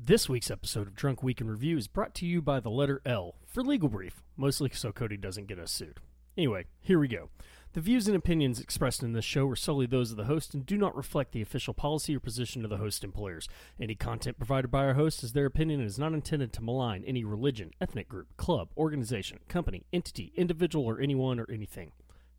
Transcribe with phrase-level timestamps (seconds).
[0.00, 3.02] This week's episode of Drunk Week in Review is brought to you by the letter
[3.04, 5.98] L for legal brief, mostly so Cody doesn't get us sued.
[6.36, 7.30] Anyway, here we go.
[7.72, 10.64] The views and opinions expressed in this show are solely those of the host and
[10.64, 13.48] do not reflect the official policy or position of the host employers.
[13.80, 17.02] Any content provided by our host is their opinion and is not intended to malign
[17.04, 21.90] any religion, ethnic group, club, organization, company, entity, individual, or anyone or anything.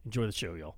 [0.06, 0.78] Enjoy the show, y'all.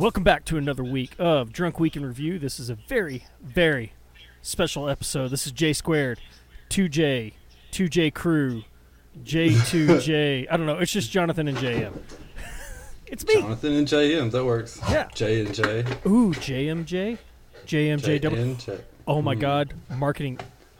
[0.00, 2.38] Welcome back to another week of Drunk Week in Review.
[2.38, 3.92] This is a very, very
[4.40, 5.28] special episode.
[5.28, 6.18] This is J squared,
[6.70, 7.34] 2J,
[7.70, 8.62] 2J crew,
[9.22, 10.46] J2J.
[10.50, 10.78] I don't know.
[10.78, 11.92] It's just Jonathan and JM.
[13.08, 13.40] It's me.
[13.40, 14.80] Jonathan and JM, that works.
[14.88, 15.08] Yeah.
[15.12, 15.80] J and J.
[16.06, 17.18] Ooh, JMJ?
[17.66, 18.80] J JMJ.
[19.06, 19.40] Oh my Mm.
[19.40, 19.74] God.
[19.96, 20.38] Marketing,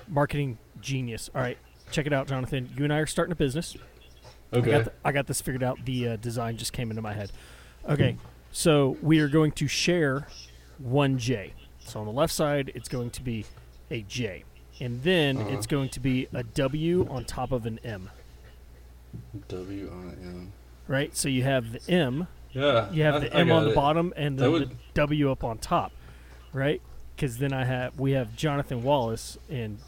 [0.09, 1.28] marketing genius.
[1.34, 1.59] All right.
[1.91, 2.70] Check it out, Jonathan.
[2.78, 3.77] You and I are starting a business.
[4.53, 4.70] I Okay.
[4.70, 5.84] got, the, I got this figured out.
[5.84, 7.33] The uh, design just came into my head.
[7.89, 8.16] Okay,
[8.53, 10.27] so we are going to share
[10.79, 11.53] one J.
[11.81, 13.47] So on the left side, it's going to be
[13.91, 14.45] a J,
[14.81, 15.51] and then Uh-huh.
[15.51, 18.11] it's going to be a W on top of an M.
[19.48, 20.53] W on M.
[20.87, 21.17] Right.
[21.17, 22.91] So you have the M, Yeah.
[22.93, 23.75] you have I- the I M on the it.
[23.75, 25.93] bottom, and then would- the W up on top.
[26.53, 26.81] Right.
[27.17, 29.78] Because then I have we have Jonathan Wallace and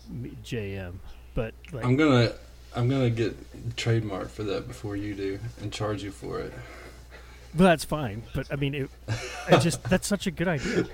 [0.45, 0.95] JM,
[1.35, 2.33] but like I'm gonna
[2.77, 3.37] I'm gonna get
[3.77, 6.53] trademark for that before you do and charge you for it.
[7.55, 8.91] Well, that's fine, but I mean, it,
[9.49, 10.87] it just that's such a good idea.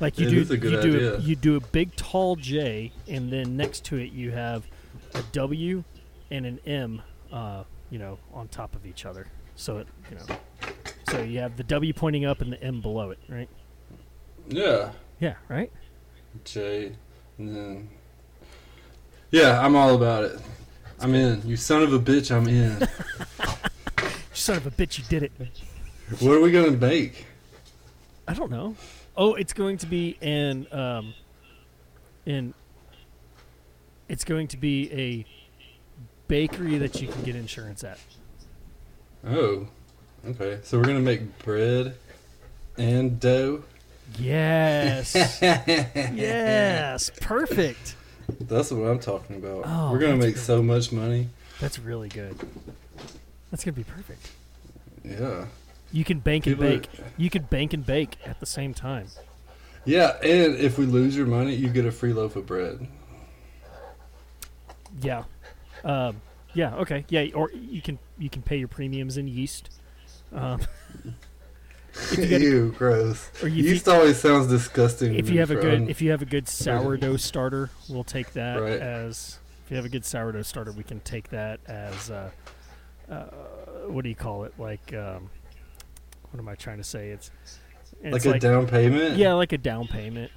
[0.00, 2.36] Like you It do, is a good you do, A, you do a big tall
[2.36, 4.66] J, and then next to it you have
[5.14, 5.84] a W
[6.30, 9.26] and an M, uh, you know, on top of each other.
[9.56, 10.36] So it, you know,
[11.10, 13.48] so you have the W pointing up and the M below it, right?
[14.48, 14.90] Yeah.
[15.20, 15.70] Yeah, right.
[16.44, 16.92] J
[17.38, 17.88] and then
[19.30, 20.40] Yeah, I'm all about it.
[21.00, 21.42] I'm in.
[21.46, 22.86] You son of a bitch, I'm in.
[24.02, 25.32] You son of a bitch, you did it.
[26.20, 27.26] What are we gonna bake?
[28.26, 28.76] I don't know.
[29.16, 31.14] Oh, it's going to be an um,
[32.26, 32.54] in.
[34.08, 35.26] It's going to be a
[36.28, 37.98] bakery that you can get insurance at.
[39.26, 39.68] Oh.
[40.26, 40.58] Okay.
[40.62, 41.96] So we're gonna make bread
[42.78, 43.64] and dough.
[44.18, 45.14] Yes.
[45.42, 47.10] yes.
[47.20, 47.96] Perfect.
[48.40, 49.64] That's what I'm talking about.
[49.66, 50.42] Oh, we're gonna make good.
[50.42, 51.28] so much money.
[51.60, 52.38] That's really good.
[53.50, 54.30] That's gonna be perfect.
[55.04, 55.46] Yeah.
[55.94, 56.88] You can bank and People are- bake.
[57.16, 59.06] You could bank and bake at the same time.
[59.84, 62.88] Yeah, and if we lose your money, you get a free loaf of bread.
[65.00, 65.24] Yeah.
[65.84, 66.20] Um,
[66.52, 66.74] yeah.
[66.76, 67.04] Okay.
[67.08, 67.26] Yeah.
[67.34, 69.70] Or you can you can pay your premiums in yeast.
[70.32, 70.60] Um,
[72.18, 73.30] you, got a- gross.
[73.42, 75.14] or you, Yeast always sounds disgusting.
[75.14, 78.60] if you have a good if you have a good sourdough starter, we'll take that
[78.60, 78.80] Right.
[78.80, 82.30] as if you have a good sourdough starter, we can take that as uh,
[83.10, 83.24] uh,
[83.86, 84.54] what do you call it?
[84.58, 85.30] Like um,
[86.34, 87.10] what am I trying to say?
[87.10, 87.30] It's,
[88.02, 89.16] like a down payment.
[89.16, 90.32] yeah, like a down payment.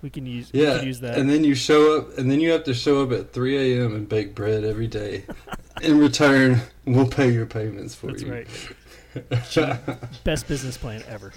[0.00, 1.18] We can use we Yeah, can use that.
[1.18, 3.94] and then you show up, and then you have to show up at 3 a.m.
[3.94, 5.24] and bake bread every day.
[5.82, 8.32] In return, we'll pay your payments for That's you.
[8.32, 8.48] right.
[10.24, 11.32] Best business plan ever.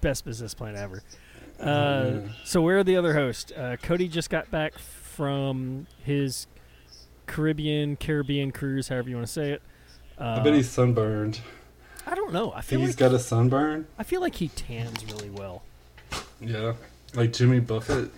[0.00, 1.02] Best business plan ever.
[1.60, 1.64] Uh,
[2.24, 2.32] Yeah.
[2.44, 3.52] so where are the other hosts?
[3.52, 6.46] Uh, Cody just got back from his
[7.26, 9.62] Caribbean Caribbean cruise, however you want to say it.
[10.18, 11.40] Uh, I bet he's sunburned.
[12.06, 12.52] I don't know.
[12.52, 13.86] I feel He's like got a sunburn.
[13.98, 15.62] I feel like he tans really well.
[16.40, 16.74] Yeah,
[17.14, 18.10] like Jimmy Buffett.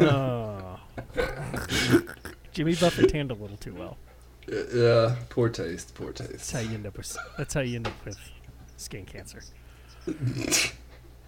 [0.00, 0.80] Oh.
[2.52, 3.98] Jimmy Buffett tanned a little too well.
[4.48, 5.94] Yeah, poor taste.
[5.94, 6.30] Poor taste.
[6.30, 7.16] That's how you end up with.
[7.36, 8.18] That's how you end up with
[8.76, 9.42] skin cancer.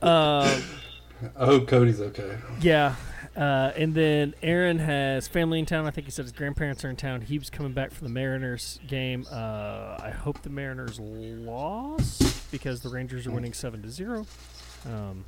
[0.03, 0.63] Um.
[1.35, 2.37] I hope Cody's okay.
[2.61, 2.95] Yeah.
[3.37, 5.87] Uh, and then Aaron has family in town.
[5.87, 7.21] I think he said his grandparents are in town.
[7.21, 9.27] He was coming back from the Mariners game.
[9.31, 14.27] Uh, I hope the Mariners lost because the Rangers are winning seven to zero.
[14.87, 15.27] Um,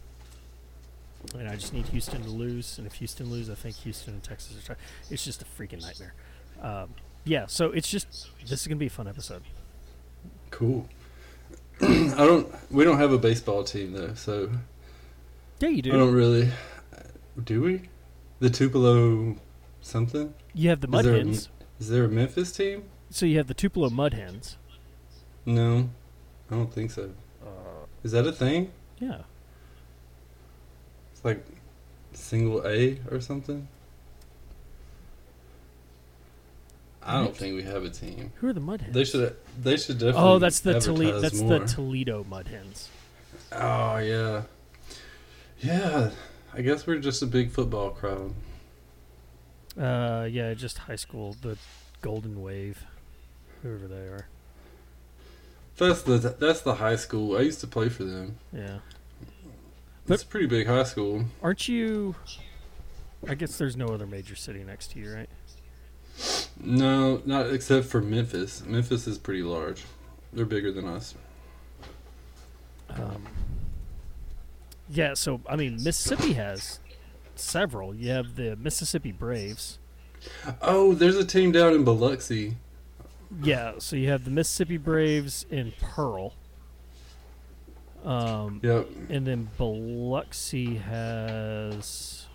[1.39, 2.79] and I just need Houston to lose.
[2.79, 4.63] And if Houston lose, I think Houston and Texas are.
[4.65, 4.77] Try-
[5.11, 6.15] it's just a freaking nightmare.
[6.63, 6.95] Um,
[7.25, 7.45] yeah.
[7.47, 9.43] So it's just this is gonna be a fun episode.
[10.51, 10.89] Cool.
[11.83, 12.49] I don't.
[12.73, 14.51] We don't have a baseball team though, so
[15.61, 15.93] Yeah, you do.
[15.93, 16.51] I don't really.
[17.45, 17.83] Do we?
[18.41, 19.37] The Tupelo
[19.81, 20.35] something?
[20.55, 21.49] You have the Is Mud a- Hens.
[21.81, 22.85] Is there a Memphis team?
[23.11, 24.57] So you have the Tupelo Mud Hens.
[25.47, 25.89] No,
[26.51, 27.11] I don't think so.
[27.43, 27.49] Uh,
[28.03, 28.71] Is that a thing?
[29.01, 29.23] yeah.
[31.13, 31.45] It's like
[32.13, 33.67] single A or something.
[37.03, 38.33] I don't think we have a team.
[38.37, 38.95] Who are the Mud Hens?
[38.95, 39.35] They should.
[39.63, 40.23] They should definitely.
[40.23, 41.17] oh, that's the Toledo.
[41.17, 41.59] advertise That's more.
[41.61, 42.89] the Toledo Mud Hens.
[43.53, 44.43] Oh yeah,
[45.61, 46.11] yeah.
[46.55, 48.35] I guess we're just a big football crowd.
[49.79, 51.57] Uh, yeah, just high school, the
[52.01, 52.83] Golden Wave,
[53.63, 54.27] whoever they are.
[55.77, 57.37] That's the that's the high school.
[57.37, 58.37] I used to play for them.
[58.53, 58.79] Yeah,
[60.09, 61.27] it's a pretty big high school.
[61.41, 62.17] aren't you?
[63.29, 65.29] I guess there's no other major city next to you, right?
[66.61, 68.65] No, not except for Memphis.
[68.65, 69.85] Memphis is pretty large.
[70.33, 71.15] They're bigger than us.
[72.91, 73.27] Um,
[74.91, 76.81] yeah, so I mean, Mississippi has
[77.35, 77.95] several.
[77.95, 79.79] You have the Mississippi Braves.
[80.63, 82.57] Oh, there's a team down in Biloxi.
[83.43, 86.35] Yeah, so you have the Mississippi Braves in Pearl.
[88.05, 88.89] Um, Yep.
[89.11, 92.27] and then Biloxi has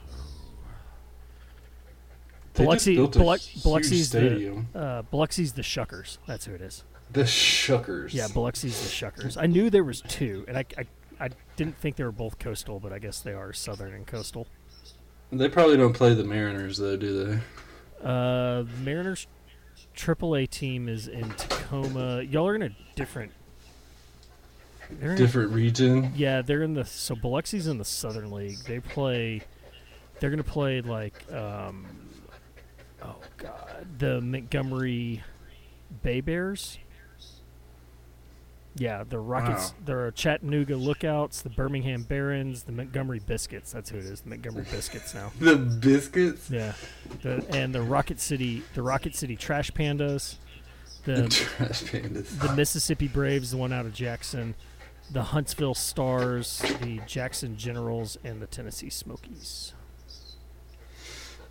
[2.54, 6.20] They Biloxi- just built a Bilox- huge Biloxi's the- uh, Biloxi's the Shuckers.
[6.28, 6.84] That's who it is.
[7.12, 8.14] The, Shuckers.
[8.14, 9.38] Yeah, Biloxi's the Shuckers.
[9.42, 10.86] I knew there was two, and I, I,
[11.24, 14.46] I didn't think they were both coastal, but I guess they are southern and coastal.
[15.32, 17.40] They probably don't play the Mariners though, do they?
[18.08, 19.28] Uh, Mariners
[19.96, 22.22] AAA team is in Tacoma.
[22.24, 23.32] Y'all are in a different.
[24.92, 26.12] they're a- Different region.
[26.16, 28.58] yeah, they're in the so Biloxi's in the Southern League.
[28.68, 29.42] They play.
[30.20, 31.86] They're gonna play like um,
[33.02, 35.24] oh god, the Montgomery
[36.04, 36.78] Bay Bears.
[38.76, 39.70] Yeah, the Rockets.
[39.70, 39.76] Wow.
[39.86, 43.72] There are Chattanooga Lookouts, the Birmingham Barons, the Montgomery Biscuits.
[43.72, 44.22] That's who it is.
[44.22, 45.32] The Montgomery Biscuits now.
[45.40, 46.50] The biscuits.
[46.50, 46.74] Yeah,
[47.22, 50.38] the, and the Rocket City, the Rocket City Trash Pandas,
[51.06, 52.40] The the trash pandas.
[52.40, 54.56] the Mississippi Braves, the one out of Jackson,
[55.12, 59.74] the Huntsville Stars, the Jackson Generals, and the Tennessee Smokies.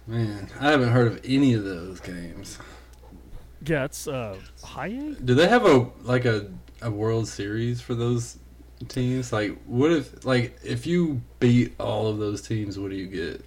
[0.09, 2.59] Man, I haven't heard of any of those games.
[3.65, 5.11] Yeah, it's uh, high A.
[5.13, 6.51] Do they have a like a,
[6.83, 8.39] a World Series for those
[8.89, 9.33] teams?
[9.33, 13.45] Like, what if like if you beat all of those teams, what do you get?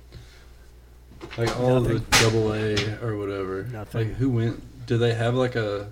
[1.38, 3.64] Like all of the Double A or whatever.
[3.72, 4.08] Nothing.
[4.10, 4.86] Like who went?
[4.86, 5.90] Do they have like a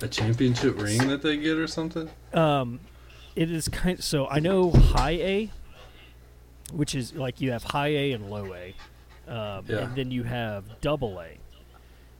[0.00, 2.10] a championship ring that they get or something?
[2.34, 2.80] Um,
[3.36, 4.02] it is kind.
[4.02, 5.50] so I know high A,
[6.72, 8.74] which is like you have high A and low A,
[9.32, 9.78] um, Yeah.
[9.78, 11.38] and then you have double A,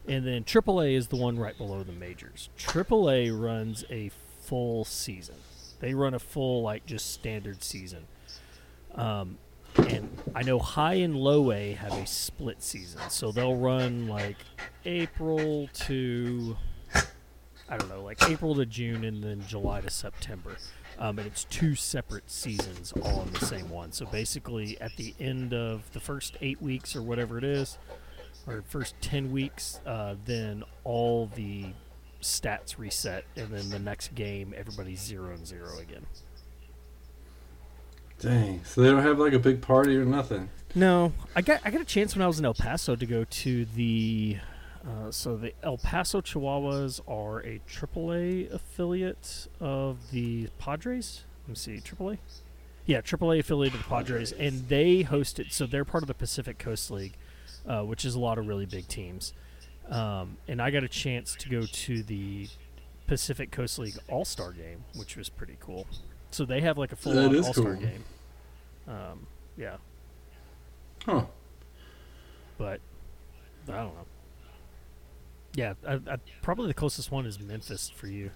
[0.07, 2.49] and then triple A is the one right below the majors.
[2.57, 4.11] Triple A runs a
[4.43, 5.37] full season.
[5.81, 8.07] They run a full like just standard season.
[8.95, 9.39] Um,
[9.77, 14.37] and I know high and low A have a split season, so they'll run like
[14.85, 16.57] April to
[17.69, 20.57] I don't know, like April to June and then July to September.
[20.99, 23.93] Um, and it's two separate seasons all in the same one.
[23.93, 27.79] So basically, at the end of the first eight weeks or whatever it is,
[28.47, 31.67] or first 10 weeks, uh, then all the
[32.23, 33.25] stats reset.
[33.37, 36.07] And then the next game, everybody's zero and zero again.
[38.19, 38.65] Dang.
[38.65, 40.49] So they don't have like a big party or nothing.
[40.75, 43.25] No, I got I got a chance when I was in El Paso to go
[43.25, 44.39] to the.
[44.87, 51.25] Uh, so the El Paso Chihuahuas are a AAA affiliate of the Padres.
[51.45, 52.19] Let me see, AAA.
[52.87, 55.53] Yeah, AAA affiliate of the Padres, and they host it.
[55.53, 57.17] So they're part of the Pacific Coast League,
[57.67, 59.33] uh, which is a lot of really big teams.
[59.91, 62.49] Um, and I got a chance to go to the
[63.07, 65.87] Pacific Coast League All Star game, which was pretty cool.
[66.31, 67.83] So they have like a full That on is All Star cool.
[67.83, 68.05] game.
[68.89, 69.77] Um, yeah,
[71.05, 71.25] Huh.
[72.59, 72.81] but
[73.69, 74.07] I don't know.
[75.55, 78.31] Yeah, I, I, probably the closest one is Memphis for you.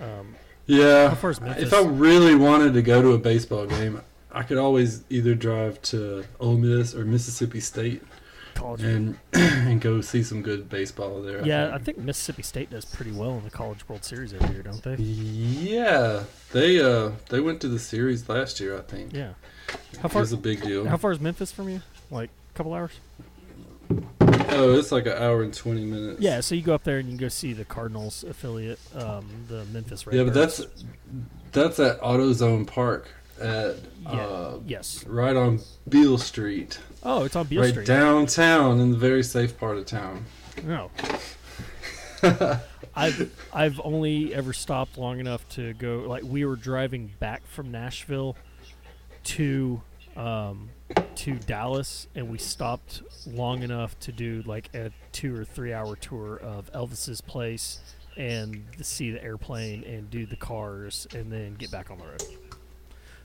[0.00, 1.08] Um, Yeah.
[1.08, 1.64] How far is Memphis?
[1.64, 5.82] If I really wanted to go to a baseball game, I could always either drive
[5.82, 8.02] to Ole Miss or Mississippi State
[8.58, 8.82] college.
[8.82, 11.44] and and go see some good baseball there.
[11.46, 14.62] yeah, I think Mississippi State does pretty well in the College World Series every year,
[14.62, 14.94] don't they?
[14.96, 18.76] Yeah, they uh they went to the series last year.
[18.76, 19.32] I think Yeah.
[20.00, 20.20] How it far?
[20.22, 20.86] was a big deal.
[20.86, 21.82] How far is Memphis from you?
[22.10, 22.92] Like a couple hours?
[24.50, 26.20] Oh, it's like an hour and twenty minutes.
[26.20, 29.64] Yeah, so you go up there and you go see the Cardinals affiliate, um, the
[29.66, 30.58] Memphis yeah, but Redbirds.
[30.58, 30.84] that's
[31.52, 33.08] that's at AutoZone Park
[33.40, 34.10] at Yeah.
[34.26, 35.04] uh, yes.
[35.06, 37.86] right on Beale Street, Oh, it's on Beale right Street.
[37.86, 40.24] downtown in the very safe part of town.
[40.64, 40.90] No.
[42.96, 47.70] I've I've only ever stopped long enough to go like we were driving back from
[47.70, 48.36] Nashville
[49.24, 49.80] to
[50.16, 50.70] um,
[51.14, 55.94] to Dallas and we stopped long enough to do like a two or three hour
[55.94, 57.78] tour of Elvis's place
[58.16, 62.22] and see the airplane and do the cars and then get back on the road.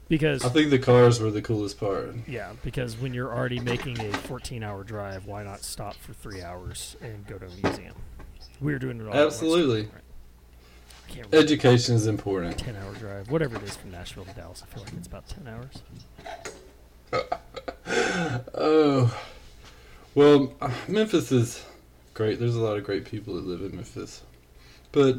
[0.09, 2.13] Because I think the cars were the coolest part.
[2.27, 6.41] yeah, because when you're already making a 14 hour drive, why not stop for three
[6.41, 7.95] hours and go to a museum?
[8.61, 9.13] We were doing it all.
[9.15, 9.83] Absolutely.
[9.83, 9.91] Right.
[11.07, 11.37] I can't remember.
[11.37, 12.57] Education is important.
[12.57, 14.63] ten hour drive, whatever it is from Nashville to Dallas.
[14.63, 15.81] I feel like it's about ten hours.
[18.55, 19.15] Oh,
[20.15, 20.53] well,
[20.87, 21.63] Memphis is
[22.13, 22.39] great.
[22.39, 24.21] There's a lot of great people that live in Memphis,
[24.91, 25.17] but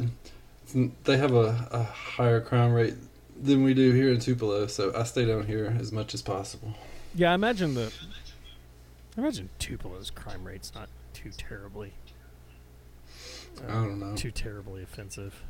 [0.73, 2.95] mm, they have a, a higher crime rate
[3.45, 4.67] than we do here in Tupelo.
[4.67, 6.75] So I stay down here as much as possible.
[7.15, 7.93] Yeah, I imagine the.
[9.17, 11.93] I imagine Tupelo's crime rate's not too terribly.
[13.63, 14.17] uh, I don't know.
[14.17, 15.41] Too terribly offensive.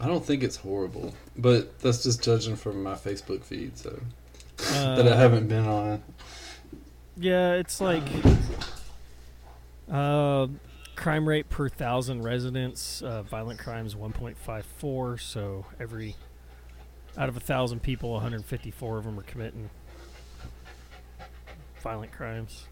[0.00, 3.76] I don't think it's horrible, but that's just judging from my Facebook feed.
[3.78, 4.00] So
[4.72, 6.02] Uh, that I haven't been on.
[7.16, 8.02] Yeah, it's like
[9.90, 10.46] uh,
[10.96, 13.02] crime rate per thousand residents.
[13.02, 15.20] Uh, violent crimes 1.54.
[15.20, 16.16] So every
[17.18, 19.68] out of a thousand people, 154 of them are committing
[21.82, 22.66] violent crimes.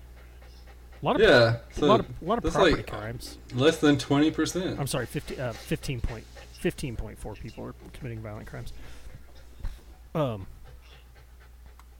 [1.02, 3.38] A lot of Yeah, a lot of, a lot of property like- crimes.
[3.54, 4.80] less than twenty percent.
[4.80, 6.24] I'm sorry, 50, uh, 15 point,
[6.62, 8.72] 15.4 people are committing violent crimes.
[10.14, 10.46] Um.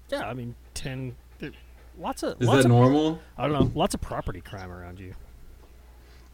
[0.08, 1.14] Yeah, I mean, ten.
[1.38, 1.50] there-
[1.98, 3.20] Lots of Is lots that of normal?
[3.38, 3.72] I don't know.
[3.78, 5.14] Lots of property crime around you.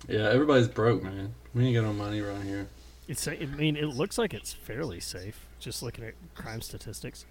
[0.09, 1.35] Yeah, everybody's broke, man.
[1.55, 2.69] We ain't got no money around here.
[3.09, 3.27] It's.
[3.29, 5.47] I mean, it looks like it's fairly safe.
[5.63, 7.25] Just looking at crime statistics.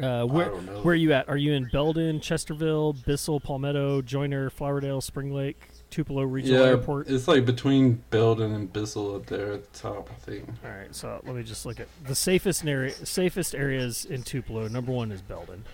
[0.00, 1.28] Uh, where where are you at?
[1.28, 7.08] Are you in Belden, Chesterville, Bissell, Palmetto, Joyner, Flowerdale, Spring Lake, Tupelo Regional yeah, Airport?
[7.08, 10.48] it's like between Belden and Bissell up there at the top, I think.
[10.64, 12.92] All right, so let me just look at the safest area.
[12.92, 14.68] Safest areas in Tupelo.
[14.68, 15.64] Number one is Belden.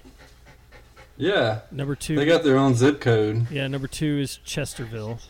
[1.18, 3.50] Yeah, Number two, they got their own zip code.
[3.50, 3.66] yeah.
[3.66, 5.20] Number two is Chesterville.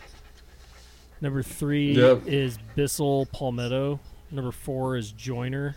[1.20, 2.28] Number three Yep.
[2.28, 3.98] is Bissell, Palmetto.
[4.32, 5.76] Number four is Joyner.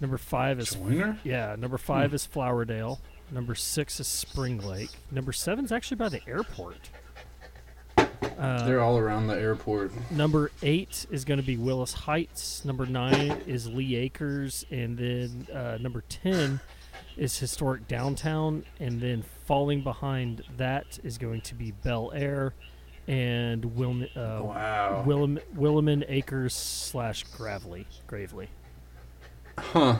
[0.00, 1.18] Number five is Joyner?
[1.24, 1.54] yeah.
[1.58, 2.98] Number five is Flowerdale.
[3.30, 4.90] Number six is Spring Lake.
[5.10, 6.90] Number seven is actually by the airport.
[8.38, 9.92] Uh, They're all around the airport.
[10.10, 12.64] Number eight is going to be Willis Heights.
[12.64, 16.58] Number nine is Lee Acres, and then uh, number ten
[17.16, 22.54] is historic downtown, and then falling behind that is going to be Bel Air
[23.10, 25.04] and Wilm- uh, wow.
[25.06, 27.86] Willam- Williman Acres slash Gravely.
[28.06, 28.48] Gravely.
[29.58, 29.98] Huh.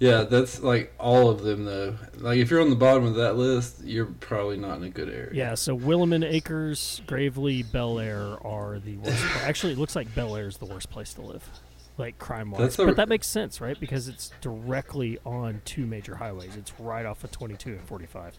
[0.00, 1.96] Yeah, that's like all of them though.
[2.18, 5.08] Like if you're on the bottom of that list, you're probably not in a good
[5.08, 5.30] area.
[5.32, 9.16] Yeah, so Williman Acres, Gravely, Bel Air are the worst.
[9.24, 11.48] pla- Actually, it looks like Bel Air is the worst place to live,
[11.96, 12.76] like crime wise.
[12.78, 13.78] A- But that makes sense, right?
[13.78, 16.56] Because it's directly on two major highways.
[16.56, 18.36] It's right off of 22 and 45.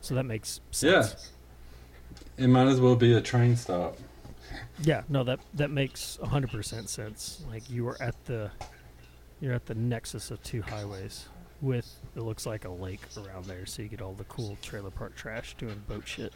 [0.00, 1.30] So that makes sense.
[2.36, 3.96] It might as well be a train stop.
[4.80, 7.42] Yeah, no, that that makes 100% sense.
[7.50, 8.50] Like you are at the
[9.40, 11.28] you're at the nexus of two highways
[11.60, 14.90] with it looks like a lake around there, so you get all the cool trailer
[14.90, 16.32] park trash doing boat shit.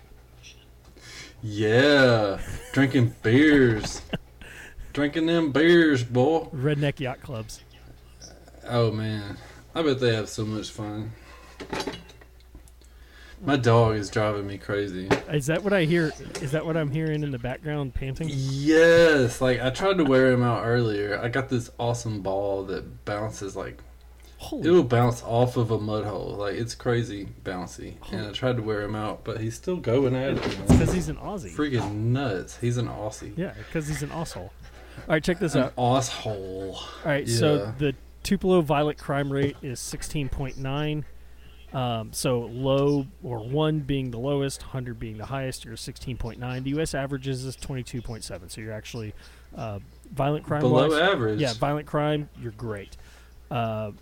[1.42, 2.40] Yeah,
[2.72, 4.02] drinking beers,
[4.92, 6.48] drinking them beers, boy.
[6.54, 7.60] Redneck yacht clubs.
[8.68, 9.36] Oh man,
[9.74, 11.12] I bet they have so much fun.
[13.44, 15.08] My dog is driving me crazy.
[15.30, 16.12] Is that what I hear?
[16.40, 18.28] Is that what I'm hearing in the background panting?
[18.32, 21.18] Yes, like I tried to wear him out earlier.
[21.20, 23.80] I got this awesome ball that bounces like
[24.38, 26.36] Holy it will bounce off of a mud hole.
[26.38, 27.94] Like it's crazy bouncy.
[28.12, 30.42] And I tried to wear him out, but he's still going at it.
[30.68, 31.50] because he's an Aussie.
[31.52, 32.58] Freaking nuts.
[32.58, 33.36] He's an Aussie.
[33.36, 34.52] Yeah, because he's an asshole.
[34.98, 35.72] All right, check this An out.
[35.78, 36.74] asshole.
[36.76, 41.04] All right, so the Tupelo violent crime rate is 16.9.
[41.72, 45.64] Um, so low or one being the lowest, 100 being the highest.
[45.64, 46.62] You're 16.9.
[46.62, 46.94] The U.S.
[46.94, 48.50] averages is 22.7.
[48.50, 49.14] So you're actually
[49.56, 49.78] uh,
[50.12, 51.00] violent crime Below wise.
[51.00, 51.40] average.
[51.40, 52.28] Yeah, violent crime.
[52.40, 52.96] You're great.
[53.50, 53.92] Uh,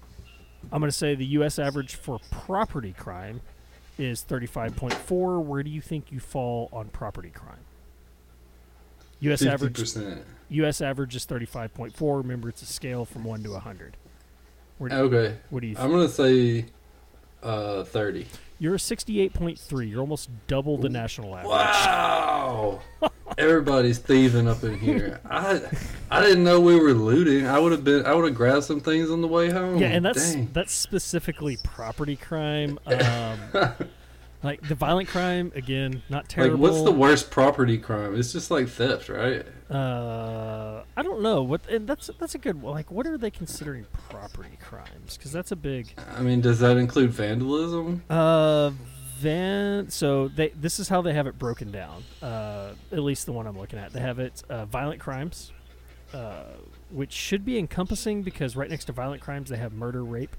[0.73, 1.59] I'm going to say the U.S.
[1.59, 3.41] average for property crime
[3.99, 5.43] is 35.4.
[5.43, 7.61] Where do you think you fall on property crime?
[9.21, 9.45] U.S.
[9.45, 10.23] average 50%.
[10.51, 10.81] U.S.
[10.81, 12.17] average is 35.4.
[12.17, 13.97] Remember, it's a scale from 1 to 100.
[14.83, 15.37] Okay.
[15.51, 16.65] what do you I'm going to say
[17.43, 18.27] uh 30.
[18.59, 19.89] You're a 68.3.
[19.91, 21.49] You're almost double the national average.
[21.49, 22.81] Wow.
[23.39, 25.21] Everybody's thieving up in here.
[25.25, 25.63] I
[26.11, 27.47] I didn't know we were looting.
[27.47, 29.79] I would have been I would have grabbed some things on the way home.
[29.79, 30.51] Yeah, and that's Dang.
[30.53, 32.79] that's specifically property crime.
[32.91, 33.39] Um,
[34.43, 36.57] like the violent crime, again, not terrible.
[36.59, 38.19] Like what's the worst property crime?
[38.19, 39.47] It's just like theft, right?
[39.71, 41.43] Uh, I don't know.
[41.43, 42.61] What and that's that's a good.
[42.61, 42.75] one.
[42.75, 45.17] Like, what are they considering property crimes?
[45.17, 45.95] Because that's a big.
[46.17, 48.03] I mean, does that include vandalism?
[48.11, 48.71] Uh,
[49.19, 49.89] Van.
[49.91, 52.03] So they this is how they have it broken down.
[52.21, 53.93] Uh, at least the one I'm looking at.
[53.93, 55.53] They have it uh, violent crimes,
[56.13, 56.45] uh,
[56.91, 60.35] which should be encompassing because right next to violent crimes they have murder, rape,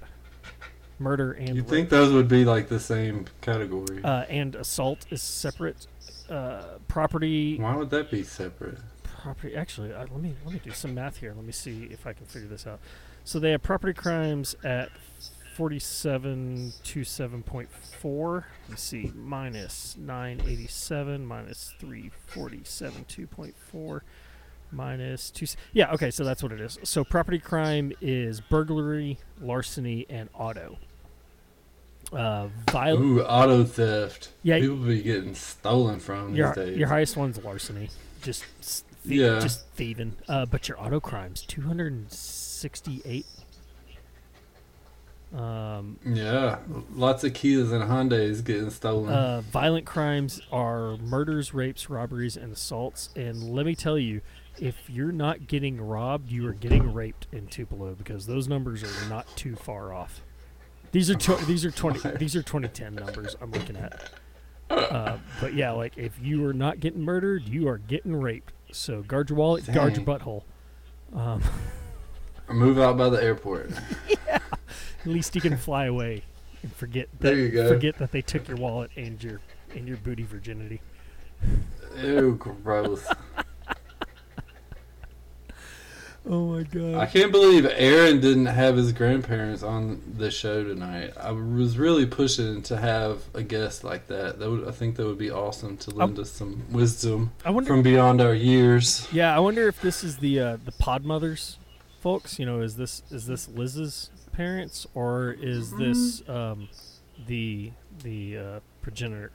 [0.98, 4.02] murder and You think those would be like the same category?
[4.04, 5.86] uh, and assault is separate.
[6.28, 8.78] uh, property Why would that be separate?
[9.22, 9.54] Property.
[9.54, 11.32] Actually, uh, let me let me do some math here.
[11.34, 12.80] Let me see if I can figure this out.
[13.24, 14.90] So they have property crimes at
[15.56, 18.46] forty-seven to seven point four.
[18.68, 24.02] Let's see, minus nine eighty-seven minus three forty-seven two point four
[24.70, 25.46] minus two.
[25.72, 26.78] Yeah, okay, so that's what it is.
[26.82, 30.78] So property crime is burglary, larceny, and auto.
[32.12, 33.04] Uh, violent.
[33.04, 34.30] Ooh, auto theft.
[34.42, 36.76] Yeah, People be getting stolen from Your, these days.
[36.76, 37.88] your highest one's larceny,
[38.20, 38.44] just
[39.04, 39.40] Yeah.
[39.40, 40.16] just thieving.
[40.28, 43.26] Uh, but your auto crimes two hundred and sixty-eight.
[45.36, 46.58] Um, yeah,
[46.94, 49.10] lots of Kias and Hyundais getting stolen.
[49.10, 53.08] uh, violent crimes are murders, rapes, robberies, and assaults.
[53.16, 54.20] And let me tell you,
[54.60, 59.08] if you're not getting robbed, you are getting raped in Tupelo because those numbers are
[59.08, 60.20] not too far off.
[60.90, 64.10] These are tw- these are twenty these are 2010 numbers I'm looking at.
[64.68, 68.52] Uh, but yeah, like if you are not getting murdered, you are getting raped.
[68.72, 70.42] So guard your wallet, guard your butthole.
[71.14, 71.42] Um,
[72.50, 73.70] Move out by the airport.
[74.08, 74.38] yeah.
[74.38, 76.22] at least you can fly away
[76.62, 77.68] and forget that, There you go.
[77.68, 79.40] forget that they took your wallet and your
[79.74, 80.80] and your booty virginity.
[82.02, 83.06] Ew, gross.
[86.24, 86.94] Oh my god!
[86.94, 91.14] I can't believe Aaron didn't have his grandparents on the show tonight.
[91.20, 94.38] I was really pushing to have a guest like that.
[94.38, 97.66] That would, I think that would be awesome to lend us some wisdom I wonder
[97.66, 99.08] from beyond our years.
[99.12, 101.58] Yeah, I wonder if this is the uh, the pod mothers,
[102.00, 102.38] folks.
[102.38, 106.68] You know, is this is this Liz's parents or is this um,
[107.26, 109.32] the the uh, progenitor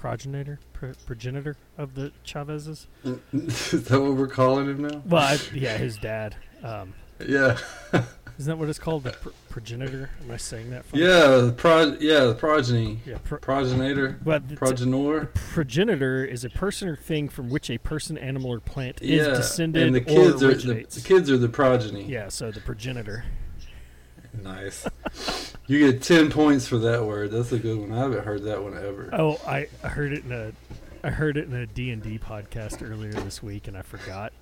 [0.00, 2.86] progenitor pro- progenitor of the Chavezes?
[3.34, 5.02] Is that what we're calling him now?
[5.04, 6.36] Well, I, yeah, his dad.
[6.64, 6.94] Um,
[7.26, 7.58] Yeah,
[7.92, 8.06] isn't
[8.50, 9.04] that what it's called?
[9.04, 10.08] The pr- progenitor?
[10.22, 10.86] Am I saying that?
[10.86, 11.02] Funny?
[11.02, 13.18] yeah, the pro, yeah, the progeny, Yeah.
[13.24, 15.26] Pro- progenitor, but the t- progenitor.
[15.34, 19.34] progenitor is a person or thing from which a person, animal, or plant is Yeah,
[19.34, 22.04] descended and the or kids are the, the kids are the progeny.
[22.04, 23.24] yeah, so the progenitor.
[24.42, 24.86] Nice.
[25.66, 27.30] you get ten points for that word.
[27.30, 27.92] That's a good one.
[27.92, 29.10] I haven't heard that one ever.
[29.12, 30.52] Oh, I heard it in a
[31.02, 34.34] I heard it in a D&D podcast earlier this week and I forgot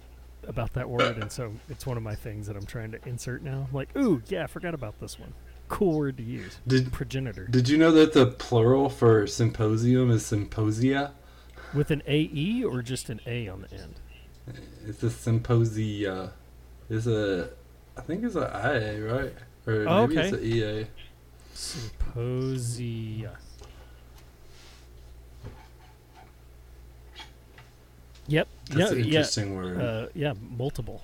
[0.47, 3.43] about that word and so it's one of my things that I'm trying to insert
[3.43, 3.67] now.
[3.69, 5.35] I'm like, "Ooh, yeah, I forgot about this one."
[5.69, 6.59] Cool word to use.
[6.67, 7.47] Did Progenitor.
[7.47, 11.13] Did you know that the plural for symposium is symposia?
[11.75, 13.95] With an AE or just an A on the end?
[14.87, 16.33] It's a symposia.
[16.89, 17.51] It's a,
[17.97, 19.35] I think it's a IA, right?
[19.69, 20.43] Or Oh, maybe it's okay.
[20.43, 20.87] a EA.
[21.53, 23.37] Symposia.
[28.29, 28.49] Yep.
[28.71, 29.55] That's yeah, an yeah.
[29.55, 29.81] word.
[29.81, 31.03] Uh, yeah, multiple.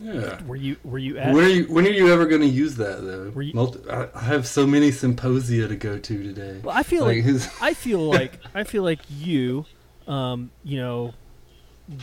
[0.00, 0.42] yeah.
[0.44, 2.76] Were you were you at When are you, when are you ever going to use
[2.76, 3.40] that though?
[3.40, 6.60] You- Multi- I, I have so many symposia to go to today.
[6.62, 9.66] Well, I feel Like, like I feel like I feel like you,
[10.08, 11.14] um, you know,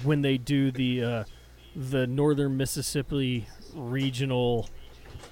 [0.03, 1.23] when they do the uh,
[1.75, 4.69] the Northern Mississippi Regional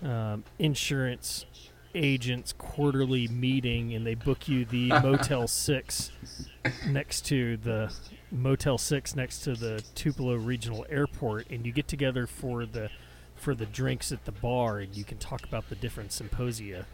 [0.04, 1.46] um, Insurance
[1.96, 6.12] Agents quarterly meeting, and they book you the Motel Six
[6.88, 7.92] next to the
[8.32, 12.90] Motel Six next to the Tupelo Regional Airport, and you get together for the
[13.36, 16.86] for the drinks at the bar, and you can talk about the different symposia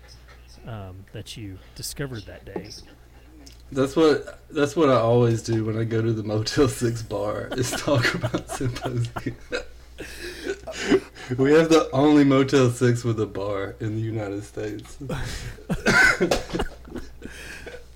[0.67, 2.69] um, that you discovered that day.
[3.71, 7.49] That's what that's what I always do when I go to the Motel Six bar
[7.57, 9.33] is talk about symposia.
[11.37, 14.97] We have the only Motel Six with a bar in the United States.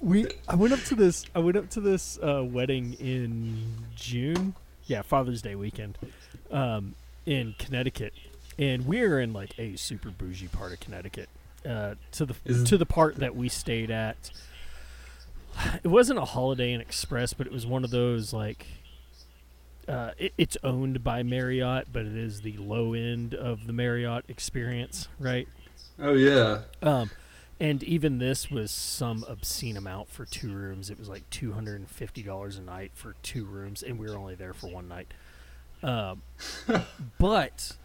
[0.02, 3.58] We I went up to this I went up to this uh, wedding in
[3.96, 4.56] June.
[4.86, 5.98] Yeah, Father's Day weekend.
[6.52, 8.14] Um, in Connecticut.
[8.58, 11.30] And we're in like a super bougie part of Connecticut.
[11.68, 14.32] Uh, to the Is- to the part that we stayed at.
[15.84, 18.66] It wasn't a Holiday Inn Express, but it was one of those like
[19.90, 24.26] uh, it, it's owned by Marriott, but it is the low end of the Marriott
[24.28, 25.48] experience, right?
[25.98, 27.10] Oh yeah, Um,
[27.60, 30.90] and even this was some obscene amount for two rooms.
[30.90, 34.08] It was like two hundred and fifty dollars a night for two rooms, and we
[34.08, 35.08] were only there for one night.
[35.84, 36.22] Um,
[37.20, 37.76] but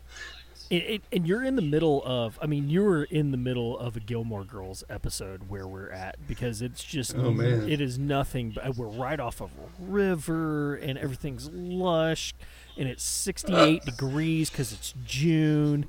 [0.71, 2.39] it, it, and you're in the middle of.
[2.43, 6.27] I mean, you were in the middle of a Gilmore Girls episode where we're at
[6.27, 7.15] because it's just.
[7.17, 7.69] Oh, man.
[7.69, 8.51] It is nothing.
[8.51, 12.35] But we're right off of a river, and everything's lush,
[12.77, 15.87] and it's sixty-eight degrees because it's June.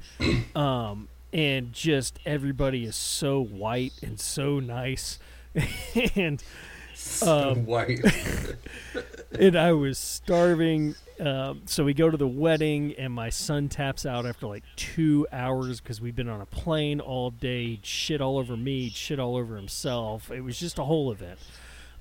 [0.55, 5.19] Um, and just everybody is so white and so nice
[6.15, 6.41] and
[6.93, 7.99] so Um, white.
[9.39, 10.95] and I was starving.
[11.19, 15.25] Um, so we go to the wedding, and my son taps out after like two
[15.31, 17.67] hours because we've been on a plane all day.
[17.67, 20.29] He'd shit all over me, he'd shit all over himself.
[20.29, 21.39] It was just a whole event.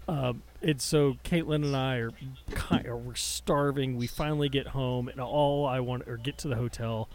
[0.07, 2.11] Um, and so Caitlin and I are
[2.51, 3.97] kind of we're starving.
[3.97, 7.09] We finally get home, and all I want or get to the hotel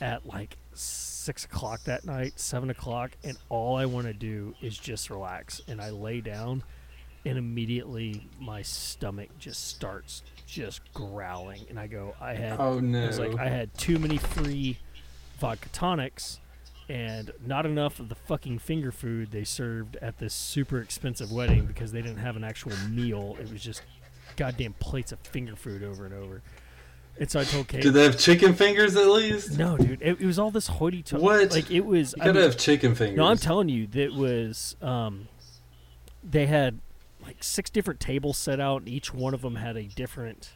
[0.00, 4.78] at like six o'clock that night, seven o'clock, and all I want to do is
[4.78, 5.60] just relax.
[5.68, 6.62] And I lay down,
[7.24, 12.80] and immediately my stomach just starts just growling, and I go, I had, Oh I
[12.80, 13.06] no!
[13.06, 14.78] was like, I had too many free
[15.38, 16.40] vodka tonics.
[16.88, 21.64] And not enough of the fucking finger food they served at this super expensive wedding
[21.66, 23.36] because they didn't have an actual meal.
[23.40, 23.82] It was just
[24.36, 26.42] goddamn plates of finger food over and over.
[27.20, 29.56] And so I told Kate, Did they have chicken fingers at least?
[29.56, 31.22] no, dude, it, it was all this hoity-toity.
[31.24, 31.52] What?
[31.52, 32.12] Like it was.
[32.16, 33.16] You I gotta mean- have chicken fingers.
[33.18, 34.74] no, I'm telling you, that was.
[34.82, 35.28] Um,
[36.24, 36.80] they had
[37.30, 40.50] like six different tables set out, and each one of them had a different,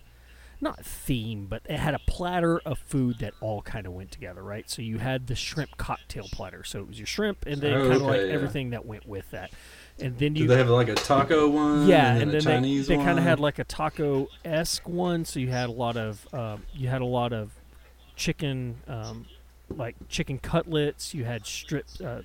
[0.60, 4.42] not theme, but it had a platter of food that all kind of went together,
[4.42, 4.68] right?
[4.68, 7.80] So you had the shrimp cocktail platter, so it was your shrimp, and then Oh,
[7.82, 8.34] kind of okay, like yeah.
[8.34, 9.52] everything that went with that,
[10.00, 11.86] and then you Did they have like a taco one?
[11.86, 14.26] yeah, and, and then then a Chinese they, they kind of had like a taco
[14.44, 15.24] esque one.
[15.24, 17.52] So you had a lot of um, you had a lot of
[18.16, 19.26] chicken, um,
[19.70, 21.14] like chicken cutlets.
[21.14, 22.22] You had strips, uh,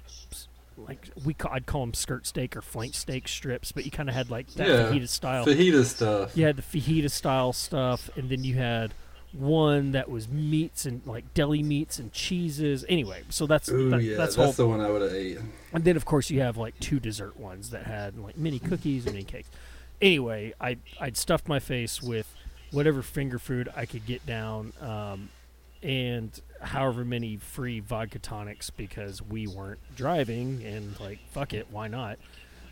[0.88, 4.10] like we ca- I'd call them skirt steak or flank steak strips, but you kind
[4.10, 5.46] of had like that Yeah, fajita style.
[5.46, 6.36] fajita stuff.
[6.38, 8.94] You had the fajita style stuff, and then you had
[9.32, 12.84] one that was meats and like deli meats and cheeses.
[12.90, 15.38] Anyway, so that's Ooh that, yeah, that's that's, the one I would have ate.
[15.74, 19.06] and then of course you have like two dessert ones that had like mini cookies
[19.06, 19.50] and mini cakes.
[20.02, 22.34] Anyway, I I'd stuffed my face with
[22.72, 25.30] whatever finger food I could get down, um,
[25.84, 31.88] and however many free vodka tonics because we weren't driving and like fuck it, why
[31.88, 32.18] not?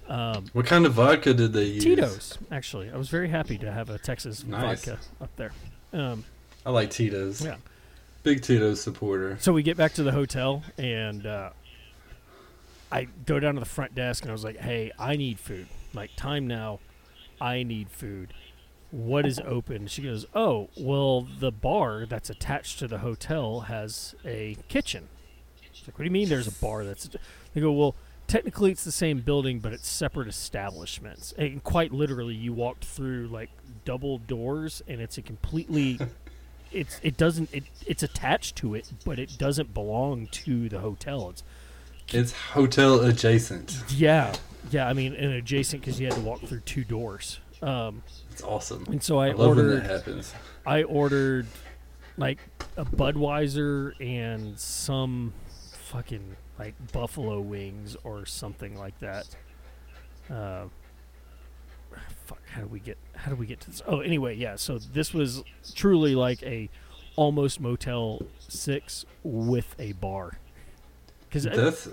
[0.09, 1.83] Um, What kind of vodka did they use?
[1.83, 4.85] Tito's actually, I was very happy to have a Texas Nice.
[4.85, 5.51] vodka up there.
[5.93, 6.23] Um,
[6.65, 7.43] I like Tito's.
[7.43, 7.55] yeah.
[8.23, 9.37] Big Tito's supporter.
[9.39, 11.51] So we get back to the hotel, and uh,
[12.91, 15.67] I go down to the front desk, and I was like, "Hey, I need food.
[15.93, 16.79] Like, time now.
[17.39, 18.33] I need food.
[18.91, 24.15] What is open?" She goes, "Oh, well, the bar that's attached to the hotel has
[24.25, 25.09] a kitchen."
[25.69, 26.29] It's like, "What do you mean?
[26.29, 27.09] There's a bar that's?"
[27.53, 27.95] They go, "Well."
[28.27, 31.33] Technically, it's the same building, but it's separate establishments.
[31.37, 33.49] And quite literally, you walked through like
[33.85, 35.97] double doors, and it's a completely
[36.73, 41.29] it's it doesn't it it's attached to it, but it doesn't belong to the hotel.
[41.29, 41.43] It's
[42.09, 43.81] It's hotel adjacent.
[43.89, 44.33] yeah,
[44.71, 44.89] yeah.
[44.89, 47.39] I mean, and adjacent because you had to walk through two doors.
[47.61, 48.85] Um, It's awesome.
[48.91, 50.33] and so I, I love when ordered that happens.
[50.65, 51.47] I ordered
[52.17, 52.39] like
[52.75, 55.33] a Budweiser and some
[55.73, 59.27] fucking like buffalo wings or something like that.
[60.29, 60.65] Uh,
[62.25, 63.81] fuck, how do we get how do we get to this?
[63.87, 64.55] Oh, anyway, yeah.
[64.55, 65.43] So this was
[65.75, 66.69] truly like a
[67.15, 70.37] almost Motel Six with a bar.
[71.27, 71.89] Because That's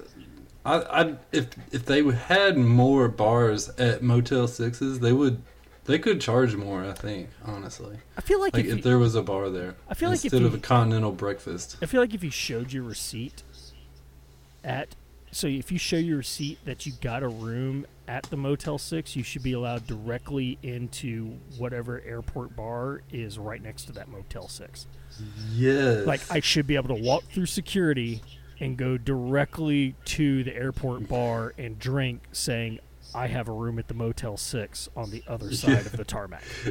[0.64, 5.42] I, I if if they had more bars at Motel Sixes, they would
[5.85, 6.85] they could charge more.
[6.85, 9.75] I think honestly, I feel like, like if if you, there was a bar there
[9.88, 11.77] I feel like if instead you- of a continental breakfast.
[11.83, 13.42] I feel like if you showed your receipt
[14.62, 14.94] at
[15.31, 19.16] so if you show your receipt that you got a room at the Motel 6,
[19.16, 24.47] you should be allowed directly into whatever airport bar is right next to that Motel
[24.47, 24.87] 6.
[25.53, 28.23] Yes, Like I should be able to walk through security
[28.61, 32.79] and go directly to the airport bar and drink saying
[33.14, 36.42] I have a room at the Motel 6 on the other side of the tarmac.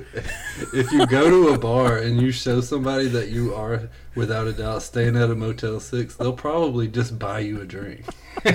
[0.73, 4.53] if you go to a bar and you show somebody that you are without a
[4.53, 8.05] doubt staying at a Motel Six, they'll probably just buy you a drink.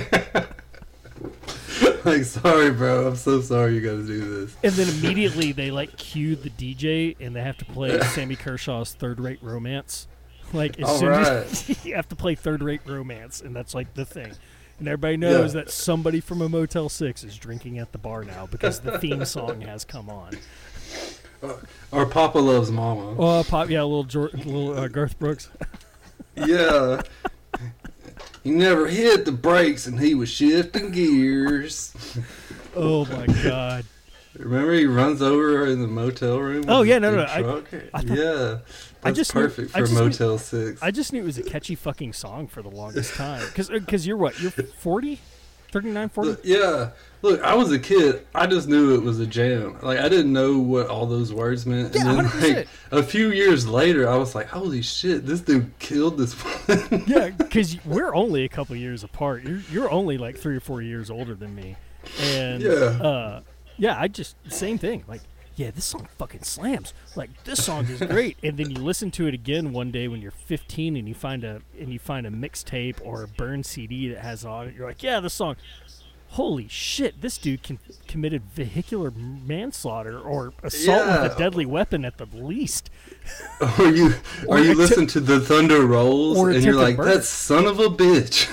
[2.05, 4.55] like, sorry, bro, I'm so sorry you got to do this.
[4.63, 8.93] And then immediately they like cue the DJ and they have to play Sammy Kershaw's
[8.93, 10.07] Third Rate Romance.
[10.53, 13.93] Like as All soon as you have to play Third Rate Romance, and that's like
[13.93, 14.33] the thing.
[14.79, 15.61] And everybody knows Yeah.
[15.61, 19.23] that somebody from a Motel Six is drinking at the bar now because the theme
[19.25, 20.37] song has come on.
[21.91, 23.15] Or Papa loves Mama.
[23.17, 25.49] Oh, pop, yeah, little Jor- little uh, Garth Brooks.
[26.35, 27.01] Yeah.
[28.45, 31.93] He never hit the brakes and he was shifting gears.
[32.77, 33.83] Oh my god.
[34.37, 36.63] Remember he runs over in the motel room?
[36.69, 38.59] Oh, yeah, no, no, I- I thought- yeah.
[39.01, 40.81] That's I just knew- perfect I for just knew- Motel 6.
[40.83, 43.43] I just knew it was a catchy fucking song for the longest time.
[43.55, 44.39] Because you're what?
[44.41, 45.19] You're 40?
[45.71, 46.29] 39, 40?
[46.31, 46.89] Look, yeah.
[47.21, 48.25] Look, I was a kid.
[48.33, 49.77] I just knew it was a jam.
[49.83, 51.93] Like I didn't know what all those words meant.
[51.93, 52.55] Yeah, and then 100%.
[52.55, 55.27] like a few years later, I was like, "Holy shit!
[55.27, 59.43] This dude killed this one." yeah, because we're only a couple years apart.
[59.43, 61.75] You're you're only like three or four years older than me,
[62.19, 62.71] and Yeah.
[62.71, 63.41] uh,
[63.77, 65.03] yeah, I just same thing.
[65.07, 65.21] Like,
[65.59, 66.93] yeah, this song fucking slams.
[67.17, 68.37] Like, this song is great.
[68.41, 71.43] and then you listen to it again one day when you're 15, and you find
[71.43, 74.75] a and you find a mixtape or a burn CD that has on it.
[74.75, 75.57] You're like, yeah, this song.
[76.29, 82.17] holy shit, this dude can, committed vehicular manslaughter or assault with a deadly weapon at
[82.17, 82.89] the least.
[83.79, 84.13] Or you
[84.47, 87.89] Or or you listen to the thunder rolls and you're like, that son of a
[87.89, 88.47] bitch.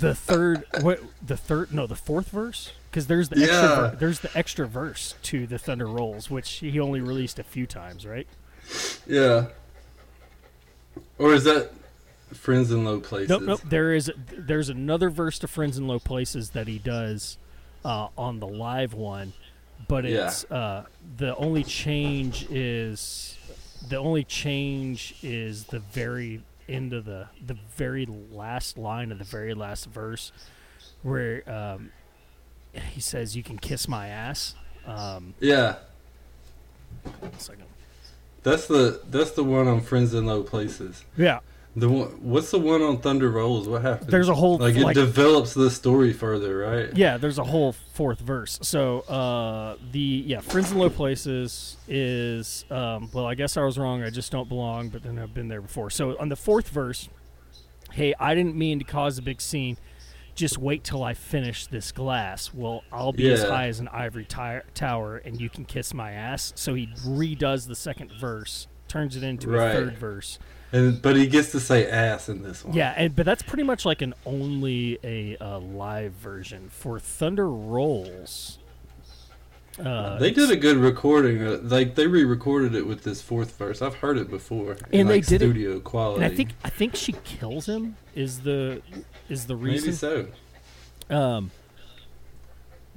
[0.00, 1.72] The third, what the third?
[1.74, 2.72] No, the fourth verse.
[2.96, 3.44] Because there's the Yeah.
[3.44, 7.42] extra ver- there's the extra verse to the Thunder Rolls, which he only released a
[7.42, 8.26] few times, right?
[9.06, 9.48] yeah.
[11.18, 11.72] Or is that
[12.32, 13.28] friends in low places?
[13.28, 13.60] Nope, nope.
[13.66, 17.36] There is there's another verse to Friends in Low Places that he does
[17.84, 19.34] uh, on the live one,
[19.88, 20.28] but Yeah.
[20.28, 20.86] it's uh,
[21.18, 23.36] the only change is
[23.90, 29.24] the only change is the very end of the the very last line of the
[29.24, 30.32] very last verse
[31.02, 31.90] where um,
[32.80, 34.54] he says, "You can kiss my ass."
[34.86, 35.76] Um, Yeah.
[38.42, 41.04] That's the that's the one on Friends in Low Places.
[41.16, 41.40] Yeah,
[41.74, 43.68] The one, what's the one on Thunder Rolls?
[43.68, 44.10] What happened?
[44.10, 46.96] there's a whole like it like, develops the story further, right?
[46.96, 48.60] Yeah, there's a whole fourth verse.
[48.62, 53.78] So uh, the yeah, friends in low places is um, well, I guess I was
[53.78, 54.04] wrong.
[54.04, 55.90] I just don't belong, but then I've been there before.
[55.90, 57.08] So on the fourth verse,
[57.92, 59.76] hey, I didn't mean to cause a big scene.
[60.36, 62.52] Just wait till I finish this glass.
[62.54, 66.52] Well, I'll be as high as an ivory tower, and you can kiss my ass.
[66.54, 69.70] So he redoes the second verse, turns it into Right.
[69.70, 70.38] a third verse.
[70.72, 72.76] And but he gets to say ass in this one.
[72.76, 77.48] Yeah, and, but that's pretty much like an only a uh, live version for Thunder
[77.48, 78.58] Rolls.
[79.78, 81.42] Uh, They did a good recording.
[81.42, 83.82] Uh, like they re-recorded it with this fourth verse.
[83.82, 84.72] I've heard it before.
[84.90, 86.24] in, And they like, did it- studio quality.
[86.24, 87.96] and I think I think she kills him.
[88.14, 88.80] Is the
[89.28, 89.88] is the reason?
[89.88, 91.14] maybe so.
[91.14, 91.50] Um,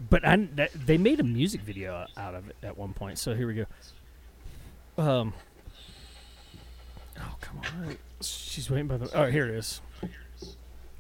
[0.10, 3.18] but I, that, they made a music video out of it at one point.
[3.18, 3.66] So here we go.
[4.98, 5.34] Um.
[7.20, 7.98] Oh come on!
[8.22, 9.10] She's waiting by the.
[9.14, 9.82] Oh, here it is.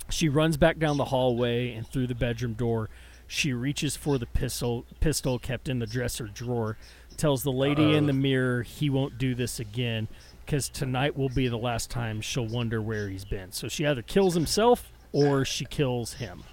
[0.09, 2.89] She runs back down the hallway and through the bedroom door.
[3.31, 6.77] She reaches for the pistol pistol kept in the dresser drawer.
[7.15, 8.07] Tells the lady in Uh-oh.
[8.07, 10.07] the mirror he won't do this again
[10.45, 13.51] because tonight will be the last time she'll wonder where he's been.
[13.51, 16.43] So she either kills himself or she kills him.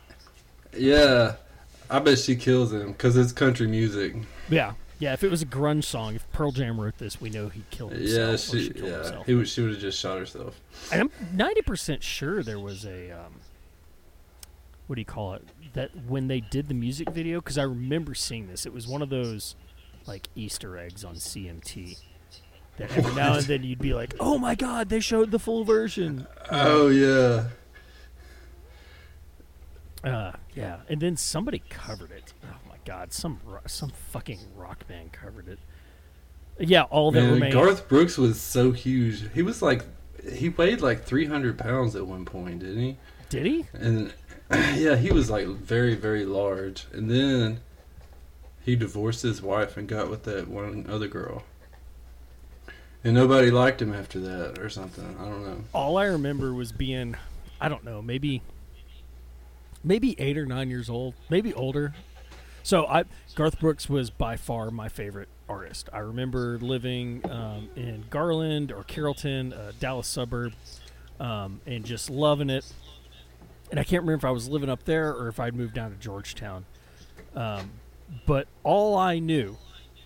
[0.76, 1.36] Yeah,
[1.88, 4.14] I bet she kills him because it's country music.
[4.50, 5.14] Yeah, yeah.
[5.14, 7.92] If it was a grunge song, if Pearl Jam wrote this, we know he killed
[7.92, 8.52] himself.
[8.54, 8.72] Yeah, she.
[8.76, 9.48] Yeah, he would.
[9.48, 10.60] She would have just shot herself.
[10.92, 13.40] And I'm ninety percent sure there was a um,
[14.88, 15.44] what do you call it?
[15.76, 19.02] That when they did the music video, because I remember seeing this, it was one
[19.02, 19.56] of those
[20.06, 21.98] like Easter eggs on CMT.
[22.78, 25.64] That every now and then you'd be like, "Oh my God, they showed the full
[25.64, 27.48] version." Oh yeah.
[30.02, 32.32] Uh, yeah, and then somebody covered it.
[32.42, 35.58] Oh my God, some ro- some fucking rock band covered it.
[36.58, 37.52] Yeah, all that Man, remained.
[37.52, 39.30] Garth Brooks was so huge.
[39.34, 39.84] He was like,
[40.32, 42.96] he weighed like 300 pounds at one point, didn't he?
[43.28, 43.66] Did he?
[43.74, 44.14] And
[44.50, 46.86] yeah, he was like very, very large.
[46.92, 47.60] And then
[48.64, 51.44] he divorced his wife and got with that one other girl.
[53.04, 55.16] And nobody liked him after that or something.
[55.20, 55.64] I don't know.
[55.72, 57.16] all I remember was being,
[57.60, 58.42] I don't know, maybe,
[59.84, 61.94] maybe eight or nine years old, maybe older.
[62.64, 63.04] So I,
[63.36, 65.88] Garth Brooks was by far my favorite artist.
[65.92, 70.52] I remember living um, in Garland or Carrollton, a Dallas suburb,
[71.20, 72.64] um, and just loving it.
[73.70, 75.90] And I can't remember if I was living up there or if I'd moved down
[75.90, 76.64] to Georgetown.
[77.34, 77.72] Um,
[78.26, 79.56] but all I knew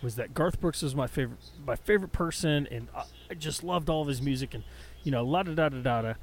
[0.01, 3.03] was that Garth Brooks was my favorite, my favorite person, and I,
[3.35, 4.63] just loved all of his music and
[5.03, 6.13] you know, la da da da da da.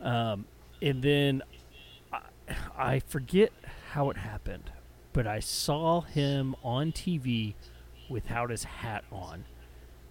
[0.00, 0.46] Um,
[0.82, 1.42] and then
[2.12, 2.20] I,
[2.76, 3.52] I forget
[3.92, 4.70] how it happened,
[5.12, 7.54] but I saw him on TV
[8.08, 9.44] without his hat on.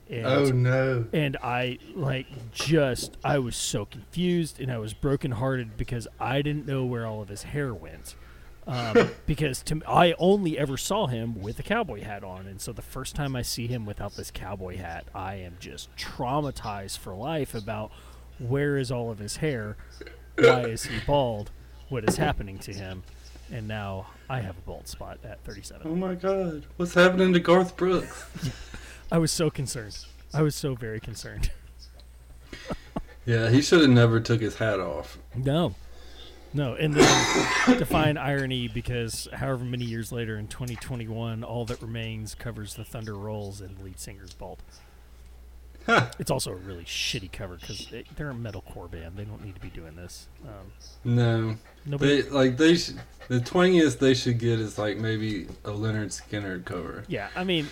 [0.10, 1.06] And, Oh no.
[1.13, 6.68] and I like just I was so confused and I was brokenhearted because I didn't
[6.68, 8.15] know where all of his hair went.
[8.68, 12.72] Um, because to I only ever saw him with a cowboy hat on, and so
[12.72, 17.15] the first time I see him without this cowboy hat, I am just traumatized for
[17.15, 17.91] life about
[18.38, 19.76] where is all of his hair,
[20.38, 21.50] why is he bald,
[21.89, 23.04] what is happening to him,
[23.52, 25.84] and now I have a bald spot at 37.
[25.86, 26.65] Oh my god.
[26.78, 28.26] What's happening to Garth Brooks?
[29.12, 29.98] I was so concerned.
[30.34, 31.52] I was so very concerned.
[33.28, 35.18] Yeah, he should have never took his hat off.
[35.36, 35.74] No.
[36.54, 37.48] No, and then
[37.80, 43.15] define irony because however many years later in 2021, All That Remains covers the Thunder
[43.15, 44.60] Rolls and the lead singer's bald.
[45.88, 46.12] Huh.
[46.20, 49.18] It's also a really shitty cover because they're a metalcore band.
[49.18, 50.28] They don't need to be doing this.
[50.48, 50.72] Um,
[51.04, 51.56] No.
[51.84, 52.22] nobody.
[52.22, 52.91] They like they sh-
[53.28, 57.06] the twangiest they should get is like maybe a Lynyrd Skynyrd cover.
[57.08, 57.70] yeah, I mean,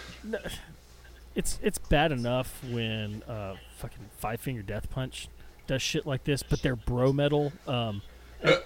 [1.36, 5.28] it's it's bad enough when uh, fucking Five Finger Death Punch
[5.68, 7.54] does shit like this, but they're bro metal.
[7.68, 8.02] Um,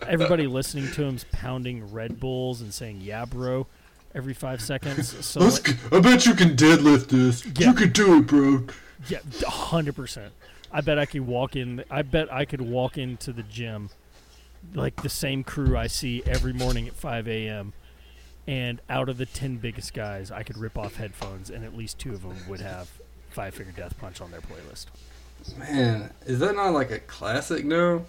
[0.06, 3.68] everybody listening to him's pounding Red Bulls and saying "Yeah, bro"
[4.16, 5.14] every five seconds.
[5.24, 7.46] So like, I bet you can deadlift this.
[7.60, 7.68] Yeah.
[7.70, 8.66] You can do it, bro.
[9.08, 10.34] yeah, hundred percent.
[10.72, 11.84] I bet I could walk in.
[11.90, 13.90] I bet I could walk into the gym,
[14.74, 17.74] like the same crew I see every morning at five a.m.
[18.48, 22.00] And out of the ten biggest guys, I could rip off headphones, and at least
[22.00, 22.90] two of them would have
[23.30, 24.86] Five Finger Death Punch on their playlist.
[25.58, 28.04] Man, is that not like a classic now?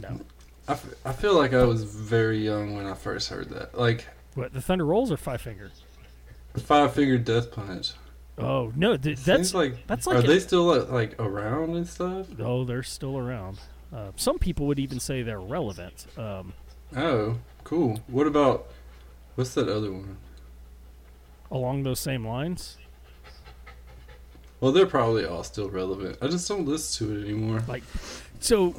[0.00, 0.20] No,
[0.66, 3.78] I, f- I feel like I was very young when I first heard that.
[3.78, 5.70] Like what the Thunder Rolls or Five Finger?
[6.56, 7.92] Five Finger Death Punch.
[8.38, 11.76] Oh no, th- Seems that's like that's are like a- they still like, like around
[11.76, 12.26] and stuff?
[12.40, 13.58] oh they're still around.
[13.94, 16.06] Uh, some people would even say they're relevant.
[16.16, 16.52] Um,
[16.96, 18.00] Oh, cool.
[18.06, 18.68] What about
[19.38, 20.16] what's that other one?
[21.50, 22.76] along those same lines,
[24.60, 26.18] Well, they're probably all still relevant.
[26.20, 27.62] I just don't listen to it anymore.
[27.68, 27.84] like
[28.40, 28.74] so,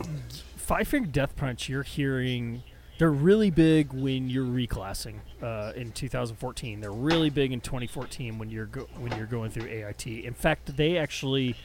[0.57, 1.67] Five Finger Death Punch.
[1.69, 2.61] You're hearing
[2.99, 6.81] they're really big when you're reclassing uh, in 2014.
[6.81, 10.05] They're really big in 2014 when you're go- when you're going through AIT.
[10.05, 11.55] In fact, they actually.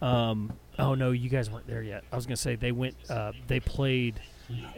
[0.00, 2.04] Um, oh no, you guys weren't there yet.
[2.12, 2.94] I was gonna say they went.
[3.10, 4.20] Uh, they played.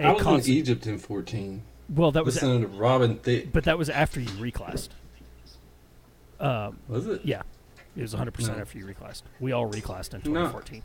[0.00, 1.62] I was in Egypt in 14.
[1.94, 3.52] Well, that was, listening to Robin Thicke.
[3.52, 4.88] but that was after you reclassed.
[6.40, 7.20] Um, Was it?
[7.24, 7.42] Yeah,
[7.96, 9.22] it was 100 percent after you reclassed.
[9.40, 10.40] We all reclassed in No.
[10.46, 10.82] 2014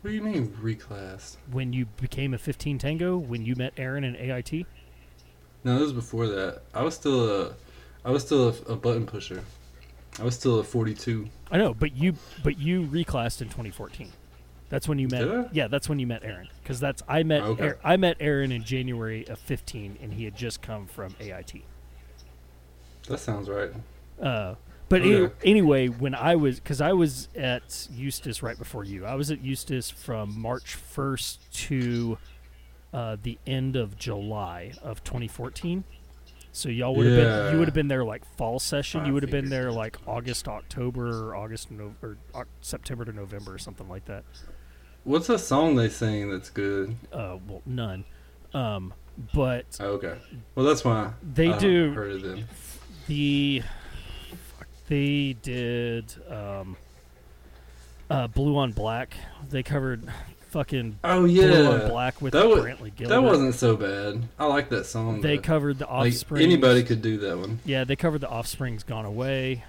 [0.00, 1.36] What do you mean reclassed?
[1.50, 3.18] when you became a 15 Tango.
[3.18, 4.66] When you met Aaron in AIT.
[5.64, 6.62] No, this was before that.
[6.72, 7.54] I was still a,
[8.04, 9.42] I was still a, a button pusher.
[10.18, 11.28] I was still a 42.
[11.50, 14.10] I know, but you but you reclassed in 2014.
[14.70, 15.20] That's when you met.
[15.24, 15.48] Did I?
[15.52, 16.48] Yeah, that's when you met Aaron.
[16.70, 17.64] Because that's I met Okay.
[17.64, 21.64] Aaron, I met Aaron in January of 15, and he had just come from AIT.
[23.08, 23.72] That sounds right.
[24.22, 24.54] Uh,
[24.88, 25.16] but Okay.
[25.24, 29.32] any- anyway, when I was, because I was at Eustis right before you, I was
[29.32, 32.18] at Eustis from March 1st to
[32.92, 35.82] uh, the end of July of 2014.
[36.52, 39.04] So y'all would have been, you would have been there like fall session.
[39.06, 42.16] You would have been there like August, October, or August, no, or
[42.60, 44.22] September to November, or something like that.
[45.04, 46.94] What's a song they sing that's good?
[47.12, 48.04] Uh, well, none.
[48.52, 48.92] Um,
[49.34, 50.14] but Oh, okay.
[50.54, 52.44] Well, that's why They I do- heard of them.
[53.06, 53.62] the
[54.88, 56.76] they did um,
[58.10, 59.14] uh, Blue on Black.
[59.48, 60.02] They covered
[60.50, 63.08] fucking Oh yeah Blue on Black with that wa- Brantley Gilbert.
[63.14, 64.28] that wasn't so bad.
[64.38, 65.20] I like that song.
[65.20, 65.42] They though.
[65.42, 66.42] covered the like Offspring.
[66.42, 67.60] anybody could do that one.
[67.64, 69.64] Yeah, they covered the Offspring's Gone Away.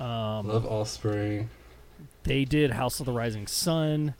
[0.00, 1.48] Um, Love Offspring.
[2.24, 4.14] they did House of the Rising Sun.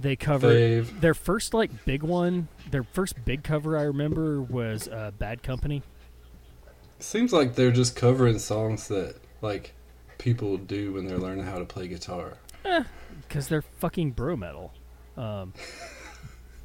[0.00, 1.00] They covered Fave.
[1.00, 2.48] their first like big one.
[2.70, 5.82] Their first big cover I remember was uh, Bad Company.
[6.98, 9.74] Seems like they're just covering songs that like
[10.18, 12.34] people do when they're learning how to play guitar.
[13.28, 14.72] because they're fucking bro metal.
[15.16, 15.52] Um,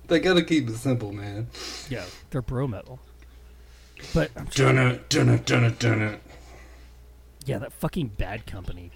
[0.07, 1.47] They gotta keep it simple, man.
[1.89, 2.99] yeah, they're bro metal.
[4.13, 6.21] But I'm trying- Dun it, dun it, dun it, dun it.
[7.45, 8.91] yeah, that fucking Bad Company.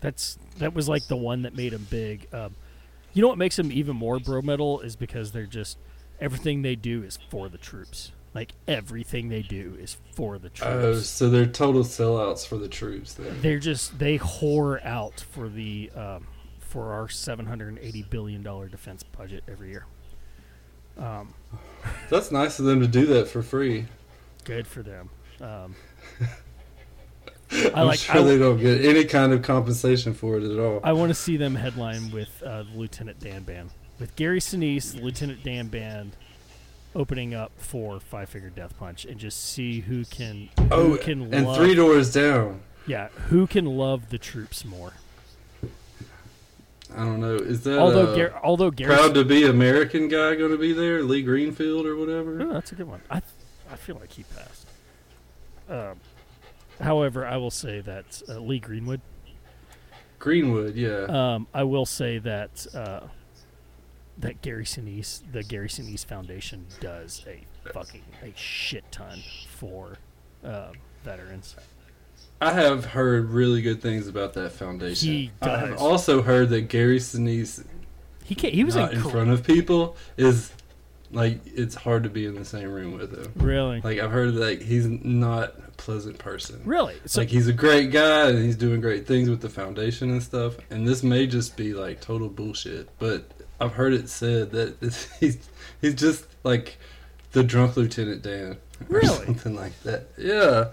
[0.00, 2.32] That's that was like the one that made them big.
[2.32, 2.54] Um,
[3.18, 5.76] you know what makes them even more bro metal is because they're just
[6.20, 8.12] everything they do is for the troops.
[8.32, 11.08] Like everything they do is for the Oh, troops.
[11.08, 13.40] so they're total sellouts for the troops then.
[13.42, 16.28] they're just they whore out for the um,
[16.60, 19.86] for our seven hundred and eighty billion dollar defense budget every year.
[20.96, 21.34] Um,
[22.10, 23.86] That's nice of them to do that for free.
[24.44, 25.10] good for them.
[25.40, 25.74] Um,
[27.50, 27.98] I'm like.
[27.98, 30.80] sure I, they don't get any kind of compensation for it at all.
[30.84, 35.42] I want to see them headline with uh, Lieutenant Dan Band, with Gary Sinise, Lieutenant
[35.42, 36.16] Dan Band,
[36.94, 41.32] opening up for Five Finger Death Punch, and just see who can who oh, can
[41.32, 42.60] and love, three doors down.
[42.86, 44.92] yeah who can love the troops more.
[46.94, 47.34] I don't know.
[47.34, 50.72] Is that although uh, Gar- although Gary, proud to be American guy going to be
[50.72, 51.02] there?
[51.02, 52.40] Lee Greenfield or whatever?
[52.42, 53.00] oh, that's a good one.
[53.10, 53.20] I
[53.70, 54.66] I feel like he passed.
[55.68, 56.00] Um,
[56.80, 59.00] however, I will say that uh, Lee Greenwood.
[60.18, 61.04] Greenwood, yeah.
[61.08, 63.00] Um, I will say that uh,
[64.18, 69.98] that Gary Sinise, the Gary Sinise Foundation, does a fucking a shit ton for
[70.44, 70.72] uh,
[71.04, 71.54] veterans.
[72.40, 75.08] I have heard really good things about that foundation.
[75.08, 77.64] He I have also heard that Gary Sinise,
[78.24, 80.52] He can He was not in incre- front of people, is
[81.10, 83.32] like it's hard to be in the same room with him.
[83.36, 86.60] Really, Like I've heard that he's not a pleasant person.
[86.64, 86.96] really.
[87.06, 90.22] So like he's a great guy and he's doing great things with the foundation and
[90.22, 90.56] stuff.
[90.70, 93.30] And this may just be like total bullshit, but
[93.60, 95.38] I've heard it said that it's, he's
[95.80, 96.76] he's just like
[97.32, 98.56] the drunk Lieutenant Dan or
[98.88, 99.24] Really?
[99.26, 100.08] something like that.
[100.16, 100.68] Yeah,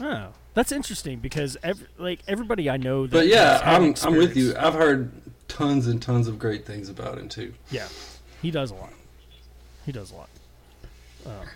[0.00, 3.06] oh, that's interesting because ev- like everybody I know.
[3.06, 4.54] That but yeah, I'm I'm with you.
[4.58, 5.12] I've heard
[5.48, 7.54] tons and tons of great things about him too.
[7.70, 7.86] Yeah,
[8.42, 8.92] he does a lot.
[9.86, 10.28] He does a lot.
[11.26, 11.46] Um,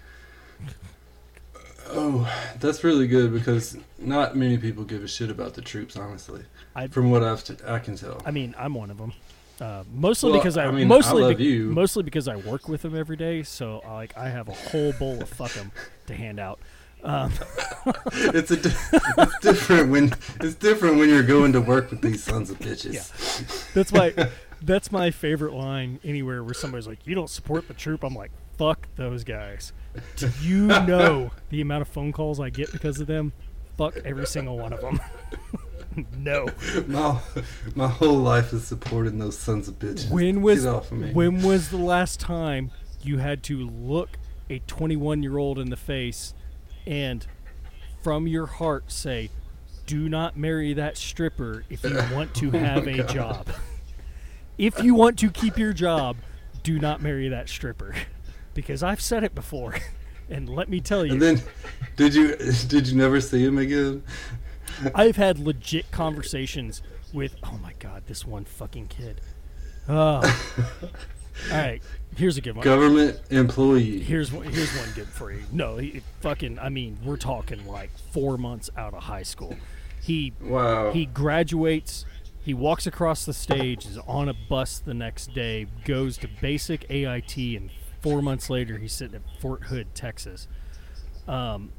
[1.91, 6.43] Oh, that's really good because not many people give a shit about the troops, honestly.
[6.77, 8.21] I- From what I've t- I can tell.
[8.27, 9.15] I mean, I'm one of them.
[9.59, 12.69] Uh, mostly Well, because I, I mean, I mostly love be- mostly because I work
[12.69, 13.43] with them every day.
[13.43, 15.73] So uh, like I have a whole bowl of fuck them
[16.09, 16.61] to hand out.
[17.03, 17.33] Um,
[18.13, 18.71] it's a di-
[19.19, 22.93] it's different when it's different when you're going to work with these sons of bitches.
[22.95, 23.63] Yeah.
[23.75, 24.13] that's my
[24.63, 28.31] that's my favorite line anywhere where somebody's like, "You don't support the troop." I'm like,
[28.57, 29.73] "Fuck those guys."
[30.17, 33.33] Do you know the amount of phone calls I get because of them?
[33.77, 35.01] Fuck every single one of them.
[36.17, 36.49] no.
[36.87, 37.21] My
[37.75, 40.11] my whole life is supporting those sons of bitches.
[40.11, 41.13] When was Get off of me.
[41.13, 42.71] when was the last time
[43.03, 44.19] you had to look
[44.51, 46.35] a 21 year old in the face
[46.87, 47.27] and
[48.03, 49.31] from your heart say,
[49.87, 53.09] "Do not marry that stripper if you want to oh have a God.
[53.09, 53.49] job.
[54.59, 56.17] If you want to keep your job,
[56.63, 57.95] do not marry that stripper."
[58.55, 59.77] Because I've said it before,
[60.29, 61.43] and let me tell you, And then,
[61.97, 62.35] did you
[62.69, 64.03] did you never see him again?
[64.95, 66.83] I've had legit conversations
[67.13, 67.37] with.
[67.45, 69.21] Oh my god, this one fucking kid.
[69.89, 70.21] Oh.
[71.53, 71.81] All right,
[72.17, 72.65] here's a good one.
[72.65, 74.01] Government employee.
[74.01, 74.45] Here's one.
[74.47, 75.43] Here's one good for you.
[75.53, 76.59] No, he fucking.
[76.59, 79.57] I mean, we're talking like four months out of high school.
[80.03, 80.91] He Wow.
[80.93, 82.05] he graduates.
[82.49, 86.91] He walks across the stage, is on a bus the next day, goes to basic
[86.91, 87.71] AIT, and
[88.01, 90.49] four months later, he's sitting at Fort Hood, Texas.
[91.27, 91.73] Um,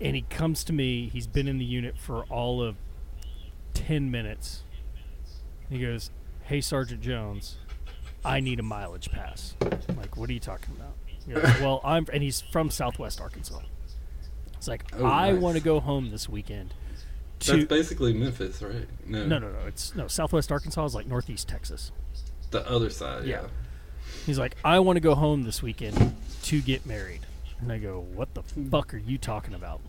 [0.00, 1.08] and he comes to me.
[1.12, 2.76] He's been in the unit for all of
[3.74, 4.62] ten minutes.
[5.68, 6.12] He goes,
[6.44, 7.56] "Hey, Sergeant Jones,
[8.24, 10.94] I need a mileage pass." I'm like, what are you talking about?
[11.28, 13.58] Goes, well, I'm, and he's from Southwest Arkansas.
[14.54, 15.42] It's like Oh, I nice.
[15.42, 16.74] want to go home this weekend.
[17.42, 18.86] To That's basically Memphis, right?
[19.06, 19.58] No, no, no, no.
[19.66, 21.92] It's no Southwest Arkansas is like Northeast Texas.
[22.50, 23.24] the other side.
[23.24, 23.42] Yeah.
[23.42, 23.48] Yeah.
[24.26, 26.14] He's like, I want to go home this weekend
[26.44, 27.20] to get married.
[27.60, 29.80] And I go, What the fuck are you talking about?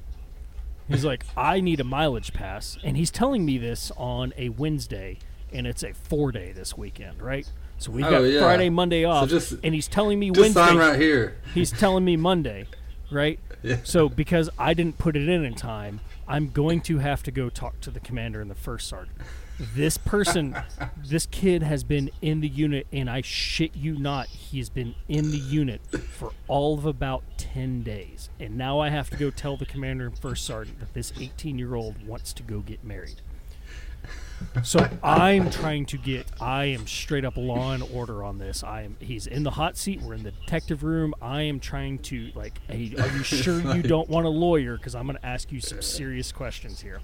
[0.87, 2.77] He's like, I need a mileage pass.
[2.83, 5.19] And he's telling me this on a Wednesday,
[5.51, 7.49] and it's a four day this weekend, right?
[7.77, 8.39] So we've Oh, got yeah.
[8.41, 9.29] Friday, Monday off.
[9.29, 10.65] so just- and he's telling me Just Wednesday.
[10.65, 11.35] sign right here.
[11.53, 12.65] He's telling me Monday,
[13.11, 13.39] right?
[13.65, 13.77] Yeah.
[13.85, 17.49] So because I didn't put it in in time, I'm going to have to go
[17.49, 19.17] talk to the commander and the first sergeant.
[19.59, 20.55] This person,
[21.05, 25.31] this kid has been in the unit, and I shit you not, he's been in
[25.31, 28.29] the unit for all of about 10 days.
[28.39, 31.59] And now I have to go tell the commander and first sergeant that this 18
[31.59, 33.21] year old wants to go get married.
[34.63, 36.27] So I'm trying to get.
[36.39, 38.63] I am straight up law and order on this.
[38.63, 38.97] I am.
[38.99, 40.01] He's in the hot seat.
[40.01, 41.13] We're in the detective room.
[41.21, 42.59] I am trying to like.
[42.67, 44.77] Hey, are you sure you don't want a lawyer?
[44.77, 47.01] Because I'm going to ask you some serious questions here.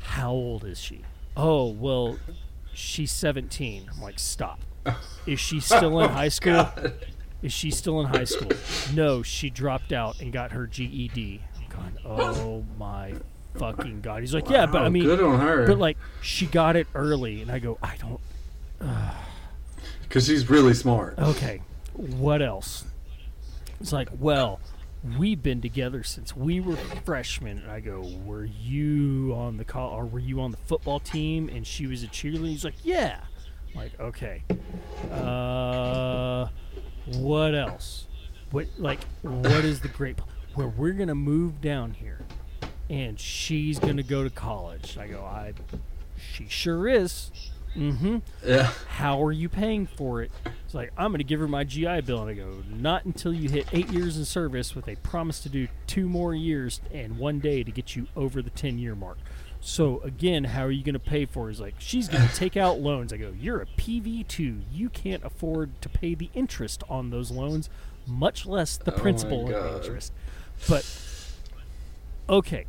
[0.00, 1.02] How old is she?
[1.36, 2.18] Oh well,
[2.72, 3.88] she's 17.
[3.92, 4.60] I'm like, stop.
[5.26, 6.68] Is she still in oh, high school?
[7.42, 8.50] Is she still in high school?
[8.94, 11.40] No, she dropped out and got her GED.
[11.56, 13.14] I'm going, oh my
[13.58, 14.20] fucking god.
[14.20, 15.66] He's like, yeah, but I mean, good on her.
[15.66, 18.20] but like she got it early, and I go, I don't.
[20.02, 21.18] Because she's really smart.
[21.18, 21.62] Okay,
[21.94, 22.84] what else?
[23.80, 24.60] It's like, well,
[25.18, 27.58] we've been together since we were freshmen.
[27.58, 31.48] And I go, were you on the call or were you on the football team?
[31.48, 32.48] And she was a cheerleader.
[32.48, 33.20] He's like, yeah.
[33.70, 34.42] I'm like, okay.
[35.10, 36.48] Uh,
[37.18, 38.06] what else?
[38.50, 40.18] What like what is the great
[40.54, 42.20] where we're gonna move down here,
[42.90, 44.96] and she's gonna go to college?
[44.98, 45.54] I go, I.
[46.16, 47.30] She sure is.
[47.76, 48.70] Mm-hmm Yeah.
[48.86, 50.30] how are you paying for it?
[50.64, 52.20] It's like, I'm going to give her my GI Bill.
[52.20, 55.48] And I go, not until you hit eight years in service with a promise to
[55.48, 59.18] do two more years and one day to get you over the 10 year mark.
[59.60, 61.54] So, again, how are you going to pay for it?
[61.54, 63.12] He's like, she's going to take out loans.
[63.12, 64.60] I go, you're a PV2.
[64.72, 67.68] You can't afford to pay the interest on those loans,
[68.06, 70.12] much less the Oh principal and interest.
[70.68, 70.86] But,
[72.28, 72.66] okay,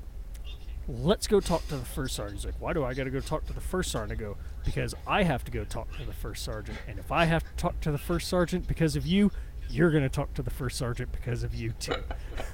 [0.87, 2.37] let's go talk to the first sergeant.
[2.39, 4.19] He's like, why do I got to go talk to the first sergeant?
[4.19, 6.77] I go, because I have to go talk to the first sergeant.
[6.87, 9.31] And if I have to talk to the first sergeant because of you,
[9.69, 11.95] you're going to talk to the first sergeant because of you too.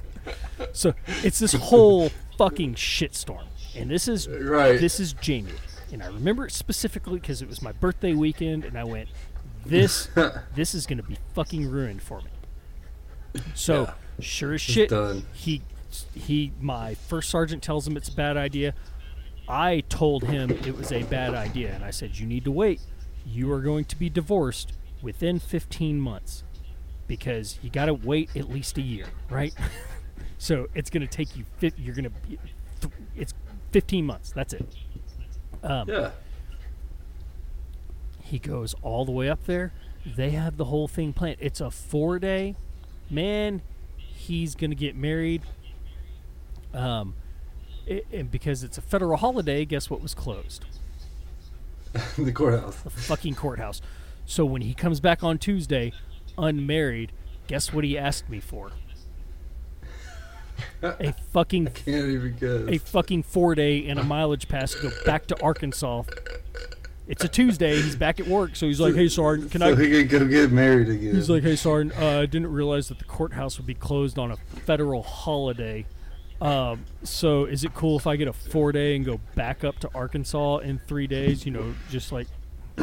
[0.72, 3.44] so it's this whole fucking shitstorm.
[3.76, 4.80] And this is Right.
[4.80, 5.52] this is Jamie.
[5.92, 9.08] And I remember it specifically because it was my birthday weekend and I went,
[9.66, 10.08] this
[10.54, 12.30] this is going to be fucking ruined for me.
[13.54, 13.92] So, Yeah.
[14.20, 14.90] sure as shit,
[15.32, 15.62] he
[16.14, 18.74] he my first sergeant tells him it's a bad idea.
[19.48, 22.80] I told him it was a bad idea and I said you need to wait.
[23.26, 24.72] You are going to be divorced
[25.02, 26.44] within 15 months
[27.06, 29.52] because you got to wait at least a year, right?
[30.38, 31.44] so it's going to take you
[31.76, 33.34] you're going to it's
[33.72, 34.32] 15 months.
[34.32, 34.66] That's it.
[35.62, 36.10] Um, Yeah.
[38.20, 39.72] he goes all the way up there
[40.04, 41.36] they have the whole thing planned.
[41.40, 42.56] It's a four day.
[43.10, 43.62] Man,
[43.96, 45.42] he's gonna get married.
[46.74, 47.14] Um,
[47.86, 50.64] it, and because it's a federal holiday, guess what was closed?
[52.18, 52.76] the courthouse.
[52.80, 53.82] The fucking courthouse.
[54.24, 55.92] So when he comes back on Tuesday,
[56.38, 57.12] unmarried,
[57.48, 58.70] guess what he asked me for?
[60.82, 62.68] A fucking I Can't even guess.
[62.68, 66.04] a fucking four day and a mileage pass to go back to Arkansas.
[67.08, 67.74] It's a Tuesday.
[67.82, 70.26] He's back at work, so he's like, "Hey, Sergeant, can so I?" he can go
[70.26, 71.14] get married again.
[71.14, 74.30] He's like, "Hey, Sergeant, uh, I didn't realize that the courthouse would be closed on
[74.30, 75.84] a federal holiday.
[76.42, 79.78] Um, so is it cool if I get a four day and go back up
[79.80, 81.46] to Arkansas in three days?
[81.46, 82.26] You know, just like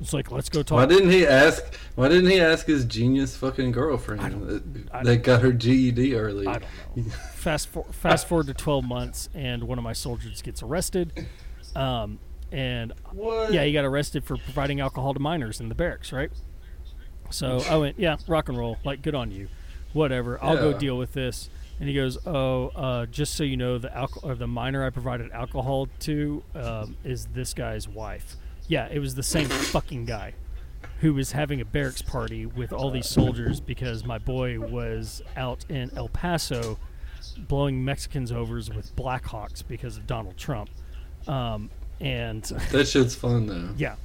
[0.00, 1.64] it's like let's go talk." Why didn't he ask?
[1.96, 4.20] Why didn't he ask his genius fucking girlfriend
[4.92, 6.46] that, that got her GED early?
[6.46, 7.02] I don't know.
[7.34, 11.26] fast for, fast forward to twelve months, and one of my soldiers gets arrested.
[11.74, 12.20] Um,
[12.52, 13.52] and What?
[13.52, 16.30] yeah, he got arrested for providing alcohol to minors in the barracks, right?
[17.30, 19.48] So I went, yeah, rock and roll, like good on you,
[19.92, 20.38] whatever.
[20.42, 21.50] I'll go deal with this.
[21.78, 24.90] And he goes, oh, uh, just so you know, the alcohol or the minor I
[24.90, 28.36] provided alcohol to um, is this guy's wife.
[28.68, 30.34] Yeah, it was the same fucking guy
[31.00, 35.64] who was having a barracks party with all these soldiers because my boy was out
[35.68, 36.78] in El Paso
[37.36, 40.70] blowing Mexicans overs with Blackhawks because of Donald Trump.
[41.28, 41.70] Um,
[42.00, 43.68] and That shit's fun though.
[43.76, 43.96] yeah.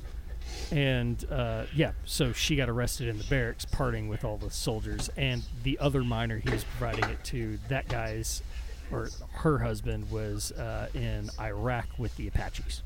[0.71, 5.09] And uh, yeah, so she got arrested in the barracks, partying with all the soldiers,
[5.17, 8.41] and the other miner he was providing it to, that guy's
[8.91, 12.83] or her husband was uh, in Iraq with the Apaches.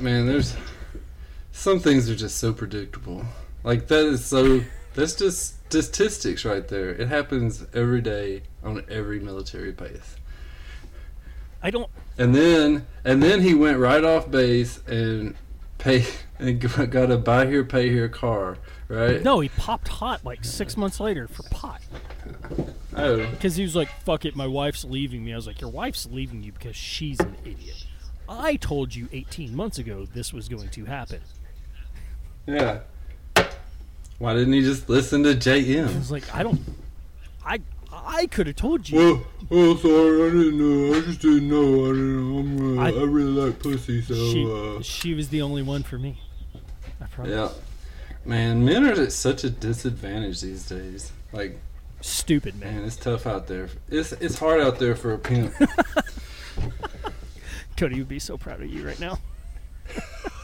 [0.00, 0.56] Man, there's
[1.52, 3.24] some things are just so predictable.
[3.64, 4.62] Like that is so.
[4.94, 6.90] That's just statistics right there.
[6.90, 10.16] It happens every day on every military base.
[11.62, 11.90] I don't.
[12.18, 15.36] And then and then he went right off base and
[15.80, 16.04] pay
[16.38, 16.60] and
[16.90, 18.56] got a buy here pay here car,
[18.88, 19.22] right?
[19.22, 21.80] No, he popped hot like six months later for pot
[22.96, 25.70] Oh, because he was like, "Fuck it, my wife's leaving me." I was like, "Your
[25.70, 27.86] wife's leaving you because she's an idiot."
[28.28, 31.20] I told you 18 months ago this was going to happen.
[32.46, 32.80] yeah.
[34.18, 35.96] Why didn't he just listen to I JM?
[35.96, 36.60] was like, I don't.
[37.44, 37.60] I
[38.04, 38.98] I could have told you.
[38.98, 40.96] Well, well, sorry, I didn't know.
[40.96, 41.84] I just didn't know.
[41.84, 42.38] I didn't.
[42.38, 44.14] I'm, uh, I- I, really like pussy, so.
[44.14, 46.20] she uh, she was the only one for me.
[47.00, 47.32] I promise.
[47.32, 47.48] Yeah.
[48.24, 51.12] Man, men are at such a disadvantage these days.
[51.32, 51.58] Like,
[52.02, 52.76] Stupid man.
[52.76, 53.68] man, it's tough out there.
[53.88, 55.52] It's it's hard out there for a pimp.
[57.76, 59.18] Cody would be so proud of you right now.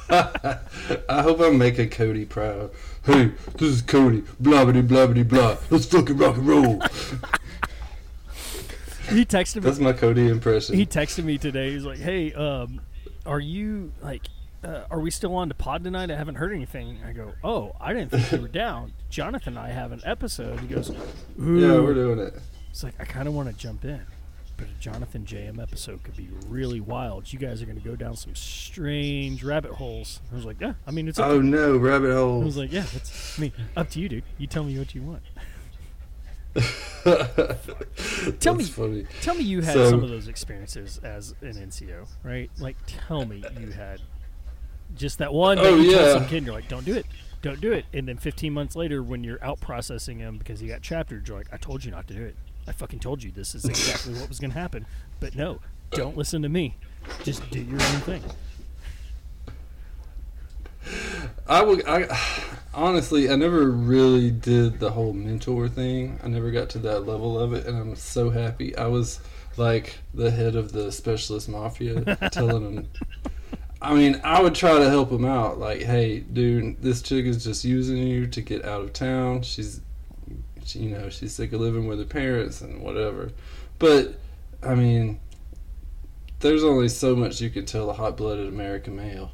[0.10, 2.70] I hope I'm making Cody proud.
[3.04, 4.22] Hey, this is Cody.
[4.40, 5.56] Blah blah blah blah blah.
[5.70, 6.82] Let's fucking rock and roll.
[9.08, 9.60] He texted me.
[9.62, 10.74] That's my Cody impression.
[10.76, 11.72] He texted me today.
[11.72, 12.80] He's like, "Hey, um,
[13.24, 14.22] are you like,
[14.64, 16.10] uh, are we still on to pod tonight?
[16.10, 19.66] I haven't heard anything." I go, "Oh, I didn't think you were down." Jonathan and
[19.66, 20.60] I have an episode.
[20.60, 20.90] He goes,
[21.40, 21.58] Ooh.
[21.58, 22.34] yeah, we're doing it.
[22.70, 24.02] It's like I kind of want to jump in,
[24.56, 27.32] but a Jonathan JM episode could be really wild.
[27.32, 30.20] You guys are going to go down some strange rabbit holes.
[30.30, 32.42] I was like, "Yeah, I mean, it's." Oh no, rabbit holes.
[32.42, 33.52] I was like, "Yeah, it's me.
[33.76, 34.24] Up to you, dude.
[34.36, 35.22] You tell me what you want."
[38.40, 39.06] Tell me- funny.
[39.22, 42.50] Tell me you had So- some of those experiences as an NCO, right?
[42.58, 44.00] Like, tell me you had
[44.94, 45.58] just that one.
[45.58, 46.12] Oh, you yeah.
[46.14, 47.06] Some kid, and you're like, "Don't do it,
[47.42, 50.68] don't do it," and then 15 months later, when you're out processing him because he
[50.68, 52.36] got chaptered, you're like, "I told you not to do it.
[52.66, 54.86] I fucking told you this is exactly what was going to happen."
[55.20, 56.76] But no, don't listen to me.
[57.24, 58.22] Just do your own thing.
[61.48, 61.84] I would.
[61.86, 62.02] I
[62.76, 66.20] honestly, I never really did the whole mentor thing.
[66.22, 68.76] I never got to that level of it, and I'm so happy.
[68.76, 69.18] I was
[69.56, 72.88] like the head of the specialist mafia, telling them.
[73.80, 75.58] I mean, I would try to help him out.
[75.58, 79.42] Like, hey, dude, this chick is just using you to get out of town.
[79.42, 79.80] She's,
[80.64, 83.30] she, you know, she's sick of living with her parents and whatever.
[83.78, 84.18] But,
[84.62, 85.20] I mean,
[86.40, 89.30] there's only so much you can tell a hot-blooded American male.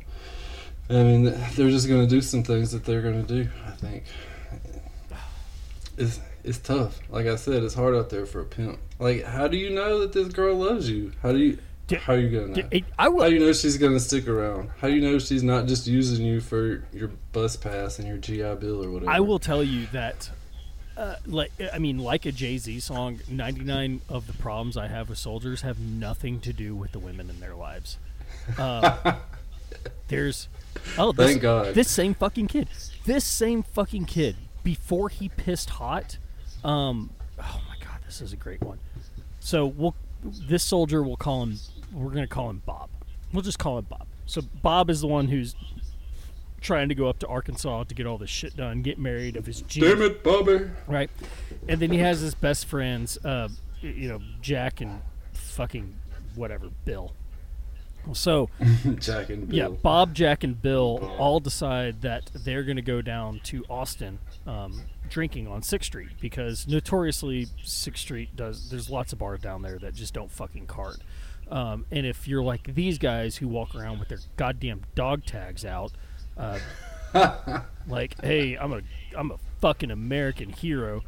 [0.92, 3.48] I mean, they're just going to do some things that they're going to do.
[3.66, 4.04] I think
[5.96, 6.98] it's it's tough.
[7.08, 8.78] Like I said, it's hard out there for a pimp.
[8.98, 11.12] Like, how do you know that this girl loves you?
[11.22, 11.58] How do you?
[11.86, 12.68] D- How are you gonna know?
[12.68, 14.70] D- I How do you know she's gonna stick around?
[14.80, 18.18] How do you know she's not just using you for your bus pass and your
[18.18, 19.10] GI Bill or whatever?
[19.10, 20.30] I will tell you that,
[20.96, 24.88] uh, like I mean, like a Jay Z song, ninety nine of the problems I
[24.88, 27.98] have with soldiers have nothing to do with the women in their lives.
[28.58, 29.14] Uh,
[30.08, 30.48] there's,
[30.98, 31.74] oh, this, Thank God.
[31.74, 32.68] this same fucking kid,
[33.04, 36.18] this same fucking kid, before he pissed hot,
[36.64, 38.78] um, oh my god, this is a great one.
[39.40, 41.58] So we'll, this soldier, we'll call him,
[41.92, 42.90] we're gonna call him Bob.
[43.32, 44.06] We'll just call him Bob.
[44.26, 45.54] So Bob is the one who's
[46.60, 49.46] trying to go up to Arkansas to get all this shit done, get married of
[49.46, 50.70] his jeans, Damn it, Bobby.
[50.86, 51.10] right?
[51.68, 53.48] And then he has his best friends, uh,
[53.80, 55.02] you know, Jack and
[55.32, 55.96] fucking
[56.36, 57.12] whatever, Bill.
[58.12, 58.50] So
[58.98, 59.56] Jack and Bill.
[59.56, 64.18] yeah, Bob, Jack, and Bill all decide that they're going to go down to Austin
[64.46, 68.70] um, drinking on Sixth Street because notoriously Sixth Street does.
[68.70, 70.96] There's lots of bars down there that just don't fucking card.
[71.50, 75.64] Um, and if you're like these guys who walk around with their goddamn dog tags
[75.64, 75.92] out,
[76.36, 76.58] uh,
[77.86, 78.80] like, hey, I'm a
[79.16, 81.02] I'm a fucking American hero.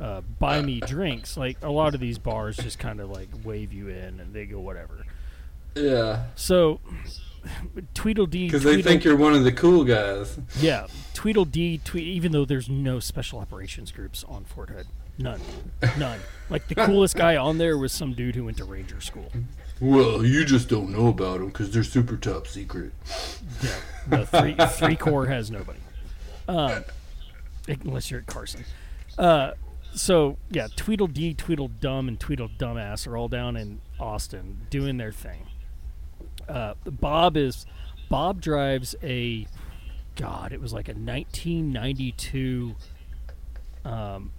[0.00, 1.36] Uh, buy me drinks.
[1.36, 4.46] Like a lot of these bars just kind of like wave you in and they
[4.46, 5.04] go whatever.
[5.78, 6.80] Yeah, So
[7.94, 10.38] Tweedledee because they Tweedle- think you're one of the cool guys.
[10.60, 12.04] yeah, Tweedledee tweet.
[12.04, 14.86] Even though there's no special operations groups on Fort Hood,
[15.18, 15.40] none,
[15.98, 16.20] none.
[16.50, 19.30] Like the coolest guy on there was some dude who went to Ranger School.
[19.80, 22.92] Well, you just don't know about them because they're super top secret.
[23.62, 23.76] Yeah,
[24.08, 25.78] the three three Corps has nobody,
[26.48, 26.84] um,
[27.68, 28.64] unless you're at Carson.
[29.16, 29.52] Uh,
[29.94, 35.46] so yeah, Tweedledee, Tweedledum, and Tweedledumbass are all down in Austin doing their thing.
[36.48, 37.66] Uh, Bob is
[38.08, 39.46] Bob drives a
[40.16, 40.52] God.
[40.52, 42.74] It was like a 1992
[43.84, 44.32] um,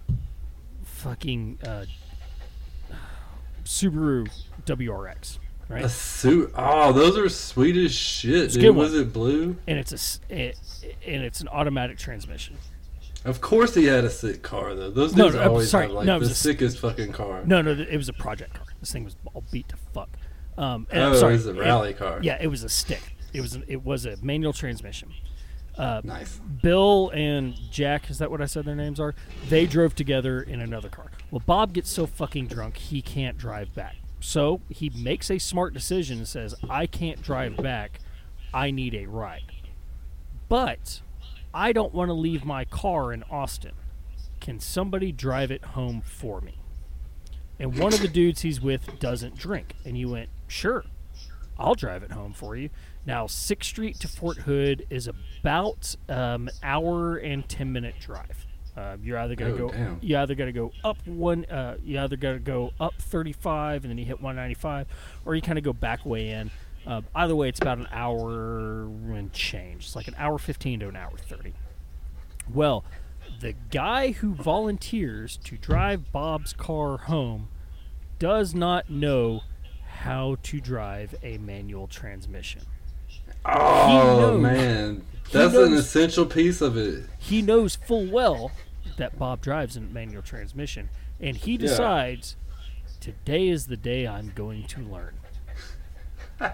[0.84, 1.86] fucking uh,
[3.64, 4.28] Subaru
[4.66, 5.84] WRX, right?
[5.86, 6.52] A suit.
[6.56, 8.36] Oh, those are sweet as shit.
[8.46, 8.64] It's dude.
[8.64, 8.76] good.
[8.76, 9.56] Was it blue?
[9.68, 10.58] and it's a it,
[11.06, 12.58] and it's an automatic transmission.
[13.26, 14.90] Of course, he had a sick car though.
[14.90, 15.86] Those No, dudes no, always sorry.
[15.88, 17.44] have like No, the was a sickest fucking car.
[17.46, 18.66] No, no, it was a project car.
[18.80, 20.10] This thing was all beat to fuck.
[20.60, 22.20] Um, and oh, I'm sorry, it was a it- rally car.
[22.22, 23.16] yeah, it was a stick.
[23.34, 25.14] It was an, it was a manual transmission.
[25.78, 26.42] Uh, Nice.
[26.62, 29.16] Bill and Jack, is that what I said their names are?
[29.48, 31.12] They drove together in another car.
[31.32, 33.96] Well, Bob gets so fucking drunk he can't drive back.
[34.20, 38.02] So he makes a smart decision and says, I can't drive back.
[38.54, 39.44] I need a ride.
[40.50, 41.02] But
[41.54, 43.72] I don't want to leave my car in Austin.
[44.42, 46.59] Can somebody drive it home for me?
[47.60, 49.76] And one of the dudes he's with doesn't drink.
[49.86, 50.86] And he went, Sure,
[51.58, 52.70] I'll drive it home for you.
[53.06, 55.10] Now, 6th Street to Fort Hood is
[55.42, 58.46] about um, an hour and 10 minute drive.
[58.78, 59.98] Uh, you're either gonna Oh, go, damn.
[60.02, 63.98] you either gotta go up one, uh, you either gotta go up 35 and then
[63.98, 64.88] you hit 195,
[65.26, 66.50] or you kind of go back way in.
[66.88, 69.84] Uh, either way, it's about an hour and change.
[69.86, 71.54] It's like an hour 15 to an hour 30.
[72.54, 72.86] Well,
[73.40, 77.48] the guy who volunteers to drive Bob's car home
[78.18, 79.42] does not know
[79.88, 82.64] how to drive a manual transmission.
[83.46, 87.06] Oh knows- man, that's an essential piece of it.
[87.18, 88.52] He knows full well
[88.98, 90.90] that Bob drives a manual transmission,
[91.22, 92.36] and he decides
[93.00, 95.14] today is the day I'm going to learn.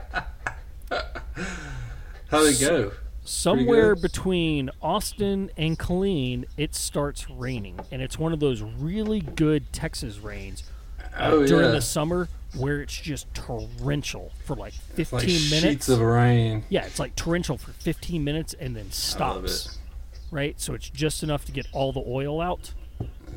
[2.29, 2.91] How'd it go?
[3.25, 9.73] Somewhere between Austin and Killeen, it starts raining, and it's one of those really good
[9.73, 10.63] Texas rains
[11.01, 15.61] uh, Oh during yeah, the summer where it's just torrential for like 15 like minutes.
[15.61, 16.63] sheets of rain.
[16.69, 19.65] yeah, it's like torrential for 15 minutes and then stops.
[19.65, 19.77] it.
[20.31, 22.73] Right, so it's just enough to get all the oil out.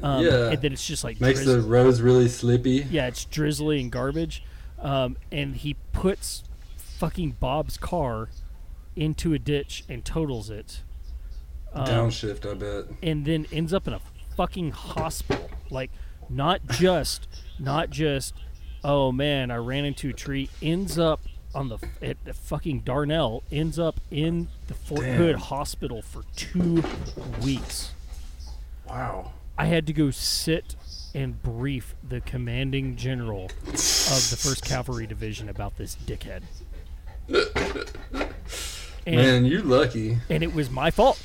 [0.03, 0.51] Um, Yeah.
[0.51, 2.87] and then it's just like Makes drizz- the roads really slippy.
[2.91, 4.45] yeah, it's drizzly and garbage.
[4.81, 6.45] Um, and he puts
[6.77, 8.29] fucking Bob's car
[8.99, 10.83] into a ditch and totals it.
[11.73, 12.97] Um, Downshift, I bet.
[13.03, 14.01] and then ends up in a
[14.37, 15.49] fucking hospital.
[15.71, 15.91] Like,
[16.29, 17.29] not just,
[17.59, 18.35] not just,
[18.83, 20.49] oh man, I ran into a tree.
[20.63, 21.21] Ends up
[21.55, 23.43] on the at the fucking Darnall.
[23.53, 25.17] Ends up in the Fort Damn.
[25.17, 26.83] Hood hospital for two
[27.43, 27.93] weeks.
[28.89, 29.33] Wow.
[29.57, 30.77] I had to go sit
[31.15, 36.43] and brief the commanding general of the First Cavalry Division about this dickhead.
[39.09, 40.19] And, Man, you lucky.
[40.29, 41.23] and it was my fault.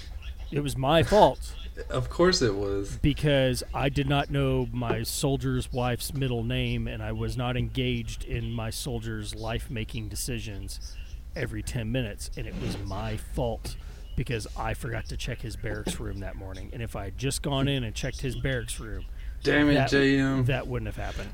[0.51, 1.53] It was my fault.
[1.89, 2.99] Of course it was.
[3.01, 8.23] because I did not know my soldier's wife's middle name and I was not engaged
[8.25, 10.95] in my soldier's life making decisions
[11.35, 12.29] every 10 minutes.
[12.37, 13.75] And it was my fault
[14.15, 16.69] because I forgot to check his barracks room that morning.
[16.73, 19.05] And if I had just gone in and checked his barracks room,
[19.41, 20.45] Damn it, that, JM.
[20.45, 21.31] that wouldn't have happened.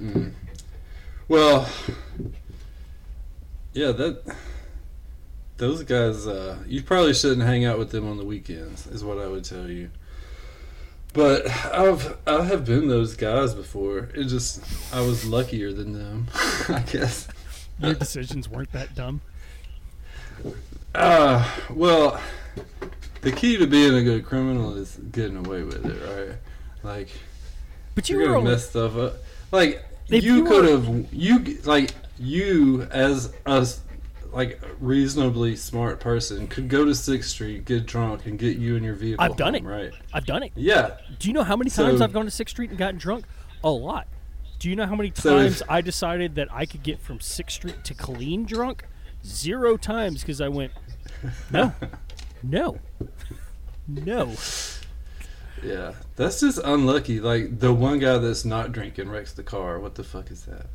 [0.00, 0.32] Mm.
[1.28, 1.68] Well,
[3.74, 4.34] yeah, that
[5.58, 6.26] those guys.
[6.26, 9.44] Uh, you probably shouldn't hang out with them on the weekends, is what I would
[9.44, 9.90] tell you.
[11.14, 14.08] But I've I have been those guys before.
[14.14, 14.62] It just
[14.94, 16.28] I was luckier than them,
[16.68, 17.28] I guess.
[17.80, 19.20] Your decisions weren't that dumb.
[20.94, 22.20] Uh, well,
[23.22, 26.36] the key to being a good criminal is getting away with it, right?
[26.82, 27.08] Like
[27.94, 29.14] But you you're gonna only, mess stuff up.
[29.52, 33.80] Like you you were- could have you like you as us
[34.32, 38.76] like a reasonably smart person could go to Sixth Street, get drunk, and get you
[38.76, 39.24] in your vehicle.
[39.24, 39.68] I've done home, it.
[39.70, 39.92] right?
[40.12, 40.52] I've done it.
[40.54, 40.96] Yeah.
[41.18, 43.24] Do you know how many So- times I've gone to Sixth Street and gotten drunk?
[43.64, 44.06] A lot.
[44.58, 47.20] Do you know how many So if- times I decided that I could get from
[47.20, 48.84] Sixth Street to Killeen drunk?
[49.24, 50.72] Zero times because I went,
[51.50, 51.72] no,
[52.42, 52.78] no,
[53.86, 54.34] no.
[55.62, 57.18] Yeah, that's just unlucky.
[57.20, 59.80] Like the one guy that's not drinking wrecks the car.
[59.80, 60.66] What the fuck is that?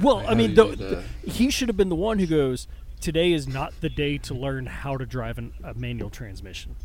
[0.00, 2.66] Well, Like, I mean, the, the- he should have been the one who goes,
[3.00, 6.76] today is not the day to learn how to drive an, a manual transmission.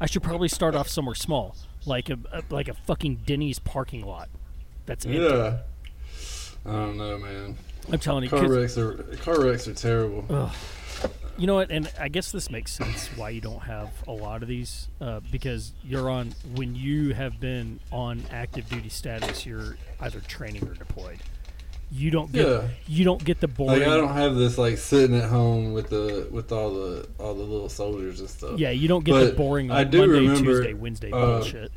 [0.00, 4.04] I should probably start off somewhere small, like a, a like a fucking Denny's parking
[4.04, 4.28] lot.
[4.86, 5.18] That's empty.
[5.20, 5.58] Yeah.
[6.64, 7.56] I don't know, man.
[7.90, 10.24] I'm telling you, car wrecks are car wrecks are terrible.
[10.30, 10.54] Ugh.
[11.36, 11.70] You know what?
[11.70, 15.20] And I guess this makes sense why you don't have a lot of these uh,
[15.30, 20.74] because you're on when you have been on active duty status, you're either training or
[20.74, 21.18] deployed.
[21.90, 22.68] You don't get Yeah.
[22.86, 23.80] you don't get the boring.
[23.80, 27.34] Like I don't have this like sitting at home with the with all the all
[27.34, 28.58] the little soldiers and stuff.
[28.58, 31.16] yeah, you don't get the But boring I like, do Monday, remember, Tuesday, Wednesday uh,
[31.38, 31.72] bullshit.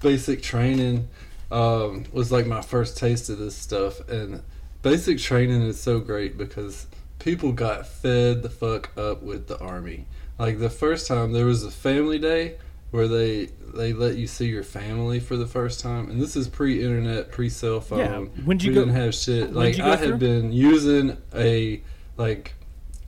[0.00, 1.08] basic training
[1.50, 4.42] um, was like my first taste of this stuff and
[4.82, 6.86] basic training is so great because
[7.18, 10.06] people got fed the fuck up with the army
[10.38, 12.56] like the first time there was a family day
[12.92, 16.46] where they they let you see your family for the first time and this is
[16.46, 20.10] pre-internet pre-cell phone Yeah, when'd you we go- didn't have shit like i through?
[20.12, 21.82] had been using a
[22.18, 22.52] like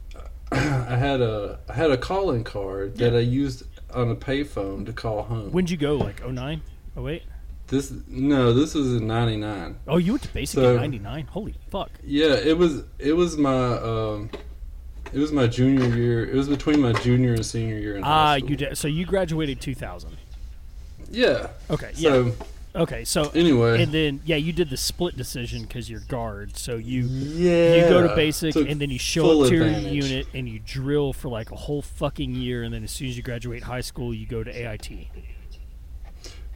[0.51, 3.63] i had a i had a calling card that i used
[3.93, 5.95] on a payphone to call home When'd you go?
[5.95, 6.61] Like 09?
[6.97, 7.23] 08?
[7.67, 9.77] this no, this was in '99.
[9.87, 11.25] Oh, you went to basic So- in '99.
[11.27, 11.89] Holy fuck!
[12.03, 14.29] Yeah, it was it was my um,
[15.13, 16.25] it was my junior year.
[16.25, 18.49] It was between my junior and senior year in Ah, school.
[18.49, 18.77] you did.
[18.77, 20.17] So you graduated 2000.
[21.11, 21.47] Yeah.
[21.69, 21.91] Okay.
[21.95, 22.09] Yeah.
[22.09, 22.33] So
[22.75, 23.05] okay.
[23.05, 26.57] So anyway, and then yeah, you did the split decision because you're guard.
[26.57, 30.27] So you yeah, you go to basic and then you show up to your unit
[30.33, 33.23] and you drill for like a whole fucking year and then as soon as you
[33.23, 35.07] graduate high school you go to AIT.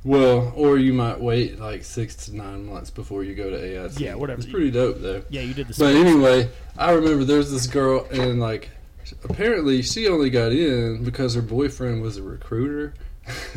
[0.03, 3.99] Well, or you might wait like six to nine months before you go to AIT.
[3.99, 4.41] Yeah, whatever.
[4.41, 5.23] It's pretty dope though.
[5.29, 8.69] Yeah, you did the But anyway, I remember there's this girl, and like,
[9.23, 12.93] apparently she only got in because her boyfriend was a recruiter.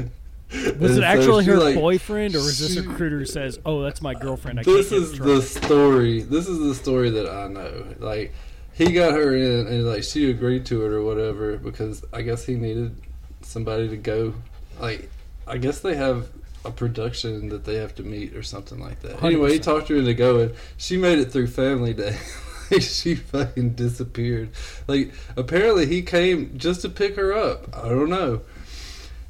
[0.79, 3.83] was it actually her like, boyfriend or was this a she- recruiter who says, "Oh,
[3.83, 4.59] that's my girlfriend"?
[4.59, 6.23] I This is the story.
[6.23, 7.87] This is the story that I know.
[8.01, 8.33] Like,
[8.75, 12.45] he got her in, and like she agreed to it or whatever because I guess
[12.45, 12.97] he needed
[13.43, 14.35] somebody to go.
[14.81, 15.09] Like,
[15.47, 16.29] I guess they have
[16.65, 19.23] a production that they have to meet or something like that.
[19.23, 19.63] Anyway, he 100%.
[19.63, 20.53] talked her into going.
[20.77, 22.17] She made it through Family Day.
[22.81, 24.51] she fucking disappeared.
[24.87, 27.77] Like, apparently he came just to pick her up.
[27.77, 28.43] I don't know.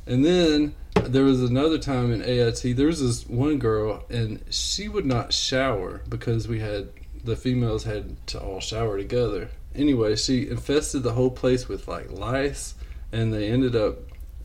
[0.06, 2.76] And then there was another time in AIT.
[2.76, 6.88] There was this one girl, and she would not shower because we had
[7.24, 9.48] the females had to all shower together.
[9.74, 12.74] Anyway, she infested the whole place with like lice,
[13.10, 13.98] and they ended up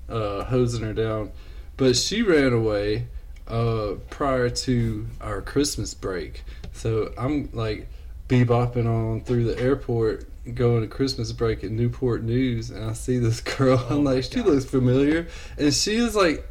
[0.08, 1.32] uh, hosing her down.
[1.78, 3.08] But she ran away
[3.48, 6.44] uh, prior to our Christmas break.
[6.74, 7.88] So I'm like
[8.28, 13.20] bebopping on through the airport going to Christmas break at Newport News and I see
[13.20, 13.86] this girl.
[13.90, 14.48] Oh I'm like, she God.
[14.48, 15.28] looks familiar.
[15.58, 16.48] And she is like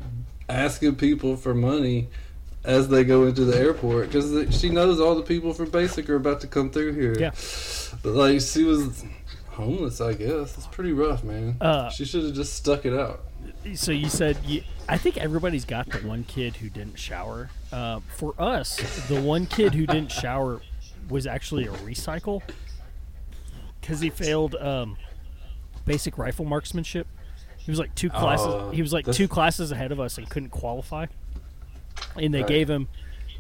[0.49, 2.09] asking people for money
[2.65, 6.17] as they go into the airport because she knows all the people from Basic are
[6.17, 7.17] about to come through here.
[7.19, 7.31] Yeah.
[8.03, 9.05] But like, she was
[9.51, 10.57] homeless, I guess.
[10.59, 11.57] It's pretty rough, man.
[11.61, 13.23] Uh, she should have just stuck it out.
[13.75, 17.51] so you said you, I think everybody's got the one kid who didn't shower.
[17.73, 18.77] Uh, for us,
[19.09, 20.61] the one kid who didn't shower
[21.09, 22.43] was actually a recycle
[23.81, 24.97] because he failed um,
[25.85, 27.07] basic rifle marksmanship.
[27.59, 28.47] He was like two classes.
[28.49, 31.07] Oh, he was like two classes ahead of us and couldn't qualify.
[32.15, 32.49] And they Right.
[32.49, 32.87] gave him,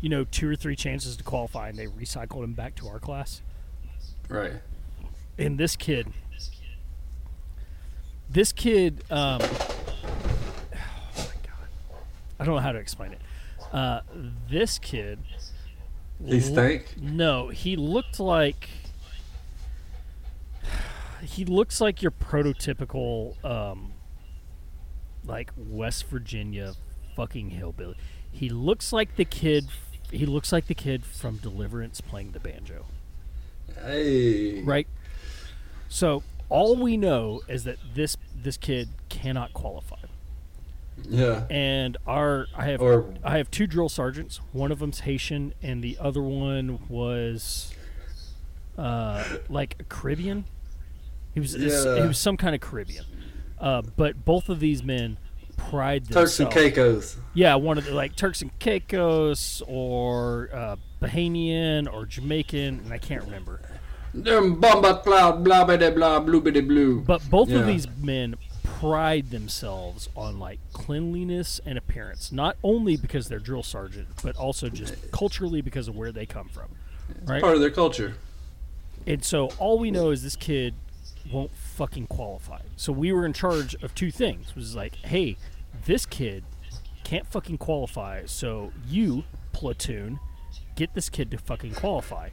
[0.00, 2.98] you know, two or three chances to qualify, and they recycled him back to our
[2.98, 3.42] class.
[4.28, 4.54] Right.
[5.38, 6.08] and this kid
[8.28, 9.40] this kid um
[12.38, 13.20] i don't know how to explain it
[13.72, 14.00] uh
[14.48, 15.18] this kid
[16.24, 16.94] He stank?
[17.00, 18.68] no he looked like
[21.22, 23.92] he looks like your prototypical um
[25.24, 26.74] like west virginia
[27.16, 27.96] fucking hillbilly
[28.30, 29.66] he looks like the kid
[30.12, 32.86] he looks like the kid from deliverance playing the banjo
[33.82, 34.62] Hey.
[34.62, 34.86] right?
[35.88, 39.96] So all we know is that this this kid cannot qualify,
[41.08, 41.44] Yeah.
[41.50, 44.40] and our I have Or I have two drill sergeants.
[44.52, 47.72] One of them's Haitian, and the other one was
[48.78, 50.44] uh, like a Caribbean.
[51.34, 53.04] He was he was some kind of Caribbean.
[53.58, 55.18] Uh, but both of these men
[55.56, 56.54] pride Turks and themselves.
[56.54, 57.16] Caicos.
[57.34, 62.98] Yeah, one of the like Turks and Caicos or uh, Bahamian or Jamaican, and I
[62.98, 63.60] can't remember.
[64.14, 67.00] Them bomba cloud, blah blah blah, blue bitty blue.
[67.02, 67.62] But both of Yeah.
[67.66, 68.36] these men
[68.80, 74.68] pride themselves on like cleanliness and appearance, not only because they're drill sergeant, but also
[74.68, 76.68] just culturally because of where they come from.
[77.24, 77.40] Right?
[77.40, 78.16] Part of their culture.
[79.06, 80.74] And so all we know is this kid
[81.32, 82.60] won't fucking qualify.
[82.76, 84.50] So we were in charge of two things.
[84.50, 85.38] It was like, hey,
[85.86, 86.44] this kid
[87.02, 88.26] can't fucking qualify.
[88.26, 90.20] So you, platoon,
[90.74, 92.30] get this kid to fucking qualify.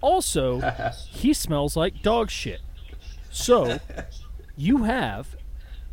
[0.00, 0.60] Also,
[1.08, 2.60] he smells like dog shit.
[3.30, 3.78] So
[4.56, 5.36] you have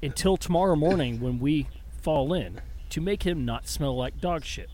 [0.03, 1.67] until tomorrow morning when we
[2.01, 4.69] fall in to make him not smell like dog shit.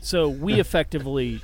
[0.00, 1.40] So we effectively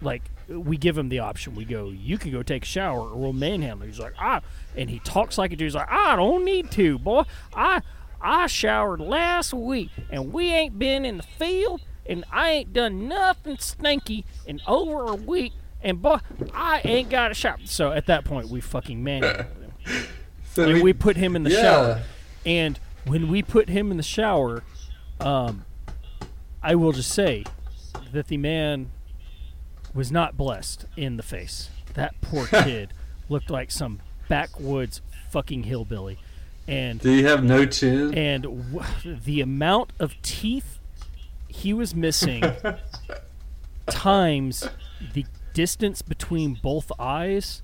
[0.00, 1.54] like we give him the option.
[1.54, 3.86] We go, you can go take a shower, or we'll manhandle.
[3.86, 4.40] you." He's like, ah,
[4.76, 5.66] and he talks like a dude.
[5.66, 7.24] He's like, I don't need to, boy.
[7.54, 7.82] I
[8.20, 13.08] I showered last week, and we ain't been in the field, and I ain't done
[13.08, 15.52] nothing stinky in over a week,
[15.82, 16.18] and boy,
[16.54, 17.58] I ain't got a shower.
[17.64, 19.72] So at that point, we fucking manhandled him,
[20.54, 21.62] So and we put him in the yeah.
[21.62, 22.02] shower.
[22.46, 24.62] And when we put him in the shower,
[25.20, 25.64] um,
[26.62, 27.44] I will just say
[28.12, 28.90] that the man
[29.94, 31.70] was not blessed in the face.
[31.94, 32.92] That poor kid
[33.28, 36.18] looked like some backwoods fucking hillbilly,
[36.66, 38.14] and Do you have no chin?
[38.16, 40.78] and w- the amount of teeth
[41.48, 42.42] he was missing
[43.90, 44.68] times
[45.14, 45.24] the
[45.54, 47.62] distance between both eyes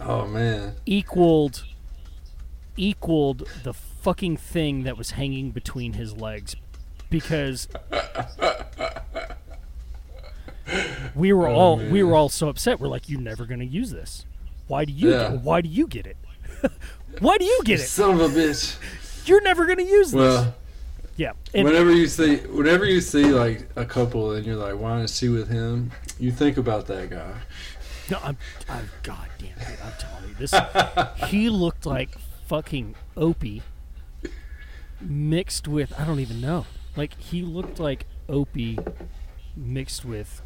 [0.00, 0.74] oh man.
[0.86, 1.64] equaled
[2.76, 6.56] equaled the fucking thing that was hanging between his legs
[7.10, 7.68] because
[11.14, 13.66] we were Oh, all we were all so upset we're like you're never going to
[13.66, 14.24] use this
[14.68, 15.32] why do you Yeah.
[15.32, 16.16] why do you get it
[17.18, 18.76] why do you get it Son of a bitch.
[19.26, 20.54] you're never going to use this Well,
[21.16, 25.00] yeah and whenever you see whenever you see like a couple and you're like, why
[25.00, 25.90] is she with him?
[26.18, 27.32] You think about that guy.
[28.10, 28.36] No, I'm,
[28.68, 30.54] I'm God damn it, I'm telling you this.
[31.30, 32.10] he looked like
[32.50, 33.62] fucking Opie
[35.00, 36.66] mixed with I don't even know.
[36.96, 38.76] Like he looked like Opie
[39.56, 40.42] mixed with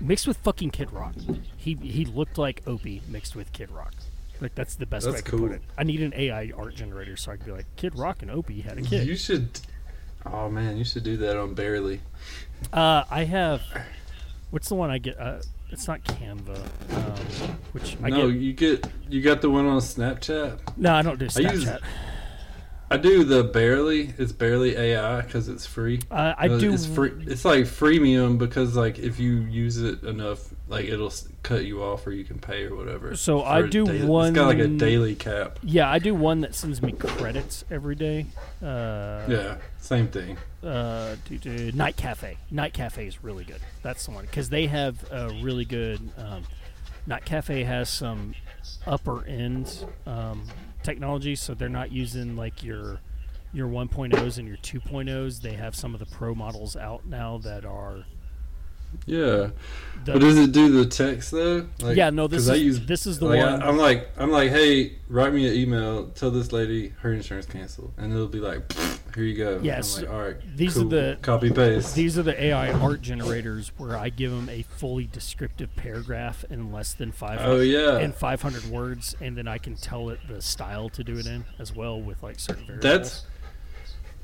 [0.00, 1.14] mixed with fucking Kid Rock.
[1.56, 3.94] He he looked like Opie mixed with Kid Rock.
[4.40, 5.62] Like that's the best way I That's could put it.
[5.76, 8.60] I need an AI art generator so I could be like Kid Rock and Opie
[8.60, 9.08] had a kid.
[9.08, 9.58] You should.
[10.24, 12.00] Oh man, you should do that on Barely.
[12.72, 13.62] Uh, I have.
[14.52, 15.18] What's the one I get?
[15.18, 15.40] Uh,
[15.70, 16.56] it's not Canva.
[16.94, 18.40] Um, which I no, get.
[18.40, 20.58] you get you got the one on Snapchat.
[20.76, 21.80] No, I don't do I use- Snapchat.
[22.90, 24.14] I do the Barely.
[24.16, 26.00] It's Barely AI because it's free.
[26.10, 26.72] Uh, I do.
[26.72, 27.12] It's free.
[27.26, 31.12] It's like freemium because like if you use it enough, like it'll
[31.42, 33.14] cut you off or you can pay or whatever.
[33.14, 35.58] So I do daily- one- It's got like a daily cap.
[35.62, 38.26] Yeah, I do one that sends me credits every day.
[38.62, 40.38] Uh, Yeah, same thing.
[40.64, 41.16] Uh,
[41.74, 42.38] Night Cafe.
[42.50, 43.60] Night Cafe is really good.
[43.82, 46.00] That's the one because they have a really good.
[46.16, 46.44] Um,
[47.06, 48.34] Night Cafe has some
[48.86, 50.42] upper end um,
[50.82, 53.00] technology, so they're not using like your
[53.52, 55.40] your 1.0s and your 2.0s.
[55.40, 58.04] They have some of the pro models out now that are.
[59.06, 59.50] Yeah,
[60.04, 61.66] The, but does it do the text though?
[61.80, 62.26] Like, yeah, no.
[62.26, 63.62] This is I use this is the like, one.
[63.62, 66.08] I, am like, I'm like, hey, write me an email.
[66.08, 68.70] Tell this lady her insurance canceled, and it'll be like,
[69.14, 69.60] here you go.
[69.62, 70.56] Yes, I'm like, all right.
[70.56, 71.94] these are the- copy paste.
[71.94, 76.70] These are the AI art generators where I give them a fully descriptive paragraph in
[76.70, 80.42] less than five oh yeah, in 500 words, and then I can tell it the
[80.42, 82.82] style to do it in as well with like certain variables.
[82.82, 83.24] that's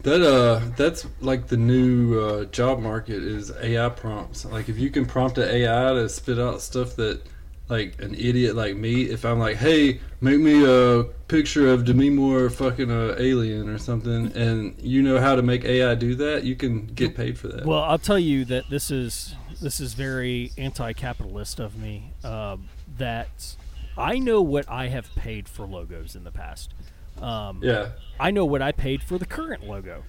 [0.04, 0.22] that.
[0.22, 4.44] Uh, that's like the new uh, job market is AI prompts.
[4.44, 7.22] Like if you can prompt an AI to spit out stuff that.
[7.66, 12.10] Like an idiot like me, if I'm like, "Hey, make me a picture of Demi
[12.10, 16.44] Moore fucking a alien or something," and you know how to make AI do that,
[16.44, 17.64] you can get paid for that.
[17.64, 22.12] well, I'll tell you that this is this is very anti-capitalist of me.
[22.22, 23.56] Um, that
[23.96, 26.74] I know what I have paid for logos in the past.
[27.20, 30.02] Um, yeah, I know what I paid for the current logo.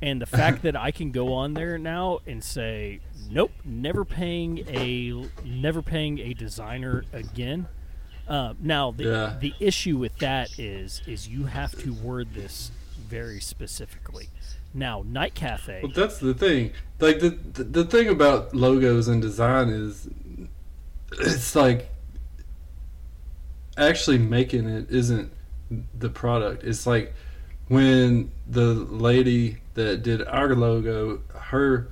[0.00, 3.00] And the fact that I can go on there now and say,
[3.30, 7.68] "Nope, never paying a never paying a designer again."
[8.26, 9.36] Uh, now the Yeah.
[9.40, 12.72] the issue with that is is you have to word this
[13.08, 14.28] very specifically.
[14.74, 16.72] Now, Night Cafe, Well, that's the thing.
[16.98, 20.08] Like the, the the thing about logos and design is,
[21.20, 21.90] it's like
[23.76, 25.32] actually making it isn't
[25.98, 26.64] the product.
[26.64, 27.14] It's like
[27.68, 31.88] when the lady that did our logo, her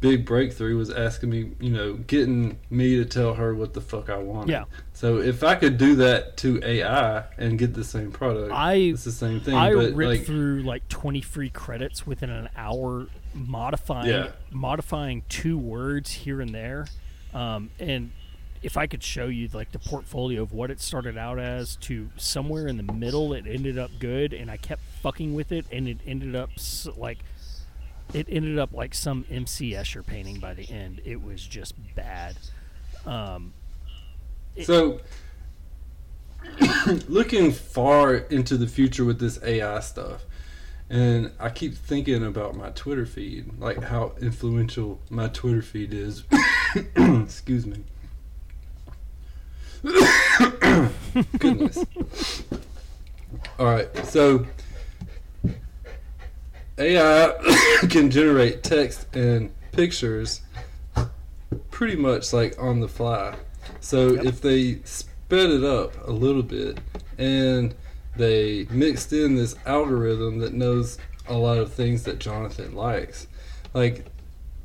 [0.00, 4.10] big breakthrough was asking me, you know, getting me to tell her what the fuck
[4.10, 4.50] I wanted.
[4.52, 4.64] Yeah.
[4.92, 9.04] So if I could do that to AI and get the same product, I it's
[9.04, 9.54] the same thing.
[9.54, 14.28] I but ripped like, through like 20 free credits within an hour modifying Yeah.
[14.50, 16.86] modifying two words here and there.
[17.32, 18.12] Um, and
[18.64, 22.08] if I could show you like the portfolio of what it started out as to
[22.16, 25.86] somewhere in the middle, it ended up good, and I kept fucking with it, and
[25.86, 26.50] it ended up
[26.96, 27.18] like
[28.14, 31.00] it ended up like some MC Escher painting by the end.
[31.04, 32.36] It was just bad.
[33.06, 33.52] Um,
[34.56, 35.00] it- So,
[37.08, 40.24] looking far into the future with this AI stuff,
[40.88, 46.24] and I keep thinking about my Twitter feed, like how influential my Twitter feed is.
[46.96, 47.84] Excuse me.
[51.38, 51.84] Goodness.
[53.58, 54.46] All right, so
[56.78, 57.32] AI
[57.90, 60.40] can generate text and pictures
[61.70, 63.34] pretty much like on the fly.
[63.80, 64.24] So Yep.
[64.24, 66.78] if they sped it up a little bit
[67.18, 67.74] and
[68.16, 73.26] they mixed in this algorithm that knows a lot of things that Jonathan likes,
[73.74, 74.06] like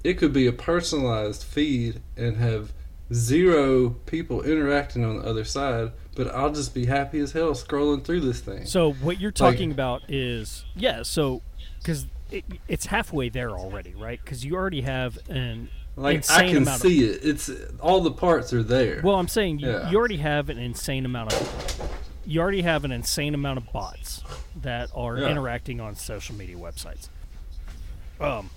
[0.04, 2.72] it could be a personalized feed and have
[3.14, 8.04] zero people interacting on the other side, but I'll just be happy as hell scrolling
[8.04, 8.66] through this thing.
[8.66, 11.04] So what you're talking about is yeah.
[11.04, 11.42] So
[11.80, 14.20] because it, it's halfway there already, right?
[14.24, 17.22] Because you already have an like I can amount of- see it.
[17.24, 17.50] It's
[17.82, 19.02] all the parts are there.
[19.04, 19.90] well, I'm saying you, Yeah.
[19.90, 21.90] you already have an insane amount of
[22.26, 24.24] you already have an insane amount of bots
[24.62, 25.30] that are Yeah.
[25.30, 27.08] interacting on social media websites.
[28.20, 28.52] Um,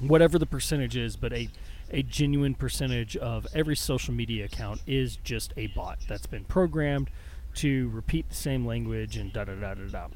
[0.00, 1.48] whatever the percentage is, but a
[1.90, 7.10] a genuine percentage of every social media account is just a bot that's been programmed
[7.54, 10.06] to repeat the same language and da da da da da.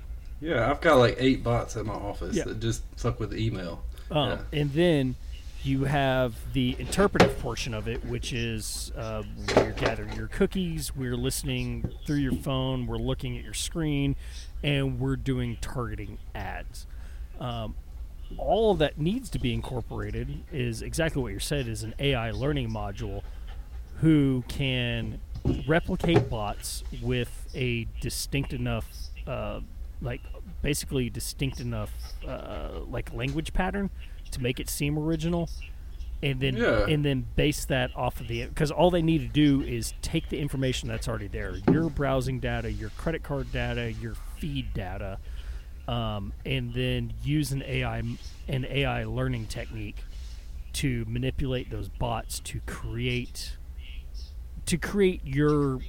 [0.40, 2.44] yeah, I've got like eight bots at my office Yeah.
[2.44, 3.82] that just fuck with email.
[4.10, 4.60] Um, Yeah.
[4.60, 5.14] And then
[5.64, 9.22] you have the interpretive portion of it, which is uh,
[9.56, 14.16] we're gathering your cookies, we're listening through your phone, we're looking at your screen,
[14.64, 16.86] and we're doing targeting ads.
[17.40, 17.76] Um,
[18.38, 22.70] all that needs to be incorporated is exactly what you said is an AI learning
[22.70, 23.22] module
[24.00, 25.20] who can
[25.66, 28.86] replicate bots with a distinct enough
[29.26, 29.60] uh,
[30.00, 30.20] like
[30.62, 31.92] basically distinct enough
[32.26, 33.90] uh, like language pattern
[34.30, 35.48] to make it seem original
[36.22, 36.86] and then Yeah.
[36.86, 40.28] and then base that off of the because all they need to do is take
[40.28, 45.18] the information that's already there your browsing data your credit card data your feed data
[45.88, 48.02] um, and then use an AI
[48.48, 49.96] an AI learning technique
[50.74, 53.56] to manipulate those bots to create
[54.66, 55.80] to create your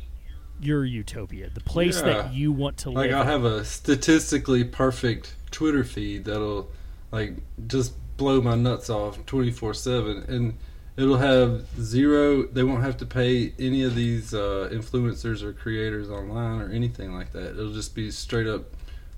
[0.61, 2.07] your utopia, the place Yeah.
[2.07, 3.19] that you want to Like live.
[3.19, 6.69] I'll have a statistically perfect Twitter feed that'll
[7.11, 7.33] like
[7.67, 10.53] just blow my nuts off twenty four seven, and
[10.97, 12.43] it'll have zero.
[12.43, 17.13] They won't have to pay any of these uh, influencers or creators online or anything
[17.13, 17.51] like that.
[17.51, 18.63] It'll just be straight up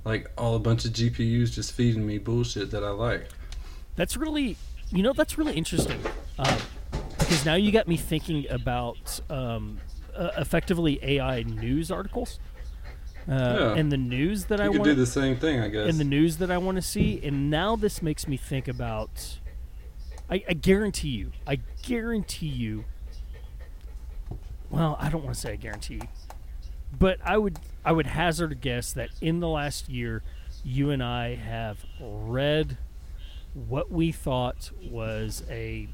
[0.05, 3.27] like all a bunch of GPUs just feeding me bullshit that I like.
[3.95, 4.55] That's really,
[4.91, 5.99] you know, that's really interesting.
[6.39, 6.57] Um,
[7.17, 9.79] because now you got me thinking about um,
[10.15, 12.39] uh, effectively AI news articles.
[13.27, 13.73] Uh, Yeah.
[13.75, 15.89] And the news that I want You could do the same thing, I guess.
[15.89, 17.19] and the news that I want to see.
[17.23, 19.39] And now this makes me think about.
[20.29, 21.31] I, I guarantee you.
[21.47, 22.85] I guarantee you.
[24.69, 26.01] Well, I don't want to say I guarantee,
[26.97, 27.59] but I would.
[27.83, 30.23] I would hazard a guess that in the last year,
[30.63, 32.77] you and I have read
[33.53, 35.87] what we thought was a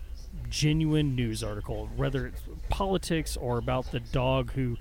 [0.49, 4.77] genuine news article, whether it's politics or about the dog who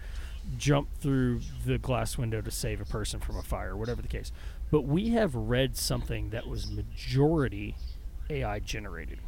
[0.56, 4.32] jumped through the glass window to save a person from a fire, whatever the case.
[4.70, 7.74] But we have read something that was majority
[8.30, 9.18] AI generated.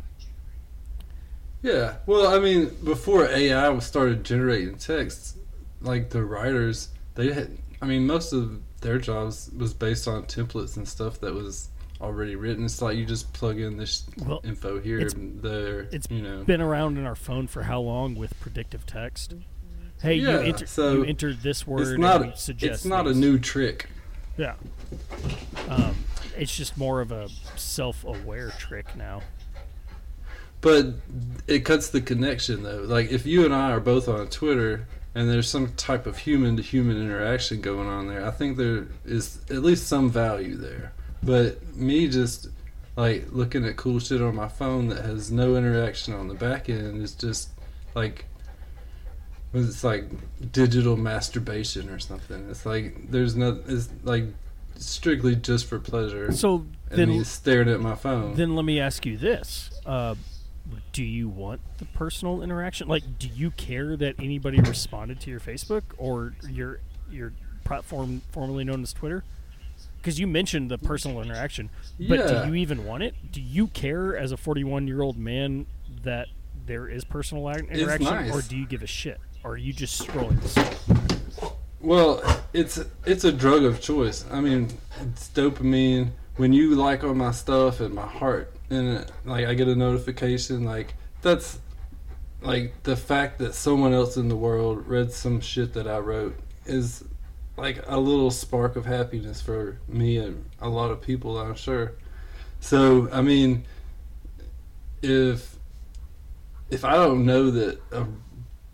[1.62, 5.36] Yeah, well, I mean, before AI was started generating texts,
[5.82, 7.56] like the writers, they had.
[7.80, 11.68] I mean, most of their jobs was based on templates and stuff that was
[12.00, 12.64] already written.
[12.64, 15.88] It's like you just plug in this Well, info here it's- and there.
[15.92, 16.38] it's you know.
[16.38, 19.34] It's been around in our phone for how long with predictive text?
[20.00, 21.82] Hey, Yeah, you, enter, so you entered this word.
[21.88, 22.22] It's not.
[22.22, 23.88] we suggest It's not a new trick.
[24.36, 24.54] Yeah.
[25.68, 25.94] Um,
[26.36, 29.22] it's just more of a self-aware trick now.
[30.60, 30.86] But
[31.46, 32.82] it cuts the connection though.
[32.82, 36.56] Like if you and I are both on Twitter and there's some type of human
[36.56, 40.92] to human interaction going on there, I think there is at least some value there.
[41.22, 42.48] But me just
[42.96, 46.68] like looking at cool shit on my phone that has no interaction on the back
[46.68, 47.50] end is just
[47.94, 48.26] like
[49.54, 50.04] it's like
[50.52, 52.48] digital masturbation or something.
[52.50, 54.24] It's like there's no it's like
[54.76, 56.32] strictly just for pleasure.
[56.32, 58.34] So then, staring at my phone.
[58.34, 60.14] then let me ask you this: uh,
[60.92, 62.88] Do you want the personal interaction?
[62.88, 67.32] Like, do you care that anybody responded to your Facebook or your your
[67.64, 69.24] platform formerly known as Twitter?
[69.98, 72.44] Because you mentioned the personal interaction, but Yeah.
[72.44, 73.14] do you even want it?
[73.30, 75.66] Do you care as a 41 year old man
[76.02, 76.28] that
[76.66, 78.32] there is personal interaction, nice.
[78.32, 79.20] or do you give a shit?
[79.44, 80.38] or are you just scrolling?
[81.80, 84.24] Well, it's it's a drug of choice.
[84.30, 84.68] I mean,
[85.00, 86.10] it's dopamine.
[86.36, 90.64] When you like all my stuff and my heart, and like I get a notification,
[90.64, 91.58] like that's
[92.40, 96.36] like the fact that someone else in the world read some shit that I wrote
[96.66, 97.04] is
[97.56, 101.92] like a little spark of happiness for me and a lot of people, I'm sure.
[102.60, 103.64] So, I mean,
[105.02, 105.56] if
[106.70, 108.06] if I don't know that a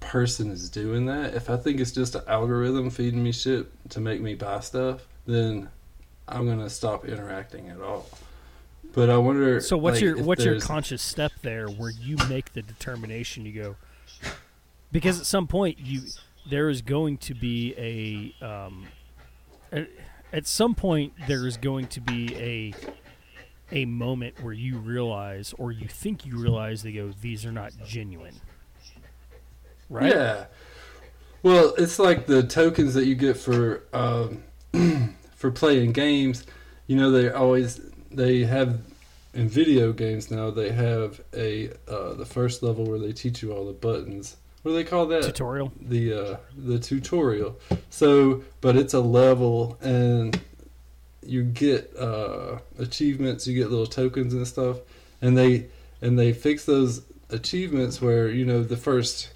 [0.00, 4.00] person is doing that, if I think it's just an algorithm feeding me shit to
[4.00, 5.68] make me buy stuff, then
[6.28, 8.06] I'm gonna stop interacting at all.
[8.98, 9.60] But I wonder.
[9.60, 13.52] So what's like, your what's your conscious step there where you make the determination you
[13.52, 13.76] go
[14.90, 16.02] because at some point you
[16.50, 18.88] there is going to be a um,
[19.70, 19.88] at,
[20.32, 22.74] at some point there is going to be a
[23.70, 27.70] a moment where you realize or you think you realize they go these are not
[27.86, 28.34] genuine
[29.88, 30.46] right Yeah.
[31.44, 34.42] Well, it's like the tokens that you get for um,
[35.36, 36.44] for playing games.
[36.88, 37.80] You know, they always
[38.10, 38.80] they have
[39.38, 40.50] in video games now.
[40.50, 44.36] They have a uh, the first level where they teach you all the buttons.
[44.62, 45.22] What do they call that?
[45.22, 47.58] tutorial the uh, the tutorial.
[47.88, 50.38] So, but it's a level, and
[51.24, 53.46] you get uh, achievements.
[53.46, 54.78] You get little tokens and stuff,
[55.22, 55.68] and they
[56.02, 59.30] and they fix those achievements where you know the first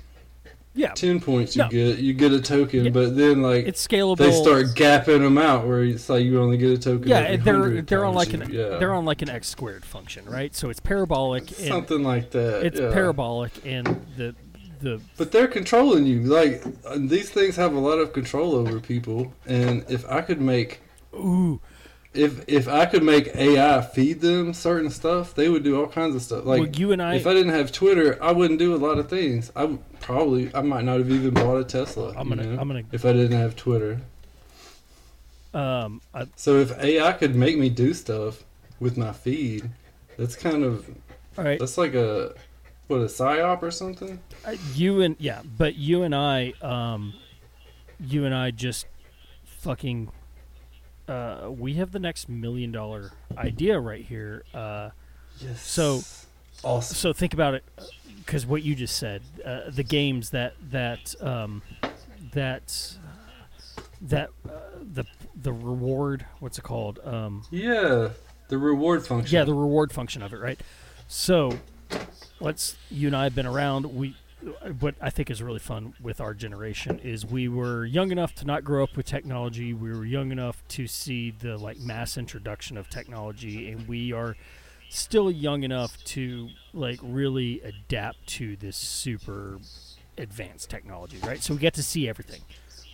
[0.74, 1.68] yeah ten points you No.
[1.68, 2.90] get you get a token, Yeah.
[2.90, 6.56] but then like it's scalable they start gapping them out where it's like you only
[6.56, 7.08] get a token.
[7.08, 8.78] yeah they're they're on like an yeah.
[8.78, 12.64] they're on like an x squared function right so it's parabolic something like that.
[12.64, 12.90] it's yeah.
[12.92, 14.34] parabolic and the
[14.80, 16.22] the But they're controlling you.
[16.22, 20.40] Like uh, these things have a lot of control over people, and if I could
[20.40, 20.80] make
[21.14, 21.60] ooh
[22.14, 26.14] if if I could make AI feed them certain stuff, they would do all kinds
[26.14, 26.44] of stuff.
[26.44, 28.98] Like well, you and I, if I didn't have Twitter, I wouldn't do a lot
[28.98, 29.50] of things.
[29.56, 32.14] I would probably I might not have even bought a Tesla.
[32.16, 34.00] I'm gonna, know, I'm gonna, if I didn't have Twitter.
[35.54, 38.44] um, I, So if AI could make me do stuff
[38.78, 39.70] with my feed,
[40.18, 40.88] that's kind of
[41.38, 42.34] all right, that's like a
[42.88, 44.18] what a psyop or something.
[44.44, 47.14] uh, you and yeah, but you and I, um,
[47.98, 48.86] you and I just
[49.44, 50.10] fucking,
[51.08, 54.44] uh, we have the next million dollar idea right here.
[54.54, 54.90] Uh,
[55.40, 55.60] Yes.
[55.62, 56.02] So-
[56.62, 56.94] awesome.
[56.94, 57.64] so think about it,
[58.18, 61.62] because what you just said, uh, the games that that um,
[62.32, 62.96] that
[64.02, 64.50] that uh,
[64.92, 67.00] the the reward, what's it called?
[67.02, 68.10] Um, Yeah,
[68.48, 69.34] the reward function.
[69.34, 70.60] Yeah, the reward function of it, right?
[71.08, 71.58] So,
[72.40, 73.86] let's you and I have been around.
[73.96, 74.14] We
[74.80, 78.44] what I think is really fun with our generation is we were young enough to
[78.44, 79.72] not grow up with technology.
[79.72, 84.36] We were young enough to see the like mass introduction of technology, and we are
[84.88, 89.58] still young enough to like really adapt to this super
[90.18, 91.40] advanced technology, right?
[91.42, 92.42] So we get to see everything.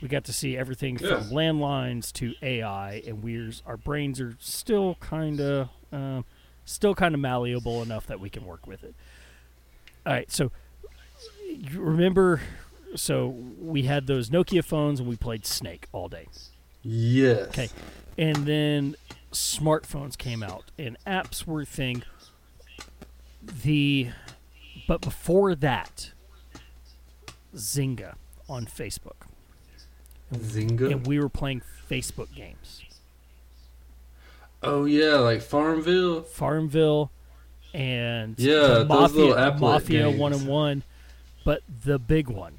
[0.00, 1.08] We got to see everything Yeah.
[1.16, 6.22] from landlines to AI, and we're our brains are still kind of uh,
[6.64, 8.94] still kind of malleable enough that we can work with it.
[10.06, 10.52] All right, so
[11.74, 12.40] remember,
[12.96, 13.28] so
[13.60, 16.26] we had those Nokia phones and we played Snake all day.
[16.82, 17.48] Yes.
[17.48, 17.68] Okay.
[18.16, 18.96] and then
[19.32, 22.02] smartphones came out and apps were a thing
[23.62, 24.08] the
[24.86, 26.12] but before that
[27.54, 28.14] zynga
[28.48, 29.16] on facebook
[30.32, 30.90] Zynga.
[30.92, 32.82] and we were playing facebook games
[34.62, 36.22] oh yeah, like Farmville.
[36.22, 37.10] farmville
[37.74, 40.18] and Yeah, the those mafia, little mafia games.
[40.18, 40.82] one and one
[41.48, 42.58] but the big one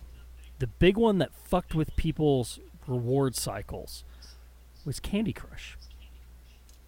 [0.58, 4.04] the big one that fucked with people's reward cycles
[4.84, 5.78] was candy crush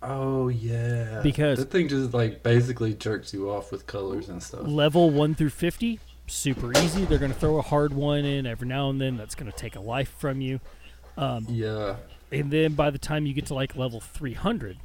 [0.04, 1.20] Oh yeah.
[1.22, 4.62] Because- that thing just like basically jerks you off with colors and stuff.
[4.66, 8.68] level 1 through 50 super easy they're going to throw a hard one in every
[8.68, 10.60] now and then that's going to take a life from you
[11.18, 11.98] um, Yeah.
[12.32, 14.78] and then by the time you get to like level 300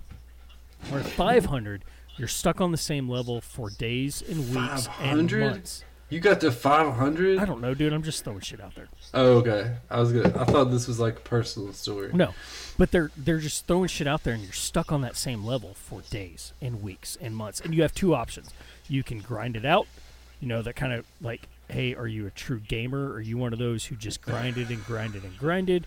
[0.93, 1.83] or 500
[2.19, 6.53] you're stuck on the same level for days and weeks and months You got to
[6.53, 7.39] 500?
[7.39, 9.77] i don't know dude i'm just throwing shit out there Oh, okay.
[9.89, 10.37] I was good.
[10.37, 12.11] I thought this was like a personal story.
[12.13, 12.35] no
[12.79, 15.75] but they're they're just throwing shit out there and you're stuck on that same level
[15.75, 18.51] for days and weeks and months and you have two options
[18.89, 19.87] you can grind it out
[20.41, 23.53] you know that kind of like hey are you a true gamer are you one
[23.53, 25.87] of those who just grinded and grinded and grinded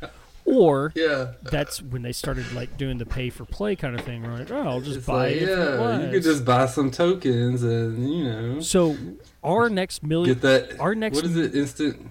[0.51, 1.33] or Yeah.
[1.43, 4.61] that's when they started like doing the pay for play kind of thing right oh
[4.67, 8.23] i'll just It's buy like, it yeah, you could just buy some tokens and you
[8.23, 8.95] know so
[9.43, 10.79] our next million get that.
[10.79, 11.55] our next what is it?
[11.55, 12.07] Instant,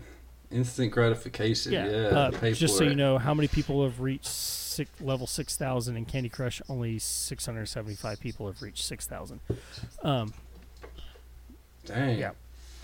[0.50, 1.72] instant gratification.
[1.72, 2.06] yeah, Yeah.
[2.40, 2.90] uh, just so it.
[2.90, 8.20] you know how many people have reached six, level 6000 in candy crush only 675
[8.20, 9.40] people have reached 6000
[10.02, 10.32] um,
[11.84, 12.18] Dang.
[12.18, 12.30] Yeah.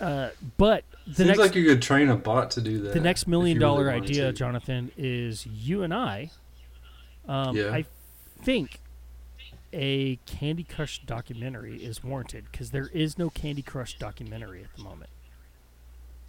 [0.01, 2.93] Uh, but the Seems next like you could train a bot to do that.
[2.93, 4.33] the next million dollar really idea.
[4.33, 6.31] Jonathan, is you and I.
[7.27, 7.71] Um, Yeah.
[7.73, 7.85] I
[8.43, 8.79] think
[9.71, 14.83] a Candy Crush documentary is warranted because there is no Candy Crush documentary at the
[14.83, 15.09] moment,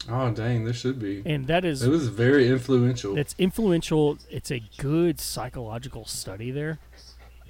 [0.09, 1.23] Oh dang, there should be.
[1.27, 3.17] and that is It was very influential.
[3.19, 4.19] it's influential.
[4.31, 6.79] It's a good psychological study there,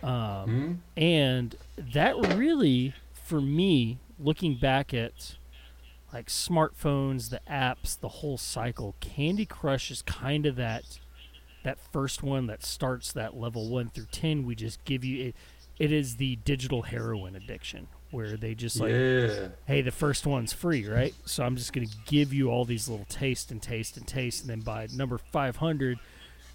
[0.02, 1.00] um, Hmm?
[1.00, 5.36] and that really, for me, looking back at
[6.12, 10.98] like smartphones, the apps, the whole cycle, Candy Crush is kind of that
[11.64, 14.46] that first one that starts that level one through ten.
[14.46, 15.36] We just give you it.
[15.78, 19.48] It is the digital heroin addiction where they just like yeah.
[19.66, 21.14] hey, the first one's free, right?
[21.24, 24.42] So I'm just going to give you all these little taste and taste and taste,
[24.42, 25.98] and then by number 500,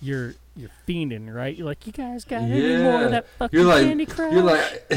[0.02, 1.56] you're you're fiending, right?
[1.56, 4.34] You're like, you guys got any more of that fucking You're like Candy Crush?
[4.34, 4.88] you're like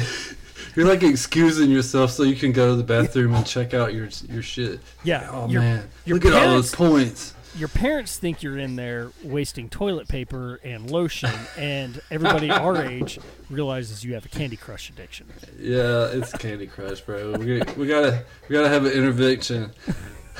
[0.74, 4.09] you're like excusing yourself so you can go to the bathroom and check out your
[4.28, 4.81] your shit.
[5.03, 5.28] yeah.
[5.31, 7.35] Oh your, man, your look at all those points.
[7.57, 13.19] your parents think you're in there wasting toilet paper and lotion, and everybody our age
[13.51, 15.27] realizes you have a Candy Crush addiction.
[15.59, 17.32] Yeah, it's Candy Crush, bro.
[17.32, 19.73] We, we gotta we gotta have an intervention.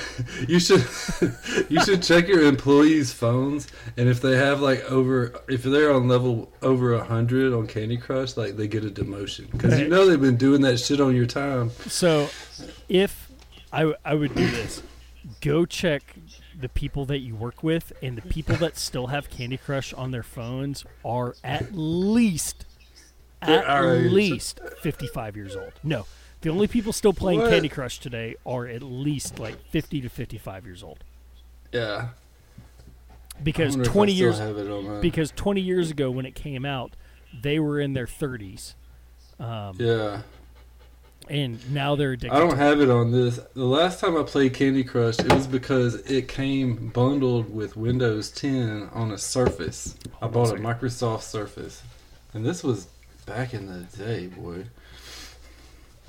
[0.49, 0.85] You should
[1.69, 6.09] you should check your employees' phones, and if they have like over if they're on
[6.09, 9.51] level over a hundred on Candy Crush, like they get a demotion.
[9.51, 11.71] Because you know they've been doing that shit on your time.
[11.87, 12.29] So,
[12.89, 13.31] if
[13.73, 14.83] I I would do this,
[15.41, 16.15] go check
[16.59, 20.11] the people that you work with, and the people that still have Candy Crush on
[20.11, 22.67] their phones are at least
[23.43, 25.73] at least fifty five years old.
[25.83, 26.07] No,
[26.45, 27.51] the only people still playing What?
[27.51, 31.03] Candy Crush today are at least like fifty to fifty five years old.
[31.73, 32.09] Yeah,
[33.43, 36.35] Because wonder if I twenty years have it on because twenty years ago when it
[36.35, 36.95] came out,
[37.43, 38.75] they were in their thirties.
[39.41, 40.23] Um, yeah.
[41.29, 42.37] and now they're addicted.
[42.37, 43.41] I don't have it on this.
[43.55, 48.31] The last time I played Candy Crush, it was because it came bundled with Windows
[48.31, 49.97] 10 on a Surface.
[50.23, 50.61] I Hold on a bought a.
[50.61, 51.83] Microsoft Surface,
[52.35, 52.87] and this was
[53.27, 54.67] back in the day, boy.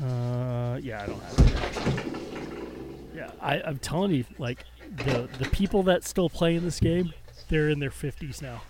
[0.02, 3.16] Uh, yeah, I don't have it.
[3.16, 4.66] Yeah, I, I'm telling you, like
[4.98, 7.14] the the people that still play in this game,
[7.50, 8.62] they're in their 50s now,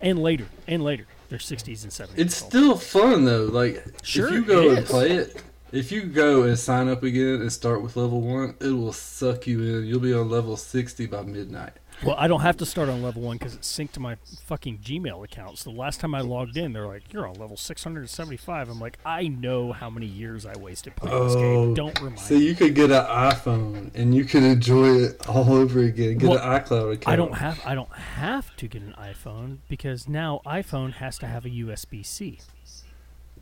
[0.00, 2.18] and later, and later, they're 60s and 70s.
[2.18, 3.44] It's still fun though.
[3.46, 4.88] Like Sure if you go and is.
[4.88, 5.42] play it,
[5.72, 9.46] if you go and sign up again and start with level one, it will suck
[9.48, 9.86] you in.
[9.86, 11.72] You'll be on level 60 by midnight.
[12.04, 14.78] Well, I don't have to start on level one because it's synced to my fucking
[14.78, 15.58] Gmail account.
[15.58, 18.98] So the last time I logged in, they're like, "You're on level 675." I'm like,
[19.04, 21.56] I know how many years I wasted playing this game.
[21.56, 22.20] Oh, Don't remind me.
[22.20, 26.18] So you could get an iPhone and you can enjoy it all over again.
[26.18, 27.08] Get Well, an iCloud account.
[27.12, 31.26] I don't have I don't have to get an iPhone because now iPhone has to
[31.26, 32.40] have a USB C.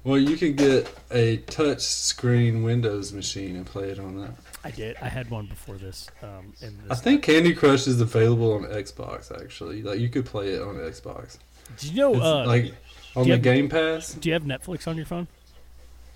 [0.04, 4.34] Well, you can get a touch screen Windows machine and play it on that.
[4.62, 4.96] I did.
[5.00, 6.08] I had one before this.
[6.22, 9.34] Um, and I this think Candy Crush is available on Xbox.
[9.42, 11.38] Actually, like you could play it on Xbox.
[11.78, 12.14] Do you know?
[12.14, 12.74] Uh, like
[13.16, 14.12] on the have- Game Pass.
[14.14, 15.26] do you have Netflix on your phone?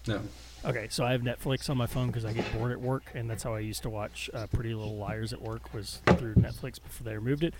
[0.06, 0.20] No.
[0.64, 3.30] Okay, so I have Netflix on my phone because I get bored at work, and
[3.30, 6.82] that's how I used to watch uh, Pretty Little Liars at work was through Netflix
[6.82, 7.54] before they removed it.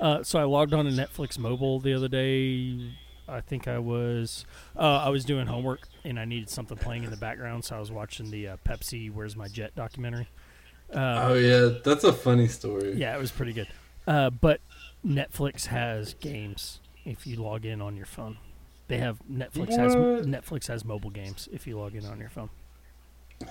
[0.00, 2.90] Uh, so I logged on to Netflix mobile the other day.
[3.30, 4.44] I think I was
[4.76, 7.80] uh, I was doing homework and I needed something playing in the background, so I
[7.80, 10.28] was watching the uh, Pepsi "Where's My Jet" documentary.
[10.92, 12.94] Uh, Oh yeah, that's a funny story.
[12.94, 13.68] Yeah, it was pretty good.
[14.06, 14.60] Uh, but
[15.06, 18.38] Netflix has games if you log in on your phone.
[18.88, 22.50] They have Netflix has Netflix has mobile games if you log in on your phone.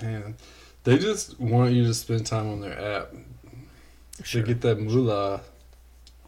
[0.02, 0.36] Man,
[0.84, 3.14] they just want you to spend time on their app
[4.24, 5.42] Sure, to get that moolah.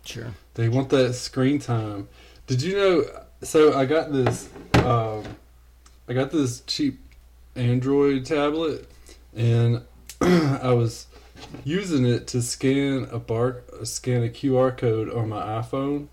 [0.06, 0.34] sure.
[0.54, 2.08] They want that screen time.
[2.48, 3.04] Did you know?
[3.44, 4.50] So I got this.
[4.76, 5.24] Um,
[6.08, 7.00] I got this cheap
[7.56, 8.88] Android tablet,
[9.36, 9.82] and
[10.22, 11.08] I was
[11.64, 16.08] using it to scan a bar, scan a QR code on my iPhone,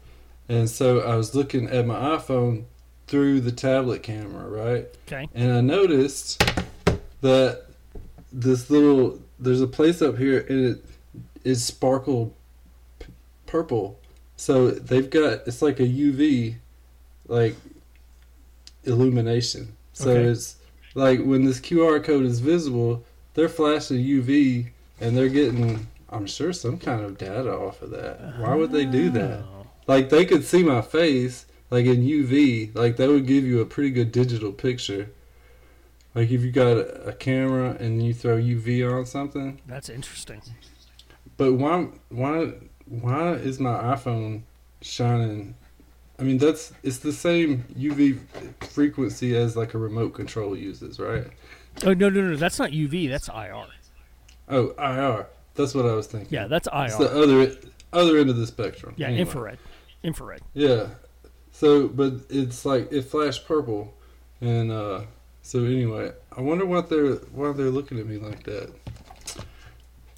[0.49, 2.65] and so I was looking at my iPhone
[3.07, 4.87] through the tablet camera, right?
[5.07, 5.29] Okay.
[5.35, 6.43] and I noticed
[7.21, 7.65] that
[8.33, 10.85] this little there's a place up here and it
[11.45, 12.35] is sparkled
[12.99, 13.13] p-
[13.47, 13.99] purple.
[14.37, 16.57] So they've got it's like a UV
[17.29, 17.55] like
[18.85, 19.77] illumination.
[19.93, 20.25] So Okay.
[20.31, 20.57] it's
[20.95, 24.69] like when this QR code is visible, they're flashing UV
[25.01, 28.39] and they're getting I'm sure some kind of data off of that.
[28.39, 29.45] Why would they do that?
[29.87, 33.67] Like they could see my face like in UV, like that would give you a
[33.67, 35.11] pretty good digital picture.
[36.15, 40.41] Like if you got a, a camera and you throw UV on something, That's interesting.
[41.37, 42.55] but why why
[42.87, 44.43] why is my iPhone
[44.81, 45.55] shining?
[46.19, 48.19] I mean that's it's the same UV
[48.71, 51.27] frequency as like a remote control uses, right?
[51.85, 53.09] Oh no no no, that's not UV.
[53.09, 53.67] That's IR.
[54.49, 55.27] Oh, IR.
[55.55, 56.29] That's what I was thinking.
[56.31, 56.85] Yeah, that's IR.
[56.87, 57.57] It's the other
[57.93, 58.95] other end of the spectrum.
[58.97, 59.21] yeah, Anyway.
[59.23, 59.59] infrared.
[60.03, 60.41] Infrared.
[60.55, 60.87] Yeah.
[61.53, 63.95] So, but it's like it flashed purple,
[64.41, 65.03] and uh
[65.43, 68.73] so anyway, I wonder what they're why they're looking at me like that.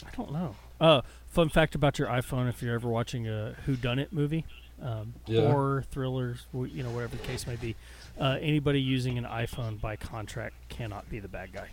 [0.06, 0.56] I don't know.
[0.81, 4.44] Uh, fun fact about your iPhone: if you're ever watching a Who Done It movie,
[4.82, 5.51] um, Yeah.
[5.51, 7.77] horror, thrillers, you know, whatever the case may be,
[8.19, 11.69] uh, anybody using an iPhone by contract cannot be the bad guy.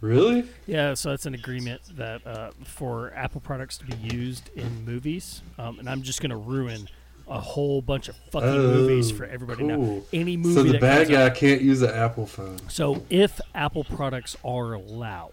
[0.00, 0.44] Really?
[0.66, 5.42] Yeah, so that's an agreement that uh, for Apple products to be used in movies,
[5.58, 6.88] um, and I'm just going to ruin
[7.26, 10.00] a whole bunch of fucking movies Oh, for everybody now.
[10.12, 12.58] Any movie So the that bad comes out- guy can't use an Apple phone.
[12.68, 15.32] So if Apple products are allowed,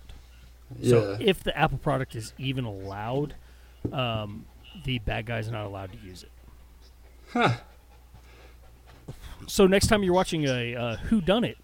[0.80, 0.89] Yeah.
[0.89, 3.35] so if the Apple product is even allowed,
[3.93, 4.45] um,
[4.84, 6.31] the bad guy's not allowed to use it.
[7.35, 7.53] Huh.
[9.47, 11.57] So next time you're watching a uh, Who Done It,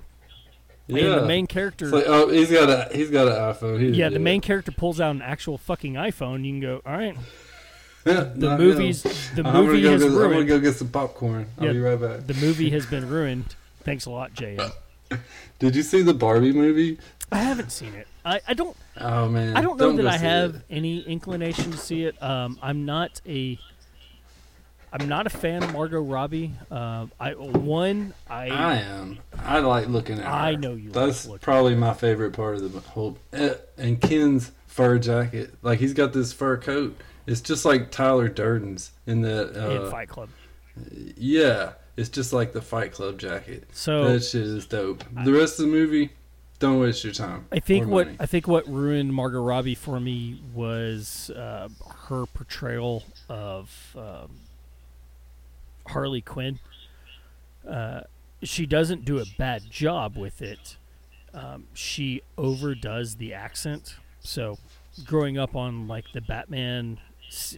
[0.87, 1.15] Yeah.
[1.19, 1.87] the main character.
[1.87, 3.79] Like, oh, he's got a he's got an iPhone.
[3.79, 6.43] He yeah, the do main character pulls out an actual fucking iPhone.
[6.45, 7.15] You can go, all right.
[8.03, 9.03] the The movies,
[9.35, 10.47] the I'm movie has get, I'm gonna ruined.
[10.49, 11.47] go get some popcorn.
[11.57, 11.71] I'll Yeah.
[11.73, 12.27] be right back.
[12.27, 13.55] The movie has been ruined.
[13.83, 14.71] Thanks a lot, JM.
[15.59, 16.99] Did you see the Barbie movie?
[17.31, 18.07] I haven't seen it.
[18.23, 20.61] I, I don't Oh man, I don't know that I have it.
[20.69, 22.21] any inclination to see it.
[22.21, 23.57] Um, I'm not a
[24.93, 26.51] I'm not a fan of Margot Robbie.
[26.69, 29.19] Uh, I one I, I am.
[29.39, 30.29] I like looking at her.
[30.31, 33.17] I know you That's looking probably my favorite part of the whole.
[33.31, 36.99] eh, And Ken's fur jacket, like he's got this fur coat.
[37.27, 39.49] It's just like Tyler Durden's in the.
[39.71, 40.29] in Uh, Fight Club.
[41.17, 43.67] yeah, it's just like the Fight Club jacket.
[43.71, 45.03] So that shit is dope.
[45.23, 46.09] The rest of the movie,
[46.59, 47.45] don't waste your time.
[47.51, 48.17] I think what money.
[48.19, 51.69] I think what ruined Margot Robbie for me was uh,
[52.09, 54.31] her portrayal of um,
[55.91, 56.59] Harley Quinn.
[57.67, 58.01] Uh,
[58.43, 60.77] she doesn't do a bad job with it.
[61.33, 63.95] Um, she overdoes the accent.
[64.19, 64.57] So,
[65.05, 66.99] growing up on like the Batman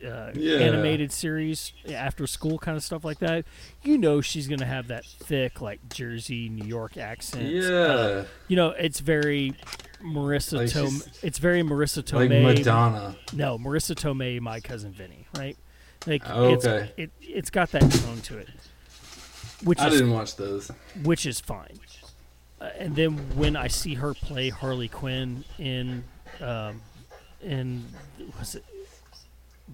[0.06, 0.58] uh, Yeah.
[0.60, 3.46] animated series, after school kind of stuff like that,
[3.82, 7.48] you know she's gonna have that thick like Jersey, New York accent.
[7.48, 9.56] Uh, Yeah, you know, it's very
[10.04, 11.08] Marisa Like Tomei.
[11.24, 12.44] It's very Marisa like Tomei.
[12.58, 13.16] Madonna.
[13.34, 15.58] no, Marisa Tomei, my cousin Vinny, right?
[16.06, 18.50] Like Oh, it's it it's got that tone to it,
[19.64, 20.70] which I is didn't watch those.
[21.04, 21.80] which is fine.
[22.60, 26.04] Uh, and then when I see her play Harley Quinn in
[26.42, 26.82] um,
[27.42, 27.86] in
[28.40, 28.66] was it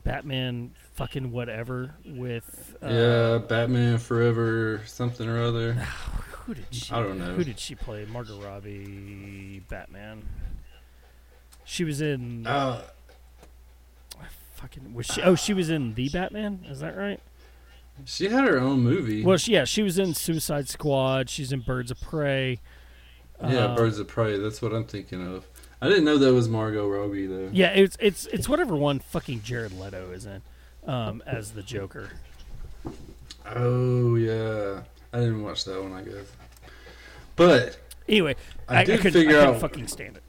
[0.03, 5.73] Batman fucking whatever with uh, yeah, Batman Forever, something or other.
[6.45, 7.34] who did she I don't know.
[7.35, 10.23] who did she play Margot Robbie Batman
[11.65, 12.81] she was in Uh,
[14.60, 17.19] fucking was she oh she was in the Batman is that right
[18.06, 19.23] she had her own movie.
[19.23, 22.60] well she, yeah she was in Suicide Squad she's in Birds of Prey
[23.41, 24.38] Yeah, Uh, Birds of Prey.
[24.38, 25.45] That's what I'm thinking of.
[25.81, 27.49] I didn't know that was Margot Robbie though.
[27.53, 30.41] Yeah, it's it's it's whatever one fucking Jared Leto is in
[30.86, 32.10] um, as the Joker.
[33.45, 34.81] Oh yeah,
[35.14, 35.94] I didn't watch that one.
[35.94, 36.26] I guess,
[37.38, 37.77] but
[38.10, 38.36] Anyway,
[38.68, 40.23] I I, I, did couldn't, figure I out- fucking stand it.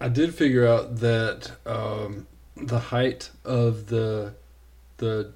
[0.00, 2.26] I did figure out that um,
[2.56, 4.34] the height of the
[4.98, 5.32] the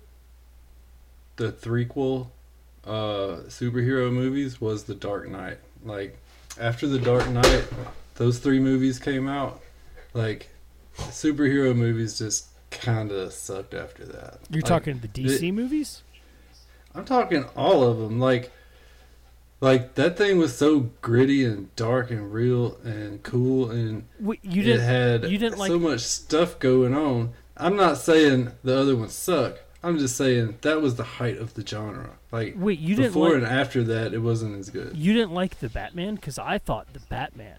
[1.37, 2.29] the threequel
[2.85, 5.59] uh, superhero movies was The Dark Knight.
[5.85, 6.19] Like
[6.59, 7.65] after The Dark Knight,
[8.17, 9.61] those three movies came out.
[10.15, 10.49] Like
[10.97, 14.39] superhero movies just kind of sucked after that.
[14.51, 16.03] You're Like, talking the DC movies?
[16.95, 18.19] I'm talking all of them.
[18.19, 18.51] Like,
[19.61, 24.63] like that thing was so gritty and dark and real and cool, and Wait, you
[24.63, 27.33] it didn't had you didn't so like- much stuff going on.
[27.57, 29.59] I'm not saying the other ones suck.
[29.83, 32.11] I'm just saying that was the height of the genre.
[32.33, 34.97] Like wait you didn't before like and after that, it wasn't as good.
[34.97, 37.59] you didn't like the Batman because I thought the Batman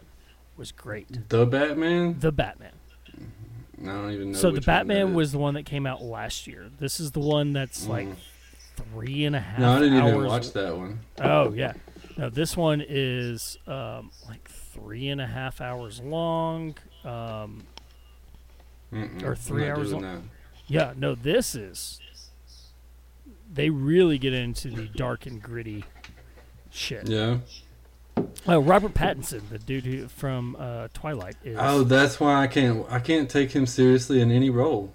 [0.57, 1.29] was great.
[1.29, 2.17] The Batman?
[2.19, 2.71] The Batman.
[3.83, 4.37] I don't even know.
[4.37, 6.67] so the which one that Batman was the one that came out last year.
[6.79, 8.15] This is the one that's like Mm.
[8.93, 9.59] three and a half.
[9.59, 10.99] No, I didn't hours even watch that one.
[11.19, 11.73] Oh yeah.
[12.17, 16.75] No, this one is um, like three and a half hours long.
[17.03, 17.63] Um,
[19.23, 20.29] Or three hours doing long.
[20.67, 21.99] yeah, no, this is.
[23.53, 25.83] They really get into the dark and gritty
[26.69, 27.07] shit.
[27.07, 27.37] Yeah.
[28.47, 31.57] Oh, Robert Pattinson, the dude who, from uh, Twilight, is.
[31.59, 32.85] Oh, that's why I can't.
[32.89, 34.93] I can't take him seriously in any role.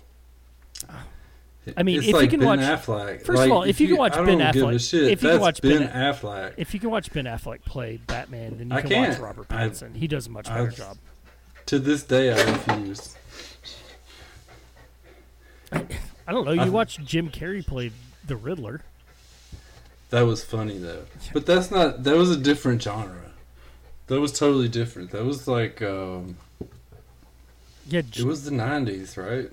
[1.76, 3.22] I mean, it's if you can Ben watch- Affleck.
[3.24, 5.40] first of all, if you can watch Ben don't give a Affleck- if you can
[5.40, 6.52] watch Ben, Ben- Affleck.
[6.56, 9.18] if you can watch Ben Affleck play Batman, then you I can watch.
[9.18, 9.97] Robert I- Pattinson.
[9.97, 10.97] he does a much better I've- job.
[11.66, 13.16] To this day, I refuse.
[15.72, 16.52] I don't know.
[16.52, 17.90] You I've- watch Jim Carrey play
[18.26, 18.82] the Riddler.
[20.10, 22.05] That was funny though, but that's not.
[22.05, 23.32] That was a different genre.
[24.06, 25.10] That was totally different.
[25.10, 26.36] That was like, um,
[27.88, 29.51] Yeah, It was the '90s, right?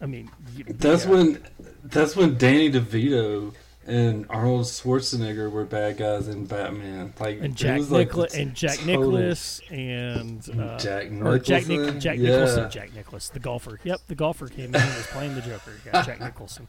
[0.00, 0.30] I mean,
[0.68, 1.10] That's yeah.
[1.10, 1.42] when
[1.84, 3.52] that's when Danny DeVito
[3.86, 7.12] and Arnold Schwarzenegger were bad guys in Batman.
[7.18, 11.66] Like and Jack was like Nicholas and Jack total- Nicholas and uh, Jack or Jack,
[11.66, 12.00] Nic- Nicholson?
[12.00, 12.30] Jack Yeah.
[12.30, 13.80] Nicholson, Jack Nicklaus, the golfer.
[13.82, 15.72] Yep, the golfer came in and was playing the Joker.
[15.84, 16.68] Yeah, Jack Nicholson.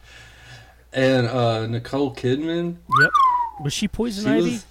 [0.92, 2.78] and uh, Nicole Kidman.
[3.02, 3.12] Yep.
[3.64, 4.52] Was she Poison She Ivy?
[4.54, 4.66] was,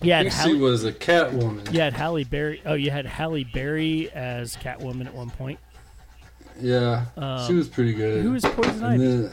[0.00, 1.66] yeah, I think she was a Catwoman.
[1.74, 2.60] had Halle Berry.
[2.66, 5.58] Oh, you had Halle Berry as Catwoman at one point.
[6.60, 8.22] Yeah, Um, she was pretty good.
[8.22, 9.28] Who was Poison Ivy?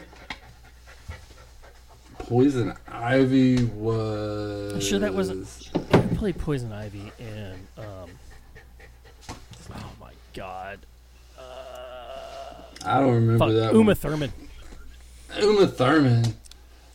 [2.18, 4.74] Poison Ivy was.
[4.74, 5.46] I'm sure that wasn't-
[5.92, 7.54] Who played Poison Ivy in?
[7.78, 8.10] Um,
[9.70, 10.80] oh my God.
[11.38, 11.42] Uh,
[12.84, 13.72] I don't remember fuck, that.
[13.74, 13.94] Uma one.
[13.96, 14.32] Thurman,
[15.40, 16.34] Uma Thurman.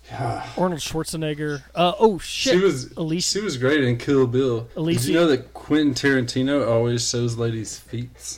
[0.10, 0.48] Yeah.
[0.58, 1.64] Arnold Schwarzenegger.
[1.76, 2.54] Uh, oh shit.
[2.54, 4.70] She was Elise- she was great in Kill Bill.
[4.76, 8.38] Did you know that Quentin Tarantino always shows ladies' feet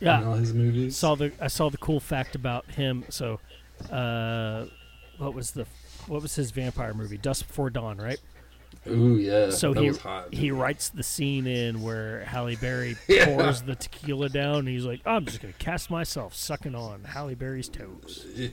[0.00, 0.24] in yeah.
[0.24, 0.96] all his movies?
[0.96, 3.04] saw the I saw the cool fact about him.
[3.08, 3.40] So,
[3.90, 4.66] uh,
[5.18, 5.66] what was the
[6.06, 7.18] what was his vampire movie?
[7.18, 8.18] Dusk Before Dawn, right?
[8.86, 10.32] Ooh yeah, So that he was hot.
[10.32, 13.26] he writes the scene in where Halle Berry Yeah.
[13.36, 17.34] pours the tequila down, and he's like, "I'm just gonna cast myself sucking on Halle
[17.34, 18.52] Berry's toes." It,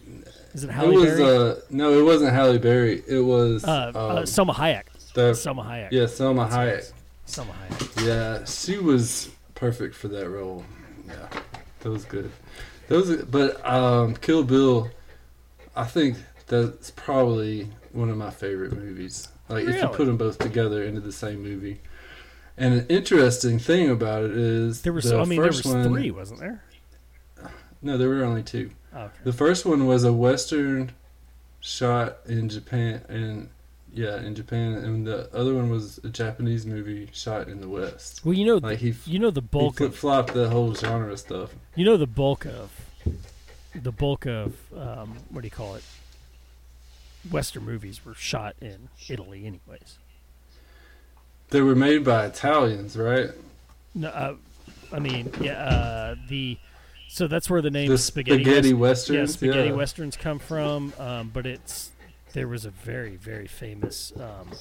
[0.53, 1.23] Is it it Halle was Berry?
[1.51, 3.03] uh no, it wasn't Halle Berry.
[3.07, 4.83] It was uh, um, uh, Salma Hayek.
[5.13, 5.89] the Salma Hayek.
[5.91, 6.93] yeah Salma That's Hayek.
[7.27, 8.05] Salma Hayek.
[8.05, 10.65] Yeah, she was perfect for that role.
[11.07, 11.41] Yeah,
[11.81, 12.31] that was good.
[12.87, 14.89] Those, but um, Kill Bill,
[15.75, 16.17] I think
[16.47, 19.27] that's probably one of my favorite movies.
[19.49, 21.79] Like if you put them both together into the same movie.
[22.57, 25.83] And an interesting thing about it is There was, the I mean, there was one.
[25.83, 26.63] three, wasn't there?
[27.81, 28.71] No, there were only two.
[28.93, 29.13] Oh, okay.
[29.23, 30.91] The first one was a western
[31.59, 33.49] shot in Japan, and
[33.95, 38.23] yeah, in Japan, and the other one was a Japanese movie shot in the West.
[38.25, 41.15] Well, you know, Like he you know the he bulk flip flopped the whole genre
[41.17, 41.51] stuff.
[41.75, 42.71] You know the bulk of
[43.73, 45.83] the bulk of um, what do you call it?
[47.31, 49.97] Western movies were shot in Italy, anyways.
[51.49, 53.29] They were made by Italians, right?
[53.93, 54.35] No, uh,
[54.91, 56.57] I mean, yeah, uh, the
[57.07, 59.33] so that's where the name The spaghetti, spaghetti west- yeah, westerns.
[59.33, 59.75] spaghetti yeah.
[59.75, 60.93] westerns come from.
[60.99, 61.91] Um, but it's
[62.35, 64.11] there was a very very famous.
[64.19, 64.51] Um,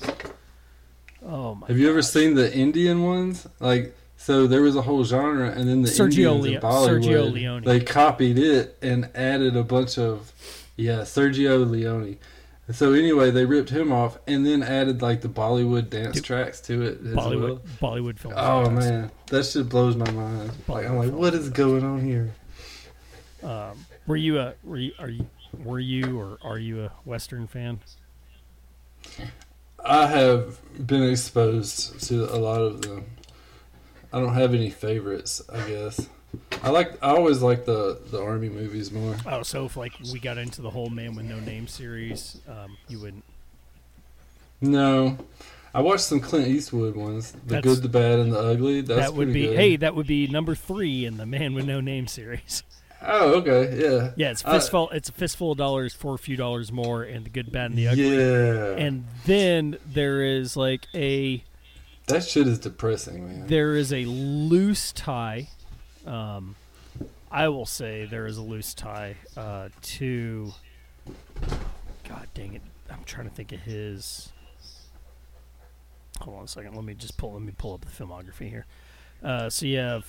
[1.26, 1.66] oh my!
[1.66, 3.46] Have you ever seen the Indian ones?
[3.58, 7.32] Like, so there was a whole genre, and then the Sergio Indians in Bollywood, Sergio
[7.32, 7.64] Leone.
[7.64, 10.32] they copied it and added a bunch of,
[10.76, 12.16] yeah, Sergio Leone.
[12.70, 16.60] So anyway, they ripped him off and then added like the Bollywood dance Dude, tracks
[16.62, 17.92] to it as Bollywood well.
[17.92, 18.36] Bollywood films?
[18.38, 18.92] Oh fantastic.
[18.92, 20.52] man, that shit blows my mind.
[20.68, 22.32] Like I'm like, what is going on here?
[23.42, 25.26] Um, were you a were you are you
[25.62, 27.80] were you or are you a Western fan?
[29.84, 33.04] I have been exposed to a lot of them.
[34.12, 36.08] I don't have any favorites, I guess.
[36.62, 39.16] I like I always like the the army movies more.
[39.26, 42.76] Oh, so if like we got into the whole Man with No Name series, um,
[42.88, 43.24] you wouldn't.
[44.60, 45.18] No.
[45.74, 47.32] I watched some Clint Eastwood ones.
[47.32, 48.80] The That's- good, the bad, and the ugly.
[48.80, 49.56] That's that would pretty be good.
[49.56, 52.62] hey, that would be number three in the Man with No Name series.
[53.06, 54.12] Oh, okay, yeah.
[54.16, 54.90] Yeah, it's a Uh, fistful.
[54.90, 57.78] it's a fistful of dollars for a few dollars more, and the good, bad, and
[57.78, 58.16] the ugly.
[58.16, 58.76] Yeah.
[58.86, 61.44] And then there is like a
[62.06, 63.46] that shit is depressing, man.
[63.46, 65.48] there is a loose tie.
[66.06, 66.56] Um,
[67.30, 70.52] I will say there is a loose tie uh, to.
[72.08, 72.62] God dang it!
[72.90, 74.30] I'm trying to think of his.
[76.20, 76.74] Hold on a second.
[76.76, 77.32] Let me just pull.
[77.32, 78.66] Let me pull up the filmography here.
[79.22, 80.06] Uh, so you have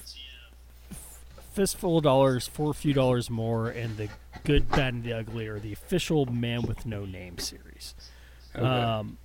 [1.55, 4.09] fistful of dollars for a few dollars more, and the
[4.43, 7.95] good, bad, and the ugly are the official Man with No Name series.
[8.55, 8.65] Okay.
[8.65, 9.17] Um,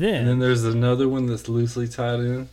[0.00, 2.48] and then there's another one that's loosely tied in.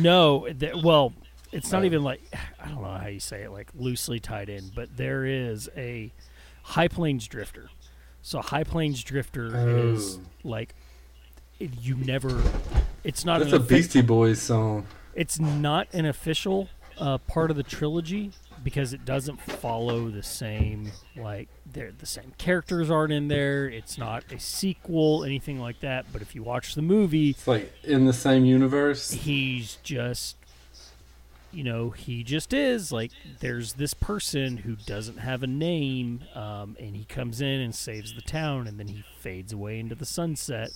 [0.00, 1.12] No, th- well,
[1.52, 1.86] it's not Oh.
[1.86, 2.20] even like
[2.60, 6.12] I don't know how you say it, like loosely tied in, but there is a
[6.62, 7.70] High Plains Drifter.
[8.22, 9.46] So High Plains Drifter
[9.90, 10.48] is Oh.
[10.48, 10.74] like
[11.58, 12.42] you never.
[13.04, 13.40] It's not.
[13.40, 14.86] That's a offi- Beastie Boys song.
[15.14, 18.32] It's not an official uh, part of the trilogy
[18.64, 23.68] because it doesn't follow the same like they're the same characters aren't in there.
[23.68, 26.06] It's not a sequel, anything like that.
[26.12, 29.10] But if you watch the movie, It's like in the same universe.
[29.12, 30.36] he's just
[31.50, 33.10] you know he just is like
[33.40, 38.14] there's this person who doesn't have a name um, and he comes in and saves
[38.14, 40.70] the town and then he fades away into the sunset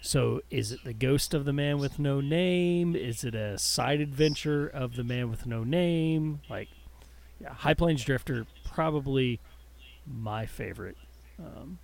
[0.00, 4.00] so is it the ghost of the man with no name is it a side
[4.00, 6.68] adventure of the man with no name like
[7.40, 9.40] yeah high plains drifter probably
[10.06, 10.96] my favorite
[11.38, 11.78] um,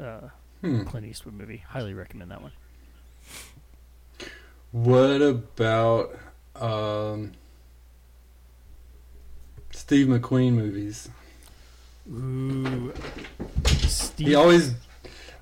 [0.00, 0.28] uh,
[0.60, 0.82] Hmm.
[0.84, 2.52] clint eastwood movie highly recommend that one
[4.72, 6.18] What about
[6.56, 7.32] um
[9.70, 11.08] Steve McQueen movies.
[12.10, 12.92] Ooh,
[14.16, 14.74] He always.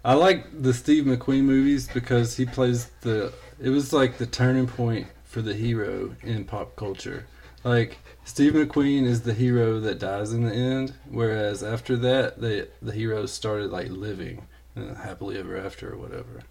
[0.07, 3.33] I like the Steve McQueen movies because he plays the.
[3.61, 7.27] It was like the turning point for the hero in pop culture.
[7.65, 12.69] Like Steve McQueen is the hero that dies in the end, whereas after that, the
[12.81, 14.47] the heroes started like living
[14.77, 16.45] uh, happily ever after or whatever.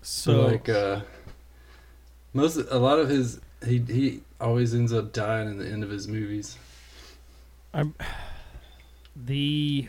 [0.00, 1.02] So so like uh,
[2.32, 5.90] most a lot of his he he always ends up dying in the end of
[5.90, 6.56] his movies.
[7.74, 7.94] I'm
[9.14, 9.88] the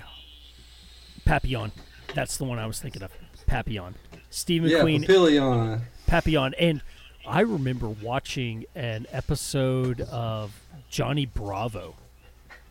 [1.24, 1.72] Papillon.
[2.14, 3.12] That's the one I was thinking of.
[3.48, 3.96] Papillon.
[4.30, 5.02] Steve Yeah, McQueen.
[5.02, 5.82] Papillon.
[6.08, 6.54] Papillon.
[6.60, 6.82] And
[7.26, 10.60] I remember watching an episode of
[10.90, 11.96] Johnny Bravo.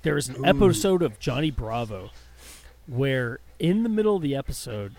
[0.03, 0.45] There is an Ooh.
[0.45, 2.11] episode of Johnny Bravo
[2.87, 4.95] where in the middle of the episode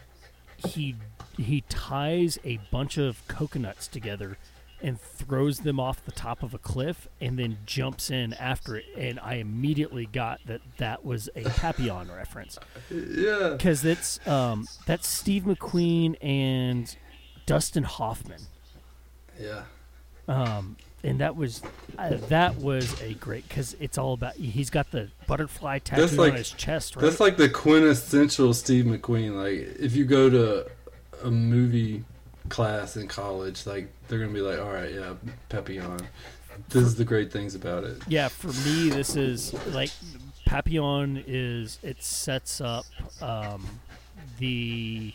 [0.68, 0.96] he
[1.38, 4.38] he ties a bunch of coconuts together
[4.84, 8.86] and throws them off the top of a cliff and then jumps in after it
[8.98, 12.60] and I immediately got that that was a Papillon reference
[12.92, 13.56] Yeah.
[13.58, 16.96] because it's um that's Steve McQueen and
[17.46, 18.42] Dustin Hoffman
[19.40, 19.64] Yeah.
[20.28, 21.62] um, and that was
[21.98, 26.32] uh, that was a great because it's all about he's got the butterfly tattoo like-
[26.34, 27.02] on his chest, right?
[27.04, 29.36] That's like the quintessential Steve McQueen.
[29.36, 30.66] Like, if you go to
[31.24, 32.04] a movie
[32.50, 35.14] class in college, like they're gonna be like, "All right, yeah,
[35.50, 36.00] Papillon."
[36.70, 37.98] This is the great things about it.
[38.08, 39.90] yeah, for me, this is like
[40.46, 42.86] Papillon is it sets up
[43.22, 43.66] um,
[44.38, 45.14] the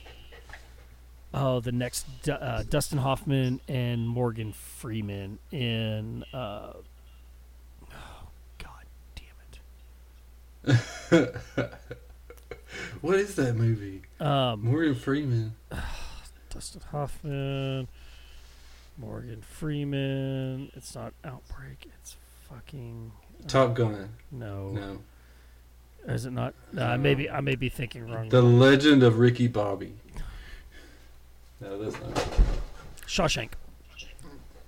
[1.32, 6.72] oh the next uh, Dustin Hoffman and Morgan Freeman in uh,
[7.92, 8.28] oh
[8.58, 8.84] god
[9.14, 10.76] damn
[11.20, 11.34] it.
[13.00, 14.02] What is that movie?
[14.20, 15.54] um, Morgan Freeman.
[16.58, 17.86] Dustin Hoffman,
[18.96, 20.72] Morgan Freeman.
[20.74, 21.86] It's not Outbreak.
[22.00, 22.16] It's
[22.50, 23.12] fucking
[23.44, 24.08] uh, Top Gun.
[24.32, 24.98] No, No.
[26.12, 26.54] is it not?
[26.76, 28.28] Uh, maybe I may be thinking wrong.
[28.28, 29.94] The Legend of Ricky Bobby.
[31.60, 32.28] No, that's not.
[33.06, 33.50] Shawshank.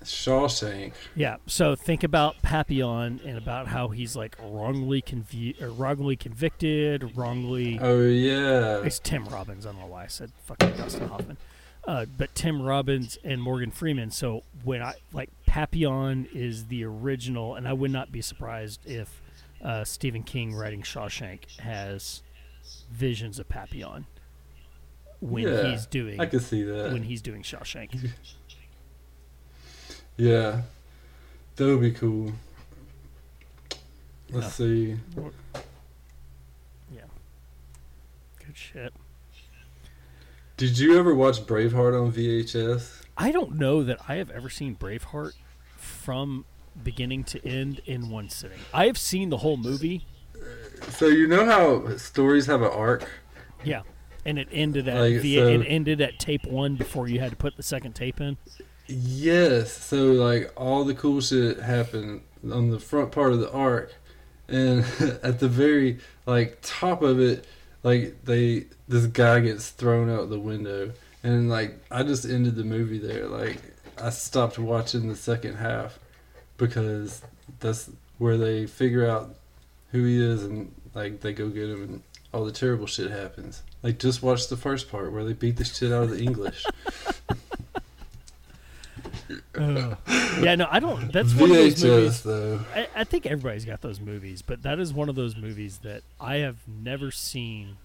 [0.05, 0.93] Shawshank.
[1.17, 1.39] Yeah.
[1.47, 7.81] So think about Papillon and about how he's like wrongly convu- or wrongly convicted, wrongly.
[7.83, 8.81] Oh yeah.
[8.85, 9.67] It's Tim Robbins.
[9.67, 11.37] I don't know why I said fucking Dustin Hoffman.
[11.87, 14.11] Uh, but Tim Robbins and Morgan Freeman.
[14.11, 19.23] So when I like Papillon is the original, and I would not be surprised if
[19.63, 22.23] uh, Stephen King writing Shawshank has
[22.93, 24.07] visions of Papillon
[25.21, 26.93] when Yeah, he's doing I could see that.
[26.93, 28.11] when he's doing Shawshank.
[30.17, 30.63] Yeah,
[31.57, 32.33] that would be cool.
[34.31, 34.97] Let's see.
[36.95, 37.01] Yeah.
[38.45, 38.93] Good shit.
[40.61, 43.07] Did you ever watch Braveheart on VHS?
[43.17, 45.33] I don't know that I have ever seen Braveheart
[45.79, 46.45] from
[46.85, 48.59] beginning to end in one sitting.
[48.75, 50.05] I have seen the whole movie.
[50.91, 53.09] So you know how stories have an arc.
[53.65, 53.85] Yeah.
[54.27, 57.31] And it ended at Like, via, so- it ended at tape one before you had
[57.31, 58.37] to put the second tape in.
[58.87, 59.73] Yes.
[59.73, 62.21] So like all the cool shit happened
[62.53, 63.95] on the front part of the arc,
[64.47, 64.81] and
[65.23, 67.47] at the very like top of it,
[67.83, 70.93] like they this guy gets thrown out the window,
[71.23, 73.27] and like I just ended the movie there.
[73.27, 73.61] Like
[73.99, 75.99] I stopped watching the second half
[76.57, 77.23] because
[77.61, 79.35] that's where they figure out
[79.93, 82.03] who he is, and like they go get him, and
[82.33, 83.63] all the terrible shit happens.
[83.83, 86.65] Like just watch the first part where they beat the shit out of the English.
[90.41, 91.13] Yeah, no, I don't.
[91.13, 92.23] That's one of those movies.
[92.23, 92.61] Though.
[92.75, 96.03] I, I think everybody's got those movies, but that is one of those movies that
[96.21, 97.77] I have never seen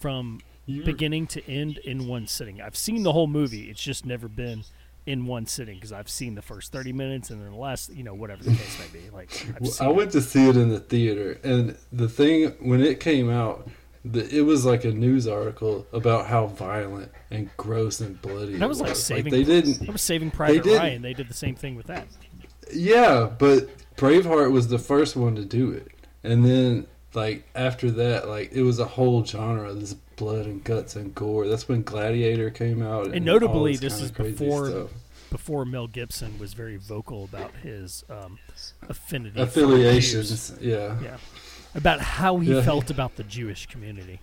[0.00, 2.60] from You- beginning to end in one sitting.
[2.60, 3.70] I've seen the whole movie.
[3.70, 4.64] It's just never been
[5.06, 8.02] in one sitting because I've seen the first 30 minutes and then the last, you
[8.02, 9.10] know, whatever the case may be.
[9.10, 12.50] Like, I've Well, seen I went to see it in the theater, and the thing
[12.60, 13.68] when it came out,
[14.04, 18.56] the, it was like a news article about how violent and gross and bloody.
[18.56, 19.32] That it was like saving.
[19.32, 19.80] they didn't.
[19.80, 21.02] That was Saving Private didn't- Ryan.
[21.02, 22.06] They did the same thing with that.
[22.72, 25.88] Yeah, but Braveheart was the first one to do it,
[26.22, 29.70] and then like after that, like it was a whole genre.
[29.70, 31.46] Of this blood and guts and gore.
[31.48, 34.90] That's when Gladiator came out, And notably, all this kinda is before- stuff.
[35.30, 38.38] Before Mel Gibson was very vocal about his um,
[38.88, 40.52] affinity, affiliations.
[40.60, 40.96] Yeah.
[41.02, 41.16] Yeah,
[41.74, 42.62] about how he Yeah.
[42.62, 44.20] felt about the Jewish community.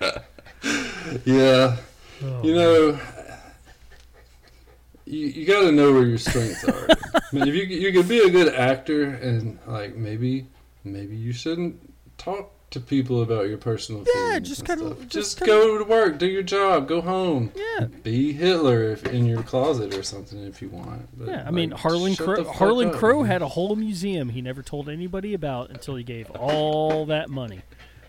[1.24, 1.76] yeah.
[2.22, 3.00] Oh, You know,
[5.04, 6.88] you, you got to know where your strengths are.
[7.14, 10.46] I mean, if you you can be a good actor and like maybe
[10.84, 11.78] maybe you shouldn't
[12.18, 15.84] talk to people about your personal Yeah, feelings just kinda- just just, kinda- go to
[15.84, 17.50] work, do your job, go home.
[17.56, 17.86] Yeah.
[18.02, 21.08] Be Hitler if in your closet or something if you want.
[21.18, 22.44] But, Yeah, I mean like, Harlan Crow.
[22.44, 22.94] Harlan up.
[22.94, 27.30] Crow had a whole museum he never told anybody about until he gave all that
[27.30, 27.62] money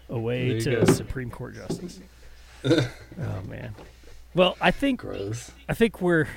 [0.10, 0.86] away to go.
[0.86, 2.00] Supreme Court justice.
[2.66, 3.76] oh man.
[4.36, 5.52] Well, I think gross.
[5.70, 6.28] I think we're.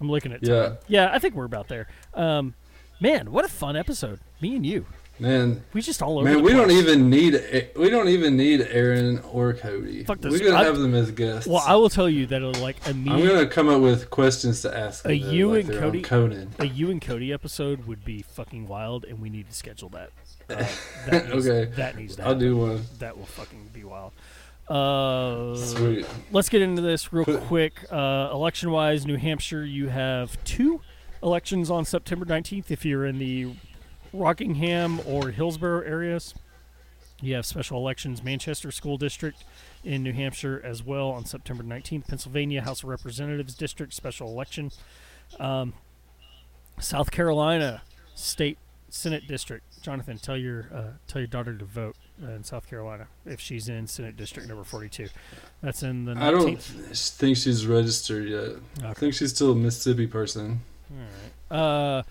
[0.00, 0.54] I'm looking at time.
[0.54, 0.74] Yeah.
[0.88, 1.88] Yeah, I think we're about there.
[2.14, 2.54] Um,
[3.00, 4.20] man, what a fun episode.
[4.40, 4.86] Me and you.
[5.20, 6.24] Man, We just all over.
[6.24, 10.04] man, the we don't even need we don't even need Aaron or Cody.
[10.04, 10.32] Fuck this.
[10.32, 11.48] We're gonna I- have them as guests.
[11.48, 14.76] Well, I will tell you that it'll like I'm gonna come up with questions to
[14.76, 15.04] ask.
[15.04, 16.50] A them, you and Cody- Conan.
[16.60, 20.10] a you and Cody episode would be fucking wild, and we need to schedule that.
[20.48, 20.64] Uh,
[21.10, 21.70] that needs, Okay.
[21.74, 22.40] That needs to I'll happen.
[22.40, 22.84] do one.
[23.00, 24.12] That will fucking be wild.
[24.68, 26.06] Uh, Sweet.
[26.30, 27.72] Let's get into this real Put- quick.
[27.90, 30.80] Uh, election wise, New Hampshire, you have two
[31.22, 32.70] elections on September 19th.
[32.70, 33.52] If you're in the
[34.12, 36.34] Rockingham or Hillsborough areas,
[37.20, 38.22] you have special elections.
[38.22, 39.44] Manchester School District
[39.84, 42.06] in New Hampshire as well on September 19th.
[42.06, 44.70] Pennsylvania House of Representatives District special election.
[45.40, 45.74] Um,
[46.78, 47.82] South Carolina
[48.14, 48.58] State
[48.88, 49.64] Senate District.
[49.82, 53.68] Jonathan, tell your uh, tell your daughter to vote uh, in South Carolina if she's
[53.68, 55.08] in Senate District number 42.
[55.62, 56.22] That's in the 19th.
[56.22, 58.52] I don't think she's registered yet.
[58.84, 60.60] I think she's still a Mississippi person.
[60.90, 60.96] All
[61.50, 61.58] right.
[61.58, 62.02] Uh,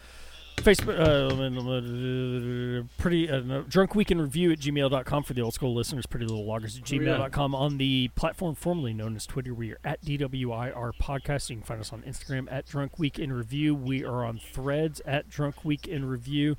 [0.58, 5.74] Facebook, uh, pretty uh, no, drunk week in review at gmail.com for the old school
[5.74, 7.00] listeners, pretty little loggers at yeah.
[7.00, 7.56] gmail.com.
[7.56, 11.50] On the platform formerly known as Twitter, we are at DWIR Podcast.
[11.50, 13.76] You can find us on Instagram at Drunk Week in Review.
[13.76, 16.56] We are on threads at Drunk Week in Review.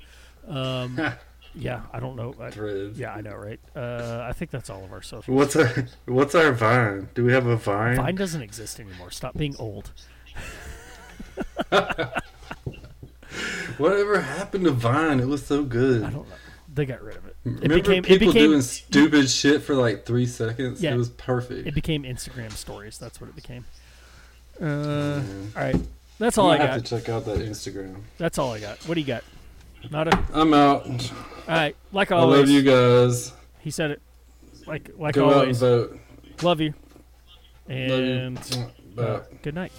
[0.47, 0.99] Um,
[1.53, 2.33] yeah, I don't know.
[2.39, 2.97] I, Threads.
[2.97, 3.59] yeah, I know, right?
[3.75, 5.35] Uh, I think that's all of our social.
[5.35, 7.09] What's our What's our Vine?
[7.13, 7.97] Do we have a Vine?
[7.97, 9.11] Vine doesn't exist anymore.
[9.11, 9.91] Stop being old.
[13.79, 15.19] Whatever happened to Vine?
[15.19, 16.03] It was so good.
[16.03, 16.35] I don't know.
[16.73, 17.35] They got rid of it.
[17.45, 18.03] It Remember became.
[18.05, 18.49] It people became.
[18.51, 20.81] doing stupid shit for like three seconds?
[20.83, 20.93] Yeah.
[20.93, 21.67] It was perfect.
[21.67, 22.97] It became Instagram stories.
[22.99, 23.65] That's what it became.
[24.61, 25.51] Uh, Man.
[25.55, 25.75] all right.
[26.19, 26.69] That's all I might got.
[26.73, 27.95] have to check out that Instagram.
[28.17, 28.77] That's all I got.
[28.87, 29.23] What do you got?
[29.89, 30.17] Not a.
[30.17, 30.85] All I'm out.
[30.85, 31.01] All
[31.47, 31.75] right.
[31.91, 32.39] Like I always.
[32.41, 33.33] love you guys.
[33.61, 34.01] He said it.
[34.67, 35.59] Like like Go out and always.
[35.59, 35.99] vote.
[36.43, 36.73] Love you.
[37.67, 37.75] Love you.
[37.75, 39.03] And Bye.
[39.03, 39.71] uh, good night.